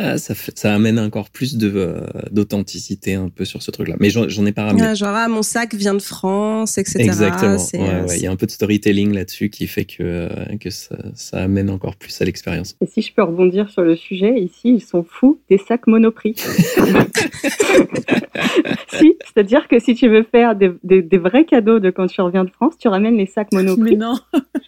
Ah, 0.00 0.16
ça, 0.16 0.32
ça 0.54 0.72
amène 0.72 0.96
encore 1.00 1.28
plus 1.28 1.56
de 1.56 1.72
euh, 1.74 2.00
d'authenticité 2.30 3.14
un 3.14 3.30
peu 3.30 3.44
sur 3.44 3.62
ce 3.62 3.72
truc-là. 3.72 3.96
Mais 3.98 4.10
j'en 4.10 4.46
ai 4.46 4.52
pas 4.52 4.66
ramené. 4.66 4.94
genre, 4.94 5.08
ah, 5.12 5.26
mon 5.26 5.42
sac 5.42 5.74
vient 5.74 5.94
de 5.94 6.02
France, 6.02 6.78
etc. 6.78 7.00
Exactement. 7.00 7.56
Euh, 7.74 8.06
il 8.14 8.22
y 8.22 8.28
a 8.28 8.30
un 8.30 8.36
peu 8.36 8.46
de 8.46 8.52
storytelling 8.52 9.12
là-dessus 9.12 9.50
qui 9.50 9.66
fait 9.66 9.86
que, 9.86 9.96
euh, 10.00 10.28
que 10.60 10.70
ça, 10.70 10.96
ça, 11.14 11.38
amène 11.38 11.68
encore 11.68 11.96
plus 11.96 12.22
à 12.22 12.24
l'expérience. 12.24 12.76
Et 12.80 12.86
si 12.86 13.02
je 13.02 13.12
peux 13.12 13.24
rebondir 13.24 13.70
sur 13.70 13.82
le 13.82 13.96
sujet, 13.96 14.38
ici, 14.38 14.74
ils 14.74 14.80
sont 14.80 15.02
fous 15.02 15.40
des 15.50 15.58
sacs 15.58 15.88
monoprix. 15.88 16.36
si, 18.92 19.16
c'est-à-dire 19.24 19.66
que 19.66 19.80
si 19.80 19.96
tu 19.96 20.08
veux 20.08 20.22
faire 20.22 20.54
des, 20.54 20.70
des, 20.84 21.02
des, 21.02 21.18
vrais 21.18 21.44
cadeaux 21.44 21.80
de 21.80 21.90
quand 21.90 22.06
tu 22.06 22.20
reviens 22.20 22.44
de 22.44 22.50
France, 22.50 22.74
tu 22.78 22.86
ramènes 22.86 23.16
les 23.16 23.26
sacs 23.26 23.52
monoprix. 23.52 23.96
Mais 23.96 23.96
non. 23.96 24.14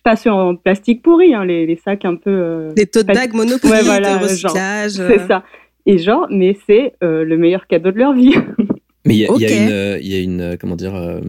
Pas 0.03 0.17
sur 0.17 0.35
en 0.35 0.57
plastique 0.57 1.03
pourri, 1.03 1.35
hein, 1.35 1.45
les, 1.45 1.67
les, 1.67 1.77
sacs 1.77 2.05
un 2.05 2.17
peu. 2.17 2.71
des 2.75 2.87
tote 2.87 3.07
bags 3.07 3.35
monoprix 3.35 3.71
ouais, 3.71 3.83
voilà, 3.83 4.17
de 4.19 4.25
recyclage. 4.25 4.95
Genre, 4.95 5.20
c'est 5.21 5.29
ça. 5.29 5.45
Et 5.87 5.99
genre, 5.99 6.27
mais 6.31 6.57
c'est 6.67 6.95
euh, 7.03 7.25
le 7.25 7.37
meilleur 7.37 7.67
cadeau 7.67 7.91
de 7.91 7.99
leur 7.99 8.13
vie. 8.13 8.35
mais 9.07 9.15
il 9.15 9.19
y, 9.19 9.21
y, 9.21 9.47
a 9.47 9.99
une, 9.99 10.05
y 10.05 10.15
a 10.15 10.21
une, 10.21 10.57
comment 10.59 10.77
dire, 10.77 10.95
euh, 10.95 11.21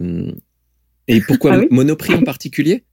et 1.08 1.20
pourquoi 1.20 1.54
ah 1.54 1.60
Monoprix 1.70 2.14
en 2.14 2.22
particulier? 2.22 2.84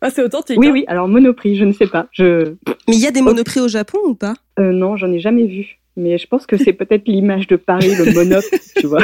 Ah, 0.00 0.10
c'est 0.10 0.22
authentique. 0.22 0.60
Oui, 0.60 0.68
hein 0.68 0.72
oui. 0.72 0.84
Alors 0.86 1.08
Monoprix, 1.08 1.56
je 1.56 1.64
ne 1.64 1.72
sais 1.72 1.88
pas. 1.88 2.06
Je. 2.12 2.54
Mais 2.86 2.94
il 2.94 3.00
y 3.00 3.06
a 3.08 3.10
des 3.10 3.20
Monoprix 3.20 3.58
au 3.58 3.66
Japon 3.66 3.98
ou 4.06 4.14
pas? 4.14 4.34
Euh, 4.60 4.70
Non, 4.70 4.96
j'en 4.96 5.10
ai 5.12 5.18
jamais 5.18 5.46
vu. 5.46 5.80
Mais 5.96 6.18
je 6.18 6.28
pense 6.28 6.46
que 6.46 6.56
c'est 6.56 6.72
peut-être 6.72 7.08
l'image 7.08 7.48
de 7.48 7.56
Paris, 7.56 7.96
le 7.96 8.12
monop, 8.12 8.44
tu 8.76 8.86
vois. 8.86 9.02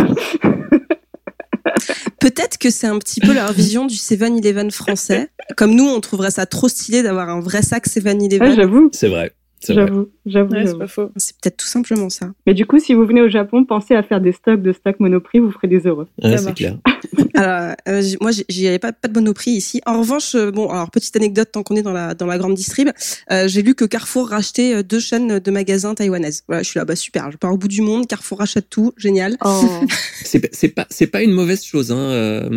Peut-être 2.21 2.59
que 2.59 2.71
c'est 2.71 2.87
un 2.87 3.01
petit 3.01 3.19
peu 3.19 3.35
leur 3.35 3.53
vision 3.53 3.87
du 3.87 3.97
7-Eleven 3.97 4.71
français. 4.71 5.31
Comme 5.57 5.75
nous, 5.75 5.85
on 5.85 6.01
trouverait 6.01 6.31
ça 6.31 6.47
trop 6.47 6.69
stylé 6.69 7.03
d'avoir 7.03 7.29
un 7.29 7.41
vrai 7.41 7.63
sac 7.63 7.89
7-Eleven. 7.89 8.53
Ah, 8.53 8.55
j'avoue. 8.55 8.89
C'est 8.93 9.09
vrai. 9.09 9.33
J'avoue, 9.73 10.09
j'avoue. 10.27 10.55
c'est 10.65 10.79
pas 10.79 10.87
faux. 10.87 11.11
C'est 11.17 11.37
peut-être 11.41 11.57
tout 11.57 11.67
simplement 11.67 12.11
ça. 12.11 12.33
Mais 12.47 12.55
du 12.55 12.67
coup, 12.67 12.79
si 12.79 12.95
vous 12.95 13.07
venez 13.07 13.21
au 13.21 13.29
Japon, 13.29 13.65
pensez 13.65 13.95
à 13.95 14.03
faire 14.03 14.21
des 14.21 14.33
stocks 14.33 14.63
de 14.63 14.73
stocks 14.73 15.01
Monoprix, 15.01 15.39
vous 15.39 15.51
ferez 15.51 15.69
des 15.69 15.87
heureux. 15.87 16.09
Ouais, 16.23 16.37
c'est 16.37 16.55
clair. 16.55 16.77
alors, 17.35 17.75
euh, 17.89 18.03
moi, 18.21 18.31
j'y 18.49 18.69
avais 18.69 18.79
pas, 18.79 18.93
pas 18.93 19.09
de 19.09 19.15
Monoprix 19.15 19.53
ici. 19.53 19.81
En 19.87 20.01
revanche, 20.01 20.35
euh, 20.35 20.51
bon, 20.51 20.69
alors 20.69 20.91
petite 20.91 21.15
anecdote 21.17 21.51
tant 21.53 21.63
qu'on 21.63 21.77
est 21.77 21.83
dans 21.83 21.93
la 21.93 22.15
dans 22.15 22.27
la 22.27 22.39
grande 22.39 22.55
distrib, 22.55 22.89
euh, 23.31 23.49
j'ai 23.49 23.63
lu 23.63 23.75
que 23.75 23.85
Carrefour 23.85 24.29
rachetait 24.29 24.83
deux 24.83 25.01
chaînes 25.01 25.39
de 25.39 25.51
magasins 25.51 25.95
taïwanaises. 25.95 26.43
Voilà, 26.47 26.63
je 26.63 26.69
suis 26.69 26.79
là, 26.79 26.85
bah 26.85 26.97
super. 26.97 27.31
Je 27.31 27.37
pars 27.37 27.53
au 27.53 27.59
bout 27.59 27.69
du 27.69 27.83
monde, 27.83 28.07
Carrefour 28.07 28.39
rachète 28.39 28.69
tout, 28.71 28.93
génial. 28.97 29.37
Oh. 29.45 29.63
c'est 30.25 30.69
pas 30.69 30.87
c'est 30.91 31.07
pas 31.07 31.23
une 31.23 31.33
mauvaise 31.33 31.65
chose. 31.65 31.93
Hein. 31.93 32.49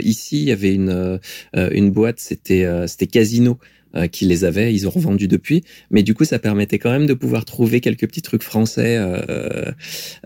ici, 0.00 0.42
il 0.42 0.48
y 0.48 0.52
avait 0.52 0.74
une 0.74 1.20
une 1.54 1.90
boîte, 1.90 2.20
c'était 2.20 2.68
c'était 2.86 3.06
Casino. 3.06 3.58
Euh, 3.96 4.06
qui 4.06 4.24
les 4.26 4.44
avaient, 4.44 4.72
ils 4.74 4.86
ont 4.86 4.90
revendu 4.90 5.28
depuis, 5.28 5.62
mais 5.90 6.02
du 6.02 6.14
coup 6.14 6.24
ça 6.24 6.38
permettait 6.38 6.78
quand 6.78 6.90
même 6.90 7.06
de 7.06 7.14
pouvoir 7.14 7.44
trouver 7.44 7.80
quelques 7.80 8.06
petits 8.08 8.22
trucs 8.22 8.42
français 8.42 8.96
euh, 8.98 9.72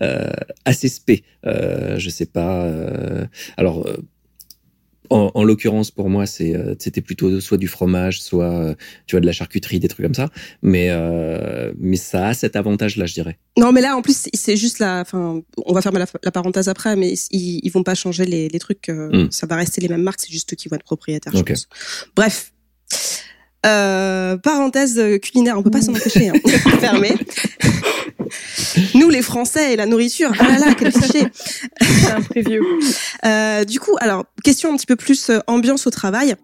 euh, 0.03 0.31
assez 0.65 0.89
spé. 0.89 1.25
Euh, 1.47 1.99
je 1.99 2.11
sais 2.11 2.27
pas. 2.27 2.65
Euh, 2.65 3.27
alors 3.57 3.87
en, 5.11 5.31
en 5.35 5.45
l'occurrence, 5.45 5.91
pour 5.91 6.09
moi, 6.09 6.25
c'est 6.25 6.57
euh, 6.57 6.75
c'était 6.79 7.03
plutôt 7.03 7.39
soit 7.41 7.59
du 7.59 7.69
fromage, 7.69 8.23
soit 8.23 8.51
euh, 8.55 8.75
tu 9.07 9.15
vois 9.15 9.21
de 9.21 9.27
la 9.27 9.33
charcuterie, 9.33 9.79
des 9.79 9.87
trucs 9.87 10.05
comme 10.05 10.15
ça. 10.15 10.31
Mais 10.63 10.87
euh, 10.91 11.75
mais 11.79 11.97
ça 11.99 12.29
a 12.29 12.35
cet 12.35 12.57
avantage-là, 12.57 13.05
je 13.05 13.13
dirais. 13.13 13.39
Non, 13.59 13.71
mais 13.71 13.83
là, 13.83 13.97
en 13.97 14.03
plus, 14.03 14.29
c'est 14.33 14.57
juste 14.57 14.79
la. 14.79 15.01
Enfin, 15.03 15.43
on 15.67 15.75
va 15.75 15.83
fermer 15.83 15.99
la, 15.99 16.07
la 16.23 16.31
parenthèse 16.33 16.69
après, 16.69 16.97
mais 16.97 17.13
ils, 17.31 17.61
ils 17.63 17.71
vont 17.71 17.83
pas 17.83 17.95
changer 17.95 18.25
les, 18.25 18.49
les 18.49 18.59
trucs. 18.59 18.89
euh, 18.89 19.25
Mm. 19.27 19.31
Ça 19.31 19.47
va 19.47 19.57
rester 19.57 19.83
les 19.83 19.89
mêmes 19.89 20.03
marques, 20.03 20.21
c'est 20.23 20.33
juste 20.33 20.55
eux 20.55 20.57
qui 20.57 20.69
vont 20.71 20.77
être 20.77 20.85
propriétaires. 20.85 21.35
je 21.35 21.39
Ok. 21.41 21.49
pense. 21.49 21.69
Bref. 22.17 22.54
Euh, 23.65 24.37
parenthèse 24.37 25.01
culinaire, 25.23 25.59
on 25.59 25.63
peut 25.63 25.71
pas 25.71 25.83
s'en 25.83 25.93
empêcher. 25.93 26.29
Hein. 26.29 26.35
Fermé. 26.81 27.15
Nous, 28.95 29.11
les 29.11 29.23
Français 29.23 29.73
et 29.73 29.77
la 29.77 29.87
nourriture. 29.87 30.33
Ah 30.39 30.49
là 30.49 30.59
là, 30.59 30.75
quel 30.75 30.93
cliché. 30.93 31.27
C'est 31.81 32.11
un 32.11 32.23
preview. 32.23 32.65
Euh, 33.25 33.65
du 33.65 33.81
coup, 33.81 33.97
alors, 34.01 34.27
question 34.43 34.71
un 34.71 34.77
petit 34.77 34.85
peu 34.85 34.97
plus 34.97 35.31
euh, 35.31 35.39
ambiance 35.47 35.87
au 35.87 35.91
travail. 35.91 36.35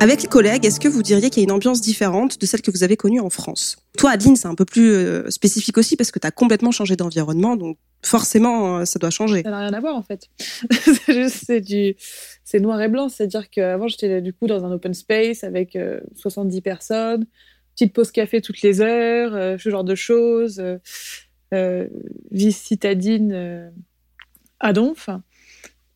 Avec 0.00 0.22
les 0.22 0.28
collègues, 0.28 0.64
est-ce 0.64 0.80
que 0.80 0.88
vous 0.88 1.02
diriez 1.02 1.30
qu'il 1.30 1.42
y 1.42 1.44
a 1.44 1.44
une 1.44 1.52
ambiance 1.52 1.80
différente 1.80 2.40
de 2.40 2.46
celle 2.46 2.60
que 2.62 2.72
vous 2.72 2.82
avez 2.82 2.96
connue 2.96 3.20
en 3.20 3.30
France? 3.30 3.76
Toi, 3.96 4.10
Adeline, 4.10 4.34
c'est 4.34 4.48
un 4.48 4.56
peu 4.56 4.64
plus 4.64 4.90
euh, 4.90 5.30
spécifique 5.30 5.78
aussi 5.78 5.94
parce 5.94 6.10
que 6.10 6.18
tu 6.18 6.26
as 6.26 6.32
complètement 6.32 6.72
changé 6.72 6.96
d'environnement, 6.96 7.54
donc 7.56 7.78
forcément, 8.06 8.78
euh, 8.78 8.84
ça 8.84 8.98
doit 8.98 9.10
changer. 9.10 9.42
Ça 9.42 9.50
n'a 9.50 9.60
rien 9.60 9.72
à 9.72 9.80
voir 9.80 9.96
en 9.96 10.02
fait. 10.02 10.28
c'est 11.28 11.60
du 11.60 11.96
c'est 12.44 12.60
noir 12.60 12.80
et 12.80 12.88
blanc, 12.88 13.08
c'est-à-dire 13.08 13.50
qu'avant 13.50 13.88
j'étais 13.88 14.20
du 14.22 14.32
coup 14.32 14.46
dans 14.46 14.64
un 14.64 14.72
open 14.72 14.94
space 14.94 15.44
avec 15.44 15.76
euh, 15.76 16.00
70 16.14 16.60
personnes, 16.60 17.26
petite 17.74 17.92
pause 17.92 18.10
café 18.12 18.40
toutes 18.40 18.62
les 18.62 18.80
heures, 18.80 19.34
euh, 19.34 19.56
ce 19.58 19.68
genre 19.68 19.84
de 19.84 19.94
choses, 19.94 20.60
euh, 20.60 20.78
euh, 21.52 21.88
vie 22.30 22.52
citadine 22.52 23.32
euh, 23.32 23.70
à 24.60 24.72
donf. 24.72 25.10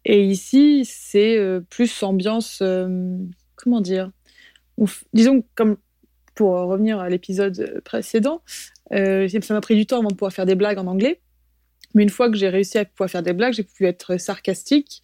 Et 0.04 0.24
ici, 0.24 0.84
c'est 0.84 1.36
euh, 1.36 1.60
plus 1.60 2.02
ambiance 2.02 2.60
euh, 2.62 3.16
comment 3.56 3.80
dire 3.80 4.10
disons 5.12 5.44
comme 5.54 5.76
pour 6.34 6.52
revenir 6.52 6.98
à 7.00 7.10
l'épisode 7.10 7.82
précédent, 7.84 8.42
euh, 8.92 9.28
ça 9.28 9.54
m'a 9.54 9.60
pris 9.60 9.76
du 9.76 9.84
temps 9.84 9.98
avant 9.98 10.08
de 10.08 10.14
pouvoir 10.14 10.32
faire 10.32 10.46
des 10.46 10.54
blagues 10.54 10.78
en 10.78 10.86
anglais. 10.86 11.20
Mais 11.94 12.02
une 12.02 12.10
fois 12.10 12.30
que 12.30 12.36
j'ai 12.36 12.48
réussi 12.48 12.78
à 12.78 12.84
pouvoir 12.84 13.10
faire 13.10 13.22
des 13.22 13.32
blagues, 13.32 13.52
j'ai 13.52 13.64
pu 13.64 13.86
être 13.86 14.16
sarcastique 14.16 15.02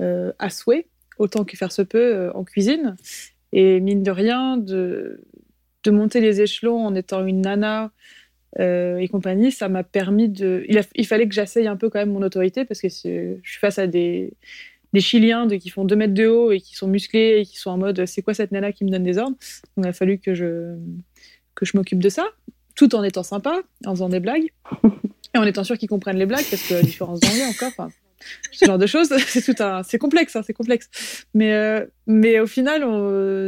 euh, 0.00 0.32
à 0.38 0.50
souhait, 0.50 0.86
autant 1.18 1.44
que 1.44 1.56
faire 1.56 1.72
se 1.72 1.82
peut 1.82 1.98
euh, 1.98 2.32
en 2.32 2.44
cuisine. 2.44 2.96
Et 3.52 3.80
mine 3.80 4.02
de 4.02 4.10
rien, 4.10 4.56
de, 4.56 5.20
de 5.84 5.90
monter 5.90 6.20
les 6.20 6.40
échelons 6.40 6.86
en 6.86 6.94
étant 6.94 7.26
une 7.26 7.42
nana 7.42 7.90
euh, 8.58 8.96
et 8.96 9.08
compagnie, 9.08 9.52
ça 9.52 9.68
m'a 9.68 9.84
permis 9.84 10.28
de. 10.28 10.64
Il, 10.94 11.06
fallait 11.06 11.28
que 11.28 11.34
j'essaye 11.34 11.66
un 11.66 11.76
peu 11.76 11.88
quand 11.88 11.98
même 11.98 12.12
mon 12.12 12.22
autorité 12.22 12.64
parce 12.64 12.80
que 12.80 12.88
je 12.88 13.38
suis 13.44 13.60
face 13.60 13.78
à 13.78 13.86
des, 13.86 14.32
des 14.92 15.00
Chiliens 15.00 15.46
qui 15.48 15.70
font 15.70 15.84
2 15.84 15.94
mètres 15.94 16.14
de 16.14 16.26
haut 16.26 16.50
et 16.50 16.60
qui 16.60 16.74
sont 16.74 16.88
musclés 16.88 17.38
et 17.40 17.44
qui 17.44 17.58
sont 17.58 17.70
en 17.70 17.78
mode 17.78 18.06
c'est 18.06 18.22
quoi 18.22 18.34
cette 18.34 18.50
nana 18.50 18.72
qui 18.72 18.84
me 18.84 18.90
donne 18.90 19.04
des 19.04 19.18
ordres? 19.18 19.36
Donc 19.76 19.86
il 19.86 19.88
a 19.88 19.92
fallu 19.92 20.18
que 20.18 20.34
je, 20.34 20.76
que 21.54 21.64
je 21.64 21.76
m'occupe 21.76 22.00
de 22.00 22.08
ça, 22.08 22.26
tout 22.74 22.94
en 22.94 23.04
étant 23.04 23.22
sympa, 23.22 23.62
en 23.86 23.94
faisant 23.94 24.08
des 24.08 24.20
blagues. 24.20 24.52
Et 25.34 25.38
en 25.38 25.44
étant 25.44 25.64
sûr 25.64 25.78
qu'ils 25.78 25.88
comprennent 25.88 26.18
les 26.18 26.26
blagues, 26.26 26.46
parce 26.50 26.62
que 26.66 26.74
la 26.74 26.82
différence 26.82 27.20
d'anglais 27.20 27.46
encore, 27.46 27.90
ce 28.52 28.64
genre 28.64 28.78
de 28.78 28.86
choses, 28.86 29.08
c'est 29.26 29.42
tout 29.42 29.62
un, 29.62 29.82
c'est 29.82 29.98
complexe, 29.98 30.36
hein, 30.36 30.42
c'est 30.44 30.52
complexe. 30.52 31.24
Mais, 31.34 31.52
euh, 31.54 31.86
mais 32.06 32.40
au 32.40 32.46
final, 32.46 32.82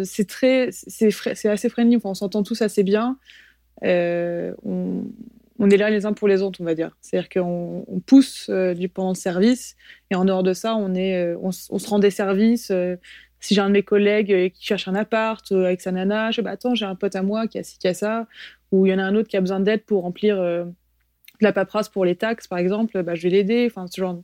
c'est 0.04 0.28
très, 0.28 0.68
c'est, 0.70 1.10
c'est 1.10 1.48
assez 1.48 1.68
friendly, 1.68 1.96
enfin, 1.96 2.10
on 2.10 2.14
s'entend 2.14 2.42
tous 2.42 2.62
assez 2.62 2.82
bien. 2.82 3.18
Euh, 3.84 4.54
on, 4.64 5.04
on 5.58 5.70
est 5.70 5.76
là 5.76 5.90
les 5.90 6.06
uns 6.06 6.12
pour 6.12 6.28
les 6.28 6.42
autres, 6.42 6.60
on 6.60 6.64
va 6.64 6.74
dire. 6.74 6.96
C'est-à-dire 7.00 7.28
qu'on 7.28 7.84
on 7.86 8.00
pousse 8.00 8.46
euh, 8.48 8.74
du 8.74 8.88
pendant 8.88 9.10
le 9.10 9.16
service, 9.16 9.76
et 10.10 10.14
en 10.14 10.24
dehors 10.24 10.42
de 10.42 10.52
ça, 10.52 10.76
on 10.76 10.94
est, 10.94 11.34
on, 11.40 11.52
se 11.52 11.88
rend 11.88 11.98
des 11.98 12.10
services. 12.10 12.72
si 13.40 13.54
j'ai 13.54 13.60
un 13.60 13.68
de 13.68 13.72
mes 13.72 13.82
collègues 13.82 14.52
qui 14.52 14.64
cherche 14.64 14.88
un 14.88 14.94
appart 14.94 15.50
avec 15.52 15.80
sa 15.80 15.92
nana, 15.92 16.30
je 16.30 16.40
dis, 16.40 16.44
bah, 16.44 16.52
attends, 16.52 16.74
j'ai 16.74 16.86
un 16.86 16.94
pote 16.94 17.16
à 17.16 17.22
moi 17.22 17.46
qui 17.48 17.58
a 17.58 17.64
ci, 17.64 17.78
qui 17.78 17.88
a 17.88 17.94
ça, 17.94 18.26
ou 18.70 18.86
il 18.86 18.90
y 18.90 18.94
en 18.94 18.98
a 18.98 19.02
un 19.02 19.14
autre 19.14 19.28
qui 19.28 19.36
a 19.36 19.40
besoin 19.40 19.60
d'aide 19.60 19.84
pour 19.84 20.02
remplir 20.02 20.40
la 21.42 21.52
paperasse 21.52 21.88
pour 21.88 22.04
les 22.04 22.16
taxes, 22.16 22.46
par 22.48 22.58
exemple, 22.58 23.02
bah, 23.02 23.14
je 23.14 23.22
vais 23.22 23.30
l'aider. 23.30 23.66
Enfin, 23.70 23.86
ce 23.86 24.00
genre. 24.00 24.14
de- 24.14 24.22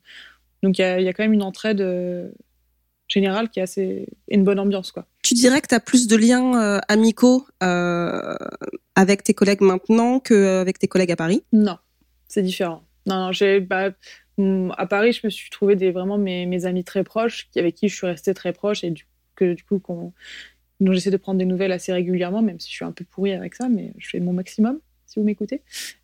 Donc 0.63 0.79
il 0.79 0.83
y 0.83 0.85
a, 0.85 1.01
il 1.01 1.05
y 1.05 1.09
a 1.09 1.13
quand 1.13 1.23
même 1.25 1.33
une 1.33 1.43
entraide 1.43 1.81
euh, 1.81 2.31
générale 3.09 3.49
qui 3.49 3.61
est 3.61 3.63
assez 3.63 4.07
et 4.29 4.35
une 4.35 4.45
bonne 4.45 4.59
ambiance, 4.59 4.93
quoi. 4.93 5.07
Tu 5.23 5.35
dirais 5.35 5.61
que 5.61 5.67
tu 5.69 5.75
as 5.75 5.81
plus 5.81 6.07
de 6.07 6.17
liens 6.17 6.61
euh, 6.61 6.79
amicaux 6.89 7.47
euh, 7.63 8.35
avec 8.95 9.23
tes 9.23 9.35
collègues 9.35 9.61
maintenant 9.61 10.21
qu'avec 10.21 10.79
tes 10.79 10.89
collègues 10.89 11.13
à 11.13 11.17
Paris? 11.17 11.45
Non, 11.53 11.79
c'est 12.29 12.43
différent. 12.43 12.83
Non, 13.07 13.17
non, 13.27 13.33
j'ai 13.33 13.61
bah, 13.61 13.91
hum, 14.39 14.73
à 14.77 14.87
Paris, 14.87 15.13
je 15.13 15.21
me 15.25 15.31
suis 15.31 15.51
trouvé 15.51 15.77
des 15.77 15.91
vraiment 15.91 16.19
mes, 16.19 16.47
mes 16.47 16.67
amis 16.67 16.85
très 16.85 17.05
proches, 17.05 17.49
avec 17.57 17.75
qui 17.75 17.89
je 17.89 17.97
suis 17.97 18.07
restée 18.07 18.35
très 18.35 18.53
proche 18.53 18.85
et 18.85 18.91
du, 18.91 19.07
que 19.37 19.55
du 19.55 19.65
coup 19.65 19.79
qu'on 19.79 20.13
dont 20.81 20.93
j'essaie 20.93 21.11
de 21.11 21.17
prendre 21.17 21.39
des 21.39 21.45
nouvelles 21.45 21.73
assez 21.73 21.93
régulièrement, 21.93 22.41
même 22.41 22.61
si 22.61 22.69
je 22.71 22.75
suis 22.75 22.85
un 22.85 22.93
peu 22.93 23.05
pourrie 23.05 23.33
avec 23.33 23.55
ça, 23.57 23.69
mais 23.69 23.93
je 23.99 24.09
fais 24.11 24.21
mon 24.21 24.33
maximum, 24.33 24.79
si 25.09 25.19
vous 25.19 25.25
m'écoutez. 25.25 25.63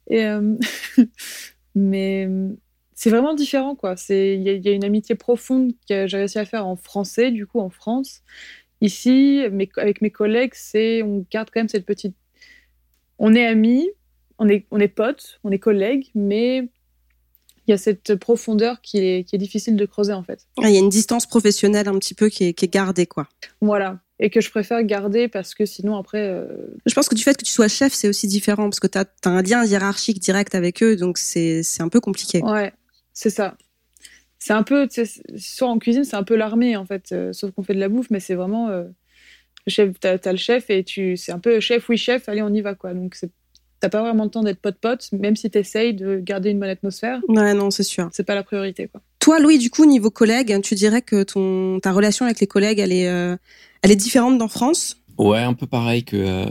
Et 0.09 0.25
euh, 0.25 0.57
mais 1.75 2.29
c'est 2.95 3.11
vraiment 3.11 3.35
différent, 3.35 3.75
quoi. 3.75 3.97
C'est 3.97 4.35
il 4.37 4.43
y, 4.43 4.49
a- 4.49 4.53
il 4.53 4.65
y 4.65 4.69
a 4.69 4.73
une 4.73 4.85
amitié 4.85 5.15
profonde 5.15 5.73
que 5.89 6.07
j'ai 6.07 6.17
réussi 6.17 6.39
à 6.39 6.45
faire 6.45 6.67
en 6.67 6.77
français, 6.77 7.31
du 7.31 7.47
coup 7.47 7.61
en 7.61 7.71
France. 7.71 8.23
Ici, 8.81 9.43
mes- 9.51 9.71
avec 9.77 10.01
mes 10.03 10.11
collègues, 10.11 10.53
c'est 10.55 11.03
on 11.03 11.25
garde 11.31 11.51
quand 11.53 11.61
même 11.61 11.69
cette 11.69 11.87
petite. 11.87 12.15
On 13.19 13.35
est 13.35 13.47
amis, 13.47 13.89
on 14.39 14.49
est, 14.49 14.67
on 14.71 14.81
est 14.81 14.89
potes, 14.89 15.41
on 15.45 15.51
est 15.53 15.59
collègues, 15.59 16.09
mais 16.15 16.69
il 17.67 17.71
y 17.71 17.73
a 17.73 17.79
cette 17.79 18.17
profondeur 18.17 18.81
qui 18.83 18.99
est, 18.99 19.25
qui 19.25 19.37
est 19.37 19.39
difficile 19.39 19.77
de 19.77 19.87
creuser 19.87 20.13
en 20.13 20.23
fait. 20.23 20.47
Ah, 20.63 20.69
Il 20.69 20.75
y 20.75 20.77
a 20.77 20.81
une 20.81 20.89
distance 20.91 21.27
professionnelle 21.27 21.89
un 21.89 21.99
petit 21.99 22.15
peu 22.15 22.29
qui 22.29 22.45
est, 22.45 22.53
qui 22.53 22.67
est 22.67 22.73
gardée, 22.73 23.07
quoi. 23.07 23.27
Voilà. 23.61 24.01
Et 24.25 24.31
que 24.31 24.41
je 24.41 24.49
préfère 24.49 24.83
garder 24.85 25.29
parce 25.29 25.55
que 25.55 25.67
sinon 25.67 25.97
après. 25.99 26.27
euh, 26.27 26.47
Je 26.87 26.95
pense 26.95 27.11
que 27.11 27.15
du 27.15 27.23
fait 27.23 27.37
que 27.37 27.45
tu 27.45 27.53
sois 27.53 27.69
chef, 27.69 27.93
c'est 27.93 28.09
aussi 28.09 28.27
différent 28.27 28.71
parce 28.71 28.81
que 28.81 28.87
tu 28.87 28.97
as, 28.97 29.05
un 29.27 29.43
lien 29.43 29.63
hiérarchique 29.67 30.19
direct 30.19 30.55
avec 30.55 30.83
eux, 30.83 30.97
donc 30.97 31.19
c'est 31.19 31.61
un 31.81 31.91
peu 31.91 32.01
compliqué. 32.01 32.43
Ouais, 32.43 32.73
c'est 33.13 33.29
ça. 33.29 33.55
C'est 34.39 34.55
un 34.55 34.63
peu. 34.63 34.89
Soit 35.37 35.69
en 35.69 35.79
cuisine, 35.79 36.05
c'est 36.05 36.17
un 36.17 36.23
peu 36.23 36.37
l'armée 36.37 36.75
en 36.75 36.87
fait, 36.87 37.13
euh, 37.13 37.35
sauf 37.35 37.51
qu'on 37.51 37.63
fait 37.63 37.75
de 37.75 37.81
la 37.81 37.91
bouffe, 37.91 38.09
mais 38.11 38.21
c'est 38.21 38.35
vraiment. 38.35 38.71
euh, 38.71 38.85
chef, 39.67 39.91
t'as, 40.01 40.17
t'as 40.17 40.33
le 40.33 40.39
chef 40.39 40.71
et 40.71 40.85
tu, 40.85 41.19
c'est 41.19 41.33
un 41.33 41.39
peu 41.39 41.61
chef, 41.61 41.87
oui 41.91 41.99
chef, 41.99 42.27
allez 42.29 42.41
on 42.43 42.49
y 42.53 42.63
va 42.63 42.75
quoi. 42.75 42.95
Donc 42.95 43.17
t'as 43.81 43.89
pas 43.91 44.01
vraiment 44.01 44.25
le 44.25 44.31
temps 44.31 44.43
d'être 44.43 44.61
pote-pote, 44.61 45.11
même 45.13 45.37
si 45.37 45.51
t'essayes 45.51 45.93
de 45.93 46.19
garder 46.19 46.49
une 46.49 46.61
bonne 46.61 46.71
atmosphère, 46.71 47.21
Ouais, 47.29 47.53
non, 47.53 47.71
c'est 47.71 47.83
sûr. 47.83 48.09
c'est 48.13 48.25
pas 48.25 48.35
la 48.35 48.43
priorité 48.43 48.89
quoi. 48.89 49.03
Toi, 49.25 49.41
Louis, 49.41 49.57
du 49.57 49.71
coup, 49.71 49.87
niveau 49.87 50.11
collègue, 50.11 50.55
tu 50.63 50.75
dirais 50.75 51.01
que 51.01 51.23
ton 51.23 51.81
ta 51.81 51.93
relation 51.93 52.27
avec 52.27 52.41
les 52.41 52.47
collègues, 52.47 52.79
elle 52.79 52.93
est 52.93 53.09
euh, 53.09 53.39
elle 53.81 53.91
est 53.91 53.97
différente 53.97 54.37
d'en 54.37 54.49
France? 54.49 54.99
Ouais, 55.17 55.39
un 55.39 55.55
peu 55.55 55.67
pareil 55.67 56.05
que 56.05 56.15
euh, 56.15 56.45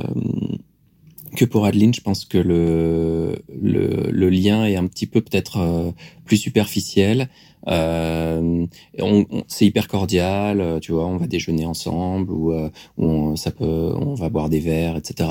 que 1.37 1.45
pour 1.45 1.67
Adeline. 1.67 1.93
Je 1.93 2.01
pense 2.01 2.25
que 2.25 2.39
le 2.39 3.35
le, 3.61 4.09
le 4.09 4.29
lien 4.31 4.65
est 4.65 4.75
un 4.75 4.87
petit 4.87 5.05
peu 5.05 5.21
peut-être 5.21 5.59
euh, 5.59 5.91
plus 6.25 6.37
superficiel. 6.37 7.29
Euh, 7.67 8.65
on, 8.99 9.25
c'est 9.47 9.67
hyper 9.67 9.87
cordial, 9.87 10.79
tu 10.81 10.93
vois. 10.93 11.05
On 11.05 11.17
va 11.17 11.27
déjeuner 11.27 11.67
ensemble 11.67 12.31
ou, 12.31 12.53
euh, 12.53 12.71
on, 12.97 13.35
ça 13.35 13.51
peut, 13.51 13.93
on 13.95 14.15
va 14.15 14.29
boire 14.29 14.49
des 14.49 14.59
verres, 14.59 14.97
etc. 14.97 15.29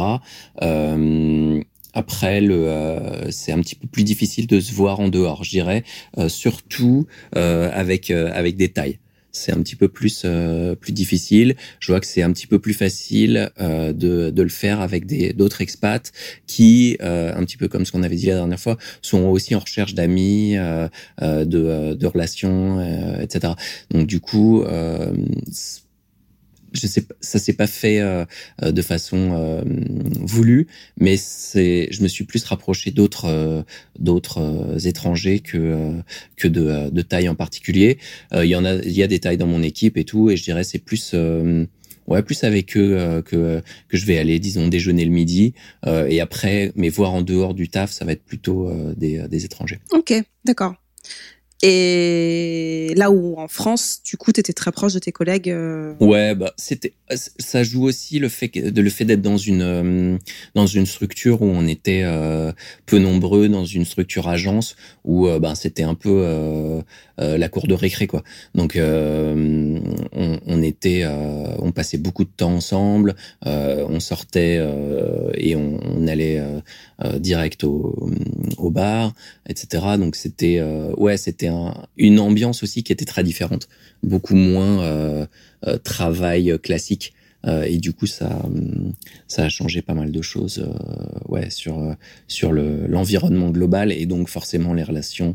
Euh, 0.62 1.61
après, 1.94 2.40
euh, 2.42 3.31
c'est 3.31 3.52
un 3.52 3.61
petit 3.61 3.74
peu 3.74 3.87
plus 3.87 4.05
difficile 4.05 4.46
de 4.46 4.61
se 4.61 4.72
voir 4.72 5.00
en 5.00 5.09
dehors, 5.09 5.44
je 5.44 5.50
dirais, 5.50 5.85
euh, 6.18 6.28
surtout 6.28 7.07
euh, 7.37 7.70
avec 7.72 8.11
euh, 8.11 8.31
avec 8.33 8.57
des 8.57 8.70
tailles. 8.70 8.98
C'est 9.35 9.52
un 9.52 9.62
petit 9.62 9.76
peu 9.76 9.88
plus 9.88 10.22
euh, 10.26 10.74
plus 10.74 10.92
difficile. 10.92 11.57
Je 11.81 11.90
vois 11.90 12.00
que 12.00 12.07
c'est 12.07 12.20
un 12.22 12.31
petit 12.33 12.46
peu 12.46 12.59
plus 12.59 12.74
facile 12.74 13.50
euh, 13.61 13.94
de, 13.94 14.28
de 14.28 14.42
le 14.42 14.50
faire 14.50 14.83
avec 14.83 15.07
des 15.07 15.33
d'autres 15.33 15.62
expats 15.62 16.12
qui, 16.46 16.98
un 17.00 17.42
petit 17.44 17.57
peu 17.57 17.68
comme 17.68 17.87
ce 17.87 17.92
qu'on 17.92 18.02
avait 18.02 18.16
dit 18.16 18.26
la 18.26 18.35
dernière 18.35 18.61
fois, 18.61 18.76
sont 19.00 19.22
aussi 19.24 19.55
en 19.55 19.61
recherche 19.61 19.94
d'amis, 19.94 20.57
de, 21.20 21.94
de 21.94 22.07
relations, 22.07 23.18
etc. 23.22 23.55
Donc 23.90 24.07
du 24.07 24.20
coup, 24.20 24.64
je 26.72 26.87
sais, 26.87 27.04
ça 27.20 27.38
s'est 27.38 27.52
pas 27.52 27.66
fait 27.66 28.00
euh, 28.00 28.24
euh, 28.62 28.72
de 28.72 28.82
façon 28.82 29.32
euh, 29.32 29.62
voulue, 30.20 30.66
mais 30.98 31.16
c'est, 31.16 31.88
je 31.90 32.02
me 32.02 32.08
suis 32.08 32.24
plus 32.24 32.44
rapproché 32.44 32.90
d'autres 32.90 33.64
d'autres 33.98 34.87
étrangers 34.87 35.40
que 35.40 35.92
que 36.37 36.48
de, 36.48 36.90
de 36.90 37.02
taille 37.02 37.28
en 37.28 37.35
particulier. 37.35 37.98
Il 38.35 38.44
y 38.44 38.57
en 38.57 38.64
a, 38.64 38.74
il 38.74 38.92
y 38.92 39.03
a 39.03 39.07
des 39.07 39.20
tailles 39.20 39.36
dans 39.36 39.47
mon 39.47 39.62
équipe 39.62 39.97
et 39.97 40.05
tout, 40.05 40.30
et 40.30 40.36
je 40.36 40.44
dirais 40.44 40.64
c'est 40.64 40.78
plus 40.78 41.14
ouais 42.09 42.22
plus 42.22 42.44
avec 42.44 42.76
eux 42.76 43.22
que 43.24 43.62
que 43.88 43.97
je 43.97 44.07
vais 44.07 44.18
aller, 44.18 44.38
disons 44.38 44.68
déjeuner 44.68 45.05
le 45.05 45.11
midi, 45.11 45.55
et 45.86 46.20
après, 46.20 46.72
mais 46.76 46.88
voir 46.88 47.12
en 47.12 47.22
dehors 47.22 47.55
du 47.55 47.68
taf, 47.68 47.90
ça 47.92 48.05
va 48.05 48.12
être 48.12 48.24
plutôt 48.24 48.70
des 48.97 49.26
des 49.28 49.44
étrangers. 49.44 49.80
Ok, 49.92 50.14
d'accord. 50.44 50.74
Et 51.64 52.92
là 52.96 53.12
où 53.12 53.38
en 53.38 53.46
France, 53.46 54.00
du 54.04 54.16
coup, 54.16 54.32
tu 54.32 54.40
étais 54.40 54.52
très 54.52 54.72
proche 54.72 54.94
de 54.94 54.98
tes 54.98 55.12
collègues. 55.12 55.48
Euh, 55.48 55.94
ouais, 56.00 56.34
bah 56.34 56.52
c'était 56.56 56.94
ça 57.14 57.62
joue 57.62 57.84
aussi 57.84 58.18
le 58.18 58.28
fait 58.28 58.48
de 58.48 58.82
le 58.82 58.90
fait 58.90 59.04
d'être 59.04 59.22
dans 59.22 59.36
une 59.36 59.62
euh, 59.62 60.18
dans 60.56 60.66
une 60.66 60.86
structure 60.86 61.42
où 61.42 61.46
on 61.46 61.66
était 61.68 62.02
euh, 62.04 62.52
peu 62.86 62.98
nombreux, 62.98 63.48
dans 63.48 63.64
une 63.64 63.84
structure 63.84 64.28
agence 64.28 64.74
où 65.04 65.28
ben 65.38 65.54
c'était 65.54 65.84
un 65.84 65.94
peu 65.94 66.82
la 67.18 67.48
cour 67.48 67.68
de 67.68 67.74
récré 67.74 68.06
quoi. 68.08 68.24
Donc 68.54 68.76
on, 68.76 69.80
on, 70.46 70.62
était 70.62 71.04
on 71.58 71.70
passait 71.72 71.98
beaucoup 71.98 72.24
de 72.24 72.30
temps 72.36 72.54
ensemble, 72.54 73.14
on 73.44 74.00
sortait 74.00 74.60
et 75.34 75.56
on, 75.56 75.80
on 75.82 76.06
allait 76.08 76.42
direct 77.18 77.64
au, 77.64 78.10
au 78.58 78.70
bar, 78.70 79.12
etc. 79.48 79.84
Donc 79.98 80.16
c'était 80.16 80.62
ouais 80.96 81.16
c'était 81.16 81.51
une 81.96 82.20
ambiance 82.20 82.62
aussi 82.62 82.82
qui 82.82 82.92
était 82.92 83.05
très 83.05 83.24
différente, 83.24 83.68
beaucoup 84.03 84.34
moins 84.34 84.82
euh, 84.82 85.26
euh, 85.66 85.78
travail 85.78 86.59
classique. 86.62 87.14
Euh, 87.44 87.64
et 87.64 87.78
du 87.78 87.92
coup, 87.92 88.07
ça, 88.07 88.40
ça 89.26 89.42
a 89.42 89.48
changé 89.48 89.82
pas 89.82 89.94
mal 89.94 90.12
de 90.12 90.22
choses, 90.22 90.64
ouais, 91.28 91.50
sur 91.50 91.96
sur 92.28 92.53
le 92.53 92.86
l'environnement 92.86 93.50
global 93.50 93.90
et 93.90 94.07
donc 94.07 94.28
forcément 94.28 94.74
les 94.74 94.84
relations 94.84 95.34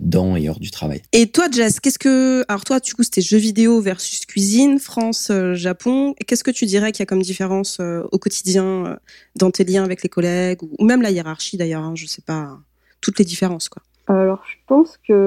dans 0.00 0.34
et 0.34 0.48
hors 0.48 0.58
du 0.58 0.72
travail. 0.72 1.02
Et 1.12 1.28
toi, 1.28 1.46
Jess, 1.48 1.78
qu'est-ce 1.78 2.00
que, 2.00 2.44
alors 2.48 2.64
toi, 2.64 2.80
du 2.80 2.92
coup, 2.92 3.04
c'était 3.04 3.20
jeux 3.20 3.38
vidéo 3.38 3.80
versus 3.80 4.26
cuisine, 4.26 4.80
France, 4.80 5.30
Japon. 5.52 6.16
Qu'est-ce 6.26 6.42
que 6.42 6.50
tu 6.50 6.66
dirais 6.66 6.90
qu'il 6.90 7.02
y 7.02 7.04
a 7.04 7.06
comme 7.06 7.22
différence 7.22 7.78
au 7.78 8.18
quotidien 8.18 8.98
dans 9.36 9.52
tes 9.52 9.62
liens 9.62 9.84
avec 9.84 10.02
les 10.02 10.08
collègues 10.08 10.64
ou, 10.64 10.84
même 10.84 11.02
la 11.02 11.12
hiérarchie 11.12 11.56
d'ailleurs, 11.56 11.84
hein, 11.84 11.94
je 11.94 12.06
sais 12.06 12.22
pas, 12.22 12.58
toutes 13.00 13.20
les 13.20 13.24
différences, 13.24 13.68
quoi. 13.68 13.82
Alors, 14.06 14.42
je 14.46 14.56
pense 14.66 14.96
que 14.98 15.24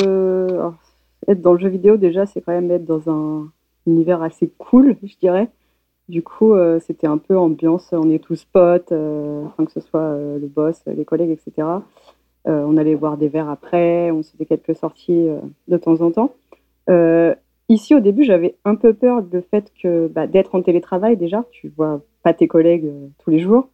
être 1.28 1.42
dans 1.42 1.54
le 1.54 1.60
jeu 1.60 1.70
vidéo, 1.70 1.98
déjà, 1.98 2.26
c'est 2.26 2.42
quand 2.42 2.54
même 2.54 2.72
être 2.72 2.86
dans 2.86 3.10
un 3.10 3.52
univers 3.86 4.22
assez 4.22 4.52
cool, 4.58 4.98
je 5.04 5.16
dirais. 5.18 5.50
Du 6.08 6.24
coup, 6.24 6.54
euh, 6.54 6.80
c'était 6.80 7.06
un 7.06 7.20
peu 7.20 7.38
ambiance, 7.38 7.90
on 7.92 8.10
est 8.10 8.24
tous 8.24 8.44
potes, 8.46 8.92
euh, 8.92 9.46
que 9.58 9.72
ce 9.72 9.80
soit 9.80 10.00
euh, 10.00 10.40
le 10.40 10.48
boss, 10.48 10.82
les 10.88 11.06
collègues, 11.06 11.30
etc. 11.30 11.68
on 12.46 12.78
allait 12.78 12.96
boire 12.96 13.18
des 13.18 13.28
verres 13.28 13.50
après, 13.50 14.10
on 14.10 14.24
se 14.24 14.32
faisait 14.32 14.46
quelques 14.46 14.76
sorties 14.76 15.28
de 15.68 15.78
temps 15.78 16.02
en 16.02 16.10
temps. 16.10 16.34
ici, 17.70 17.94
au 17.94 18.00
début, 18.00 18.24
j'avais 18.24 18.56
un 18.66 18.74
peu 18.74 18.94
peur 18.94 19.22
du 19.22 19.42
fait 19.52 19.72
que 19.80 20.08
bah, 20.08 20.26
d'être 20.26 20.56
en 20.56 20.64
télétravail, 20.64 21.16
déjà, 21.16 21.46
tu 21.52 21.72
vois 21.78 22.02
pas 22.24 22.34
tes 22.34 22.48
collègues 22.48 22.92
tous 23.20 23.30
les 23.30 23.40
jours. 23.40 23.70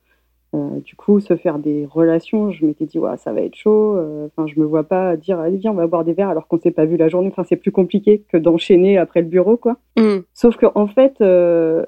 Euh, 0.55 0.79
du 0.79 0.95
coup, 0.95 1.19
se 1.19 1.35
faire 1.35 1.59
des 1.59 1.85
relations, 1.85 2.51
je 2.51 2.65
m'étais 2.65 2.85
dit, 2.85 2.99
ouais, 2.99 3.17
ça 3.17 3.33
va 3.33 3.41
être 3.41 3.55
chaud. 3.55 3.95
Euh, 3.97 4.27
enfin, 4.27 4.47
je 4.47 4.59
me 4.59 4.65
vois 4.65 4.83
pas 4.83 5.15
dire, 5.17 5.39
allez, 5.39 5.57
viens, 5.57 5.71
on 5.71 5.75
va 5.75 5.87
boire 5.87 6.03
des 6.03 6.13
verres 6.13 6.29
alors 6.29 6.47
qu'on 6.47 6.59
s'est 6.59 6.71
pas 6.71 6.85
vu 6.85 6.97
la 6.97 7.09
journée. 7.09 7.29
Enfin, 7.29 7.43
c'est 7.43 7.55
plus 7.55 7.71
compliqué 7.71 8.23
que 8.31 8.37
d'enchaîner 8.37 8.97
après 8.97 9.21
le 9.21 9.27
bureau, 9.27 9.57
quoi. 9.57 9.77
Mm. 9.97 10.19
Sauf 10.33 10.57
que, 10.57 10.65
en 10.75 10.87
fait, 10.87 11.19
euh, 11.21 11.85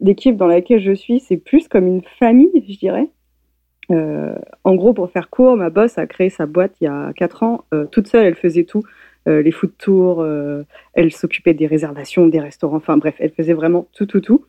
l'équipe 0.00 0.36
dans 0.36 0.46
laquelle 0.46 0.80
je 0.80 0.92
suis, 0.92 1.20
c'est 1.20 1.36
plus 1.36 1.68
comme 1.68 1.86
une 1.86 2.02
famille, 2.18 2.64
je 2.68 2.78
dirais. 2.78 3.08
en 4.64 4.74
gros, 4.74 4.94
pour 4.94 5.10
faire 5.10 5.28
court, 5.28 5.56
ma 5.56 5.68
boss 5.70 5.98
a 5.98 6.06
créé 6.06 6.30
sa 6.30 6.46
boîte 6.46 6.72
il 6.80 6.84
y 6.84 6.86
a 6.86 7.12
4 7.14 7.42
ans. 7.42 7.64
toute 7.90 8.08
seule, 8.08 8.24
elle 8.24 8.36
faisait 8.36 8.64
tout. 8.64 8.82
les 9.26 9.50
food 9.50 9.72
tours, 9.76 10.26
elle 10.94 11.12
s'occupait 11.12 11.52
des 11.52 11.66
réservations, 11.66 12.26
des 12.26 12.40
restaurants. 12.40 12.76
Enfin, 12.76 12.96
bref, 12.96 13.16
elle 13.18 13.32
faisait 13.32 13.52
vraiment 13.52 13.86
tout, 13.92 14.06
tout, 14.06 14.20
tout. 14.20 14.46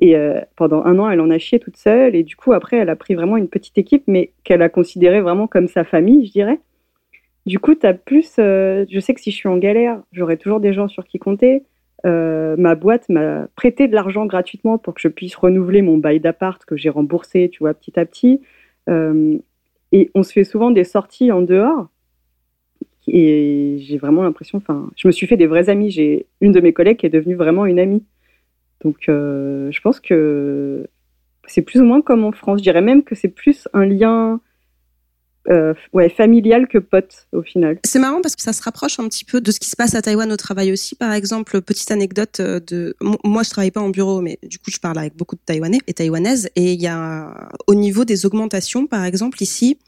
Et 0.00 0.16
euh, 0.16 0.40
pendant 0.56 0.82
un 0.84 0.98
an, 0.98 1.10
elle 1.10 1.20
en 1.20 1.30
a 1.30 1.38
chié 1.38 1.58
toute 1.58 1.76
seule. 1.76 2.16
Et 2.16 2.22
du 2.22 2.34
coup, 2.34 2.52
après, 2.52 2.78
elle 2.78 2.88
a 2.88 2.96
pris 2.96 3.14
vraiment 3.14 3.36
une 3.36 3.48
petite 3.48 3.76
équipe, 3.76 4.04
mais 4.06 4.32
qu'elle 4.44 4.62
a 4.62 4.70
considérée 4.70 5.20
vraiment 5.20 5.46
comme 5.46 5.68
sa 5.68 5.84
famille, 5.84 6.26
je 6.26 6.32
dirais. 6.32 6.58
Du 7.46 7.58
coup, 7.58 7.74
tu 7.74 7.86
as 7.86 7.94
plus. 7.94 8.36
Euh, 8.38 8.86
je 8.90 8.98
sais 8.98 9.14
que 9.14 9.20
si 9.20 9.30
je 9.30 9.36
suis 9.36 9.48
en 9.48 9.58
galère, 9.58 10.00
j'aurai 10.12 10.38
toujours 10.38 10.60
des 10.60 10.72
gens 10.72 10.88
sur 10.88 11.04
qui 11.04 11.18
compter. 11.18 11.64
Euh, 12.06 12.56
ma 12.56 12.74
boîte 12.76 13.10
m'a 13.10 13.46
prêté 13.56 13.88
de 13.88 13.94
l'argent 13.94 14.24
gratuitement 14.24 14.78
pour 14.78 14.94
que 14.94 15.02
je 15.02 15.08
puisse 15.08 15.36
renouveler 15.36 15.82
mon 15.82 15.98
bail 15.98 16.18
d'appart 16.18 16.64
que 16.64 16.76
j'ai 16.76 16.88
remboursé, 16.88 17.50
tu 17.50 17.58
vois, 17.58 17.74
petit 17.74 17.98
à 18.00 18.06
petit. 18.06 18.40
et 19.92 20.10
on 20.14 20.22
se 20.22 20.32
fait 20.32 20.44
souvent 20.44 20.70
des 20.70 20.84
sorties 20.84 21.30
en 21.30 21.42
dehors. 21.42 21.88
Et 23.06 23.78
j'ai 23.80 23.98
vraiment 23.98 24.22
l'impression. 24.22 24.58
Enfin, 24.58 24.90
je 24.96 25.08
me 25.08 25.12
suis 25.12 25.26
fait 25.26 25.36
des 25.36 25.46
vrais 25.46 25.68
amis. 25.68 25.90
J'ai 25.90 26.26
une 26.40 26.52
de 26.52 26.60
mes 26.60 26.72
collègues 26.72 26.98
qui 26.98 27.06
est 27.06 27.10
devenue 27.10 27.34
vraiment 27.34 27.66
une 27.66 27.78
amie. 27.78 28.04
Donc, 28.84 29.08
euh, 29.08 29.70
je 29.70 29.80
pense 29.80 30.00
que 30.00 30.86
c'est 31.46 31.62
plus 31.62 31.80
ou 31.80 31.84
moins 31.84 32.00
comme 32.00 32.24
en 32.24 32.32
France. 32.32 32.58
Je 32.58 32.62
dirais 32.62 32.82
même 32.82 33.02
que 33.02 33.14
c'est 33.14 33.28
plus 33.28 33.68
un 33.72 33.84
lien 33.84 34.40
euh, 35.48 35.74
familial 36.16 36.68
que 36.68 36.78
pote 36.78 37.26
au 37.32 37.42
final. 37.42 37.78
C'est 37.84 37.98
marrant 37.98 38.20
parce 38.20 38.36
que 38.36 38.42
ça 38.42 38.52
se 38.52 38.62
rapproche 38.62 39.00
un 39.00 39.08
petit 39.08 39.24
peu 39.24 39.40
de 39.40 39.50
ce 39.50 39.58
qui 39.58 39.68
se 39.68 39.76
passe 39.76 39.94
à 39.94 40.02
Taïwan 40.02 40.30
au 40.30 40.36
travail 40.36 40.70
aussi. 40.70 40.94
Par 40.94 41.12
exemple, 41.12 41.60
petite 41.62 41.90
anecdote 41.90 42.40
euh, 42.40 42.60
de 42.60 42.94
moi, 43.24 43.42
je 43.42 43.50
travaille 43.50 43.70
pas 43.70 43.80
en 43.80 43.88
bureau, 43.88 44.20
mais 44.20 44.38
du 44.42 44.58
coup, 44.58 44.70
je 44.70 44.78
parle 44.78 44.98
avec 44.98 45.16
beaucoup 45.16 45.36
de 45.36 45.40
Taïwanais 45.44 45.80
et 45.86 45.94
Taïwanaises. 45.94 46.50
Et 46.56 46.74
il 46.74 46.80
y 46.80 46.86
a 46.86 47.50
au 47.66 47.74
niveau 47.74 48.04
des 48.04 48.26
augmentations, 48.26 48.86
par 48.86 49.04
exemple, 49.04 49.42
ici, 49.42 49.78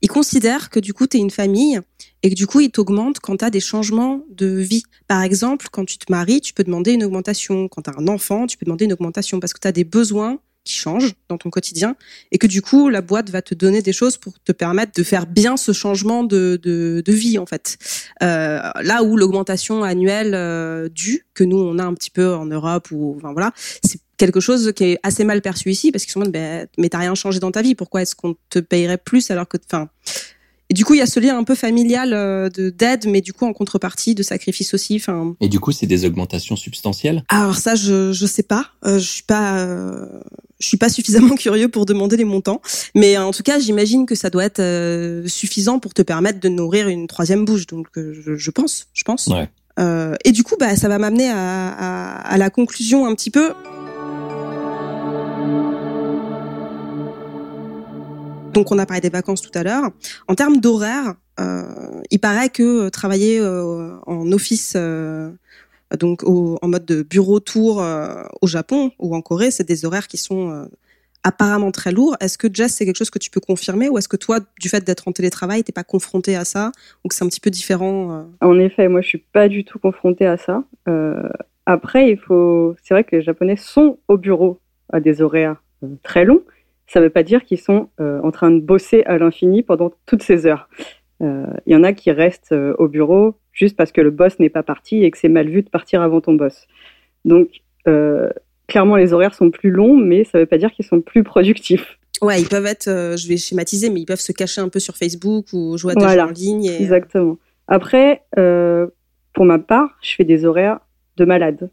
ils 0.00 0.08
considèrent 0.08 0.70
que 0.70 0.80
du 0.80 0.92
coup, 0.92 1.06
tu 1.06 1.18
es 1.18 1.20
une 1.20 1.30
famille 1.30 1.80
et 2.22 2.30
que 2.30 2.34
du 2.34 2.46
coup, 2.46 2.60
ils 2.60 2.70
t'augmentent 2.70 3.20
quand 3.20 3.38
tu 3.38 3.44
as 3.44 3.50
des 3.50 3.60
changements 3.60 4.24
de 4.30 4.46
vie. 4.46 4.84
Par 5.08 5.22
exemple, 5.22 5.66
quand 5.70 5.84
tu 5.84 5.98
te 5.98 6.10
maries, 6.10 6.40
tu 6.40 6.52
peux 6.52 6.64
demander 6.64 6.92
une 6.92 7.04
augmentation. 7.04 7.68
Quand 7.68 7.82
tu 7.82 7.90
as 7.90 7.94
un 7.98 8.08
enfant, 8.08 8.46
tu 8.46 8.56
peux 8.56 8.64
demander 8.64 8.84
une 8.84 8.92
augmentation 8.92 9.40
parce 9.40 9.52
que 9.52 9.60
tu 9.60 9.68
as 9.68 9.72
des 9.72 9.84
besoins 9.84 10.38
qui 10.64 10.74
changent 10.74 11.14
dans 11.28 11.38
ton 11.38 11.50
quotidien 11.50 11.96
et 12.30 12.38
que 12.38 12.46
du 12.46 12.62
coup 12.62 12.88
la 12.88 13.00
boîte 13.00 13.30
va 13.30 13.42
te 13.42 13.54
donner 13.54 13.82
des 13.82 13.92
choses 13.92 14.16
pour 14.16 14.34
te 14.40 14.52
permettre 14.52 14.92
de 14.96 15.02
faire 15.02 15.26
bien 15.26 15.56
ce 15.56 15.72
changement 15.72 16.22
de, 16.22 16.58
de, 16.62 17.02
de 17.04 17.12
vie 17.12 17.38
en 17.38 17.46
fait 17.46 17.78
euh, 18.22 18.60
là 18.82 19.02
où 19.02 19.16
l'augmentation 19.16 19.82
annuelle 19.82 20.34
euh, 20.34 20.88
due 20.88 21.26
que 21.34 21.42
nous 21.42 21.58
on 21.58 21.78
a 21.78 21.84
un 21.84 21.94
petit 21.94 22.10
peu 22.10 22.32
en 22.34 22.46
Europe 22.46 22.88
ou 22.92 23.16
enfin 23.16 23.32
voilà 23.32 23.52
c'est 23.56 23.98
quelque 24.18 24.38
chose 24.38 24.72
qui 24.76 24.84
est 24.84 24.98
assez 25.02 25.24
mal 25.24 25.42
perçu 25.42 25.70
ici 25.70 25.90
parce 25.90 26.04
qu'ils 26.04 26.12
sont 26.12 26.20
ben, 26.20 26.68
mais 26.78 26.88
t'as 26.88 26.98
rien 26.98 27.16
changé 27.16 27.40
dans 27.40 27.50
ta 27.50 27.62
vie 27.62 27.74
pourquoi 27.74 28.02
est-ce 28.02 28.14
qu'on 28.14 28.36
te 28.48 28.60
payerait 28.60 28.98
plus 28.98 29.32
alors 29.32 29.48
que 29.48 29.56
enfin 29.66 29.88
et 30.72 30.74
du 30.74 30.86
coup, 30.86 30.94
il 30.94 31.00
y 31.00 31.02
a 31.02 31.06
ce 31.06 31.20
lien 31.20 31.36
un 31.36 31.44
peu 31.44 31.54
familial 31.54 32.14
euh, 32.14 32.48
de 32.48 32.70
d'aide, 32.70 33.04
mais 33.06 33.20
du 33.20 33.34
coup 33.34 33.44
en 33.44 33.52
contrepartie 33.52 34.14
de 34.14 34.22
sacrifice 34.22 34.72
aussi. 34.72 34.96
Enfin. 34.96 35.36
Et 35.42 35.50
du 35.50 35.60
coup, 35.60 35.70
c'est 35.70 35.84
des 35.84 36.06
augmentations 36.06 36.56
substantielles? 36.56 37.24
Alors 37.28 37.56
ça, 37.56 37.74
je 37.74 38.10
je 38.10 38.24
sais 38.24 38.42
pas. 38.42 38.68
Euh, 38.86 38.98
je 38.98 39.06
suis 39.06 39.22
pas 39.22 39.58
euh, 39.58 40.06
je 40.60 40.66
suis 40.66 40.78
pas 40.78 40.88
suffisamment 40.88 41.34
curieux 41.36 41.68
pour 41.68 41.84
demander 41.84 42.16
les 42.16 42.24
montants, 42.24 42.62
mais 42.94 43.18
en 43.18 43.32
tout 43.32 43.42
cas, 43.42 43.58
j'imagine 43.58 44.06
que 44.06 44.14
ça 44.14 44.30
doit 44.30 44.44
être 44.44 44.60
euh, 44.60 45.28
suffisant 45.28 45.78
pour 45.78 45.92
te 45.92 46.00
permettre 46.00 46.40
de 46.40 46.48
nourrir 46.48 46.88
une 46.88 47.06
troisième 47.06 47.44
bouche. 47.44 47.66
Donc 47.66 47.88
je, 47.94 48.34
je 48.34 48.50
pense, 48.50 48.86
je 48.94 49.04
pense. 49.04 49.26
Ouais. 49.26 49.50
et 50.24 50.32
du 50.32 50.42
coup, 50.42 50.54
bah 50.58 50.74
ça 50.74 50.88
va 50.88 50.96
m'amener 50.96 51.28
à, 51.28 51.68
à, 51.68 52.32
à 52.32 52.38
la 52.38 52.48
conclusion 52.48 53.04
un 53.04 53.14
petit 53.14 53.30
peu. 53.30 53.52
Donc 58.52 58.70
on 58.70 58.78
a 58.78 58.86
parlé 58.86 59.00
des 59.00 59.08
vacances 59.08 59.42
tout 59.42 59.56
à 59.58 59.62
l'heure. 59.62 59.90
En 60.28 60.34
termes 60.34 60.58
d'horaire, 60.58 61.14
euh, 61.40 61.62
il 62.10 62.18
paraît 62.18 62.50
que 62.50 62.86
euh, 62.86 62.90
travailler 62.90 63.40
euh, 63.40 63.94
en 64.06 64.30
office, 64.32 64.76
donc 65.98 66.22
en 66.24 66.68
mode 66.68 66.84
de 66.86 67.02
bureau 67.02 67.40
tour 67.40 67.84
au 68.40 68.46
Japon 68.46 68.92
ou 68.98 69.14
en 69.14 69.20
Corée, 69.20 69.50
c'est 69.50 69.66
des 69.66 69.84
horaires 69.84 70.06
qui 70.06 70.16
sont 70.16 70.68
apparemment 71.22 71.70
très 71.70 71.92
lourds. 71.92 72.16
Est-ce 72.20 72.38
que 72.38 72.48
Jess, 72.52 72.74
c'est 72.74 72.86
quelque 72.86 72.96
chose 72.96 73.10
que 73.10 73.18
tu 73.18 73.30
peux 73.30 73.40
confirmer 73.40 73.90
ou 73.90 73.98
est-ce 73.98 74.08
que 74.08 74.16
toi, 74.16 74.40
du 74.58 74.70
fait 74.70 74.82
d'être 74.84 75.06
en 75.06 75.12
télétravail, 75.12 75.62
t'es 75.62 75.72
pas 75.72 75.84
confronté 75.84 76.34
à 76.34 76.46
ça 76.46 76.72
ou 77.04 77.08
que 77.08 77.14
c'est 77.14 77.24
un 77.24 77.28
petit 77.28 77.40
peu 77.40 77.50
différent 77.50 78.26
En 78.40 78.58
effet, 78.58 78.88
moi 78.88 79.02
je 79.02 79.08
suis 79.08 79.24
pas 79.32 79.48
du 79.48 79.64
tout 79.64 79.78
confrontée 79.78 80.26
à 80.26 80.38
ça. 80.38 80.64
après, 81.66 82.10
il 82.10 82.18
faut, 82.18 82.74
c'est 82.82 82.94
vrai 82.94 83.04
que 83.04 83.16
les 83.16 83.22
Japonais 83.22 83.56
sont 83.56 83.98
au 84.08 84.16
bureau 84.16 84.60
à 84.90 85.00
des 85.00 85.20
horaires 85.20 85.62
très 86.02 86.24
longs 86.24 86.42
ça 86.92 87.00
ne 87.00 87.06
veut 87.06 87.10
pas 87.10 87.22
dire 87.22 87.44
qu'ils 87.44 87.60
sont 87.60 87.88
euh, 88.00 88.20
en 88.22 88.30
train 88.30 88.50
de 88.50 88.60
bosser 88.60 89.02
à 89.06 89.16
l'infini 89.16 89.62
pendant 89.62 89.92
toutes 90.04 90.22
ces 90.22 90.46
heures. 90.46 90.68
Il 91.20 91.26
euh, 91.26 91.46
y 91.66 91.74
en 91.74 91.84
a 91.84 91.94
qui 91.94 92.10
restent 92.10 92.52
euh, 92.52 92.74
au 92.78 92.86
bureau 92.86 93.34
juste 93.52 93.76
parce 93.76 93.92
que 93.92 94.02
le 94.02 94.10
boss 94.10 94.38
n'est 94.38 94.50
pas 94.50 94.62
parti 94.62 95.02
et 95.02 95.10
que 95.10 95.16
c'est 95.16 95.30
mal 95.30 95.48
vu 95.48 95.62
de 95.62 95.70
partir 95.70 96.02
avant 96.02 96.20
ton 96.20 96.34
boss. 96.34 96.66
Donc, 97.24 97.48
clairement, 98.66 98.96
les 98.96 99.12
horaires 99.12 99.34
sont 99.34 99.50
plus 99.50 99.70
longs, 99.70 99.96
mais 99.96 100.24
ça 100.24 100.38
ne 100.38 100.42
veut 100.42 100.46
pas 100.46 100.58
dire 100.58 100.70
qu'ils 100.72 100.84
sont 100.84 101.00
plus 101.00 101.24
productifs. 101.24 101.98
Ouais, 102.20 102.40
ils 102.40 102.48
peuvent 102.48 102.66
être, 102.66 102.86
je 103.16 103.28
vais 103.28 103.36
schématiser, 103.36 103.90
mais 103.90 104.00
ils 104.00 104.06
peuvent 104.06 104.20
se 104.20 104.32
cacher 104.32 104.60
un 104.60 104.68
peu 104.68 104.78
sur 104.78 104.96
Facebook 104.96 105.46
ou 105.52 105.76
jouer 105.76 105.92
à 105.92 105.94
des 105.94 106.14
jeux 106.14 106.20
en 106.20 106.30
ligne. 106.30 106.66
Exactement. 106.66 107.38
Après, 107.68 108.22
pour 108.34 109.44
ma 109.44 109.58
part, 109.58 109.98
je 110.02 110.14
fais 110.14 110.24
des 110.24 110.44
horaires 110.44 110.80
de 111.16 111.24
malade. 111.24 111.70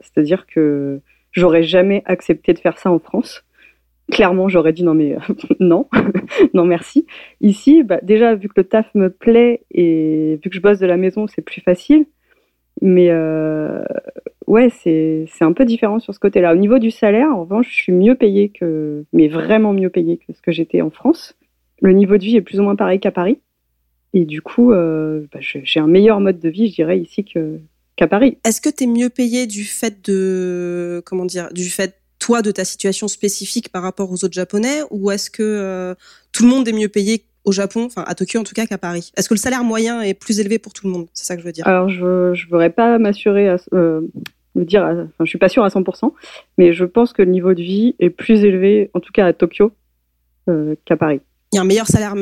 C'est-à-dire 0.00 0.46
que 0.46 1.00
j'aurais 1.32 1.62
jamais 1.62 2.02
accepté 2.06 2.52
de 2.52 2.58
faire 2.58 2.78
ça 2.78 2.90
en 2.90 2.98
France 2.98 3.45
clairement, 4.10 4.48
j'aurais 4.48 4.72
dit 4.72 4.84
non, 4.84 4.94
mais 4.94 5.16
non, 5.60 5.88
non, 6.54 6.64
merci. 6.64 7.06
Ici, 7.40 7.82
bah, 7.82 8.00
déjà, 8.02 8.34
vu 8.34 8.48
que 8.48 8.54
le 8.56 8.64
taf 8.64 8.86
me 8.94 9.10
plaît 9.10 9.62
et 9.70 10.38
vu 10.42 10.50
que 10.50 10.56
je 10.56 10.60
bosse 10.60 10.78
de 10.78 10.86
la 10.86 10.96
maison, 10.96 11.26
c'est 11.26 11.42
plus 11.42 11.60
facile. 11.60 12.06
Mais 12.82 13.08
euh, 13.10 13.82
ouais, 14.46 14.68
c'est 14.70 15.26
un 15.40 15.52
peu 15.52 15.64
différent 15.64 15.98
sur 15.98 16.12
ce 16.12 16.18
côté-là. 16.18 16.52
Au 16.52 16.56
niveau 16.56 16.78
du 16.78 16.90
salaire, 16.90 17.28
en 17.28 17.40
revanche, 17.40 17.68
je 17.70 17.74
suis 17.74 17.92
mieux 17.92 18.14
payée 18.14 18.50
que, 18.50 19.04
mais 19.12 19.28
vraiment 19.28 19.72
mieux 19.72 19.88
payée 19.88 20.18
que 20.18 20.32
ce 20.34 20.42
que 20.42 20.52
j'étais 20.52 20.82
en 20.82 20.90
France. 20.90 21.36
Le 21.80 21.92
niveau 21.92 22.18
de 22.18 22.22
vie 22.22 22.36
est 22.36 22.42
plus 22.42 22.60
ou 22.60 22.62
moins 22.62 22.76
pareil 22.76 23.00
qu'à 23.00 23.10
Paris. 23.10 23.38
Et 24.12 24.24
du 24.24 24.42
coup, 24.42 24.72
bah, 24.72 25.40
j'ai 25.40 25.80
un 25.80 25.86
meilleur 25.86 26.20
mode 26.20 26.38
de 26.38 26.48
vie, 26.48 26.68
je 26.68 26.74
dirais, 26.74 26.98
ici 26.98 27.24
qu'à 27.24 28.06
Paris. 28.06 28.38
Est-ce 28.44 28.60
que 28.60 28.68
tu 28.68 28.84
es 28.84 28.86
mieux 28.86 29.10
payé 29.10 29.46
du 29.46 29.64
fait 29.64 30.06
de 30.06 31.02
comment 31.06 31.24
dire, 31.24 31.50
du 31.52 31.64
fait 31.64 31.94
toi 32.26 32.42
de 32.42 32.50
ta 32.50 32.64
situation 32.64 33.06
spécifique 33.06 33.68
par 33.68 33.84
rapport 33.84 34.10
aux 34.10 34.24
autres 34.24 34.32
japonais, 34.32 34.80
ou 34.90 35.12
est-ce 35.12 35.30
que 35.30 35.94
tout 36.32 36.42
le 36.42 36.48
monde 36.48 36.66
est 36.66 36.72
mieux 36.72 36.88
payé 36.88 37.24
au 37.44 37.52
Japon, 37.52 37.84
enfin 37.84 38.02
à 38.06 38.14
Tokyo 38.16 38.40
en 38.40 38.42
tout 38.42 38.52
cas 38.52 38.66
qu'à 38.66 38.78
Paris? 38.78 39.12
Est-ce 39.16 39.28
que 39.28 39.34
le 39.34 39.38
salaire 39.38 39.62
moyen 39.62 40.02
est 40.02 40.14
plus 40.14 40.40
élevé 40.40 40.58
pour 40.58 40.72
tout 40.72 40.86
le 40.86 40.92
monde? 40.92 41.06
C'est 41.14 41.24
ça 41.24 41.36
que 41.36 41.40
je 41.40 41.46
veux 41.46 41.52
dire. 41.52 41.66
Alors 41.68 41.88
je 41.88 42.32
ne 42.32 42.50
voudrais 42.50 42.70
pas 42.70 42.98
m'assurer, 42.98 43.48
euh, 43.72 44.00
me 44.56 44.64
dire, 44.64 44.82
enfin 44.82 45.24
je 45.24 45.28
suis 45.28 45.38
pas 45.38 45.48
sûre 45.48 45.62
à 45.62 45.68
100%, 45.68 46.12
mais 46.58 46.72
je 46.72 46.84
pense 46.84 47.12
que 47.12 47.22
le 47.22 47.30
niveau 47.30 47.54
de 47.54 47.62
vie 47.62 47.94
est 48.00 48.10
plus 48.10 48.44
élevé, 48.44 48.90
en 48.92 49.00
tout 49.00 49.12
cas 49.12 49.26
à 49.26 49.32
Tokyo, 49.32 49.70
euh, 50.48 50.74
qu'à 50.84 50.96
Paris. 50.96 51.20
Il 51.52 51.56
y 51.56 51.58
a 51.60 51.62
un 51.62 51.66
meilleur 51.66 51.86
salaire 51.86 52.14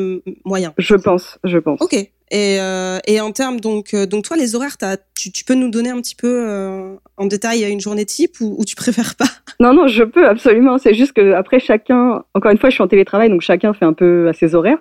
moyen. 0.45 0.75
Je 0.77 0.95
pense, 0.97 1.39
je 1.45 1.57
pense. 1.57 1.81
Ok. 1.81 1.97
Et, 2.35 2.59
euh, 2.59 2.99
et 3.07 3.21
en 3.21 3.31
termes 3.31 3.61
donc 3.61 3.95
euh, 3.95 4.07
donc 4.07 4.25
toi 4.25 4.37
les 4.37 4.57
horaires, 4.57 4.77
tu, 5.15 5.31
tu, 5.31 5.45
peux 5.45 5.55
nous 5.55 5.71
donner 5.71 5.91
un 5.91 6.01
petit 6.01 6.17
peu 6.17 6.45
euh, 6.49 6.97
en 7.17 7.27
détail 7.27 7.63
une 7.63 7.81
journée 7.81 8.05
type 8.05 8.41
ou, 8.41 8.57
ou 8.59 8.65
tu 8.65 8.75
préfères 8.75 9.15
pas? 9.15 9.27
Non 9.61 9.73
non 9.73 9.87
je 9.87 10.03
peux 10.03 10.27
absolument. 10.27 10.79
C'est 10.79 10.95
juste 10.95 11.13
que 11.13 11.33
après 11.35 11.61
chacun, 11.61 12.25
encore 12.35 12.51
une 12.51 12.59
fois 12.59 12.71
je 12.71 12.75
suis 12.75 12.83
en 12.83 12.89
télétravail 12.89 13.29
donc 13.31 13.41
chacun 13.41 13.73
fait 13.73 13.85
un 13.85 13.93
peu 13.93 14.29
à 14.29 14.33
ses 14.33 14.57
horaires. 14.57 14.79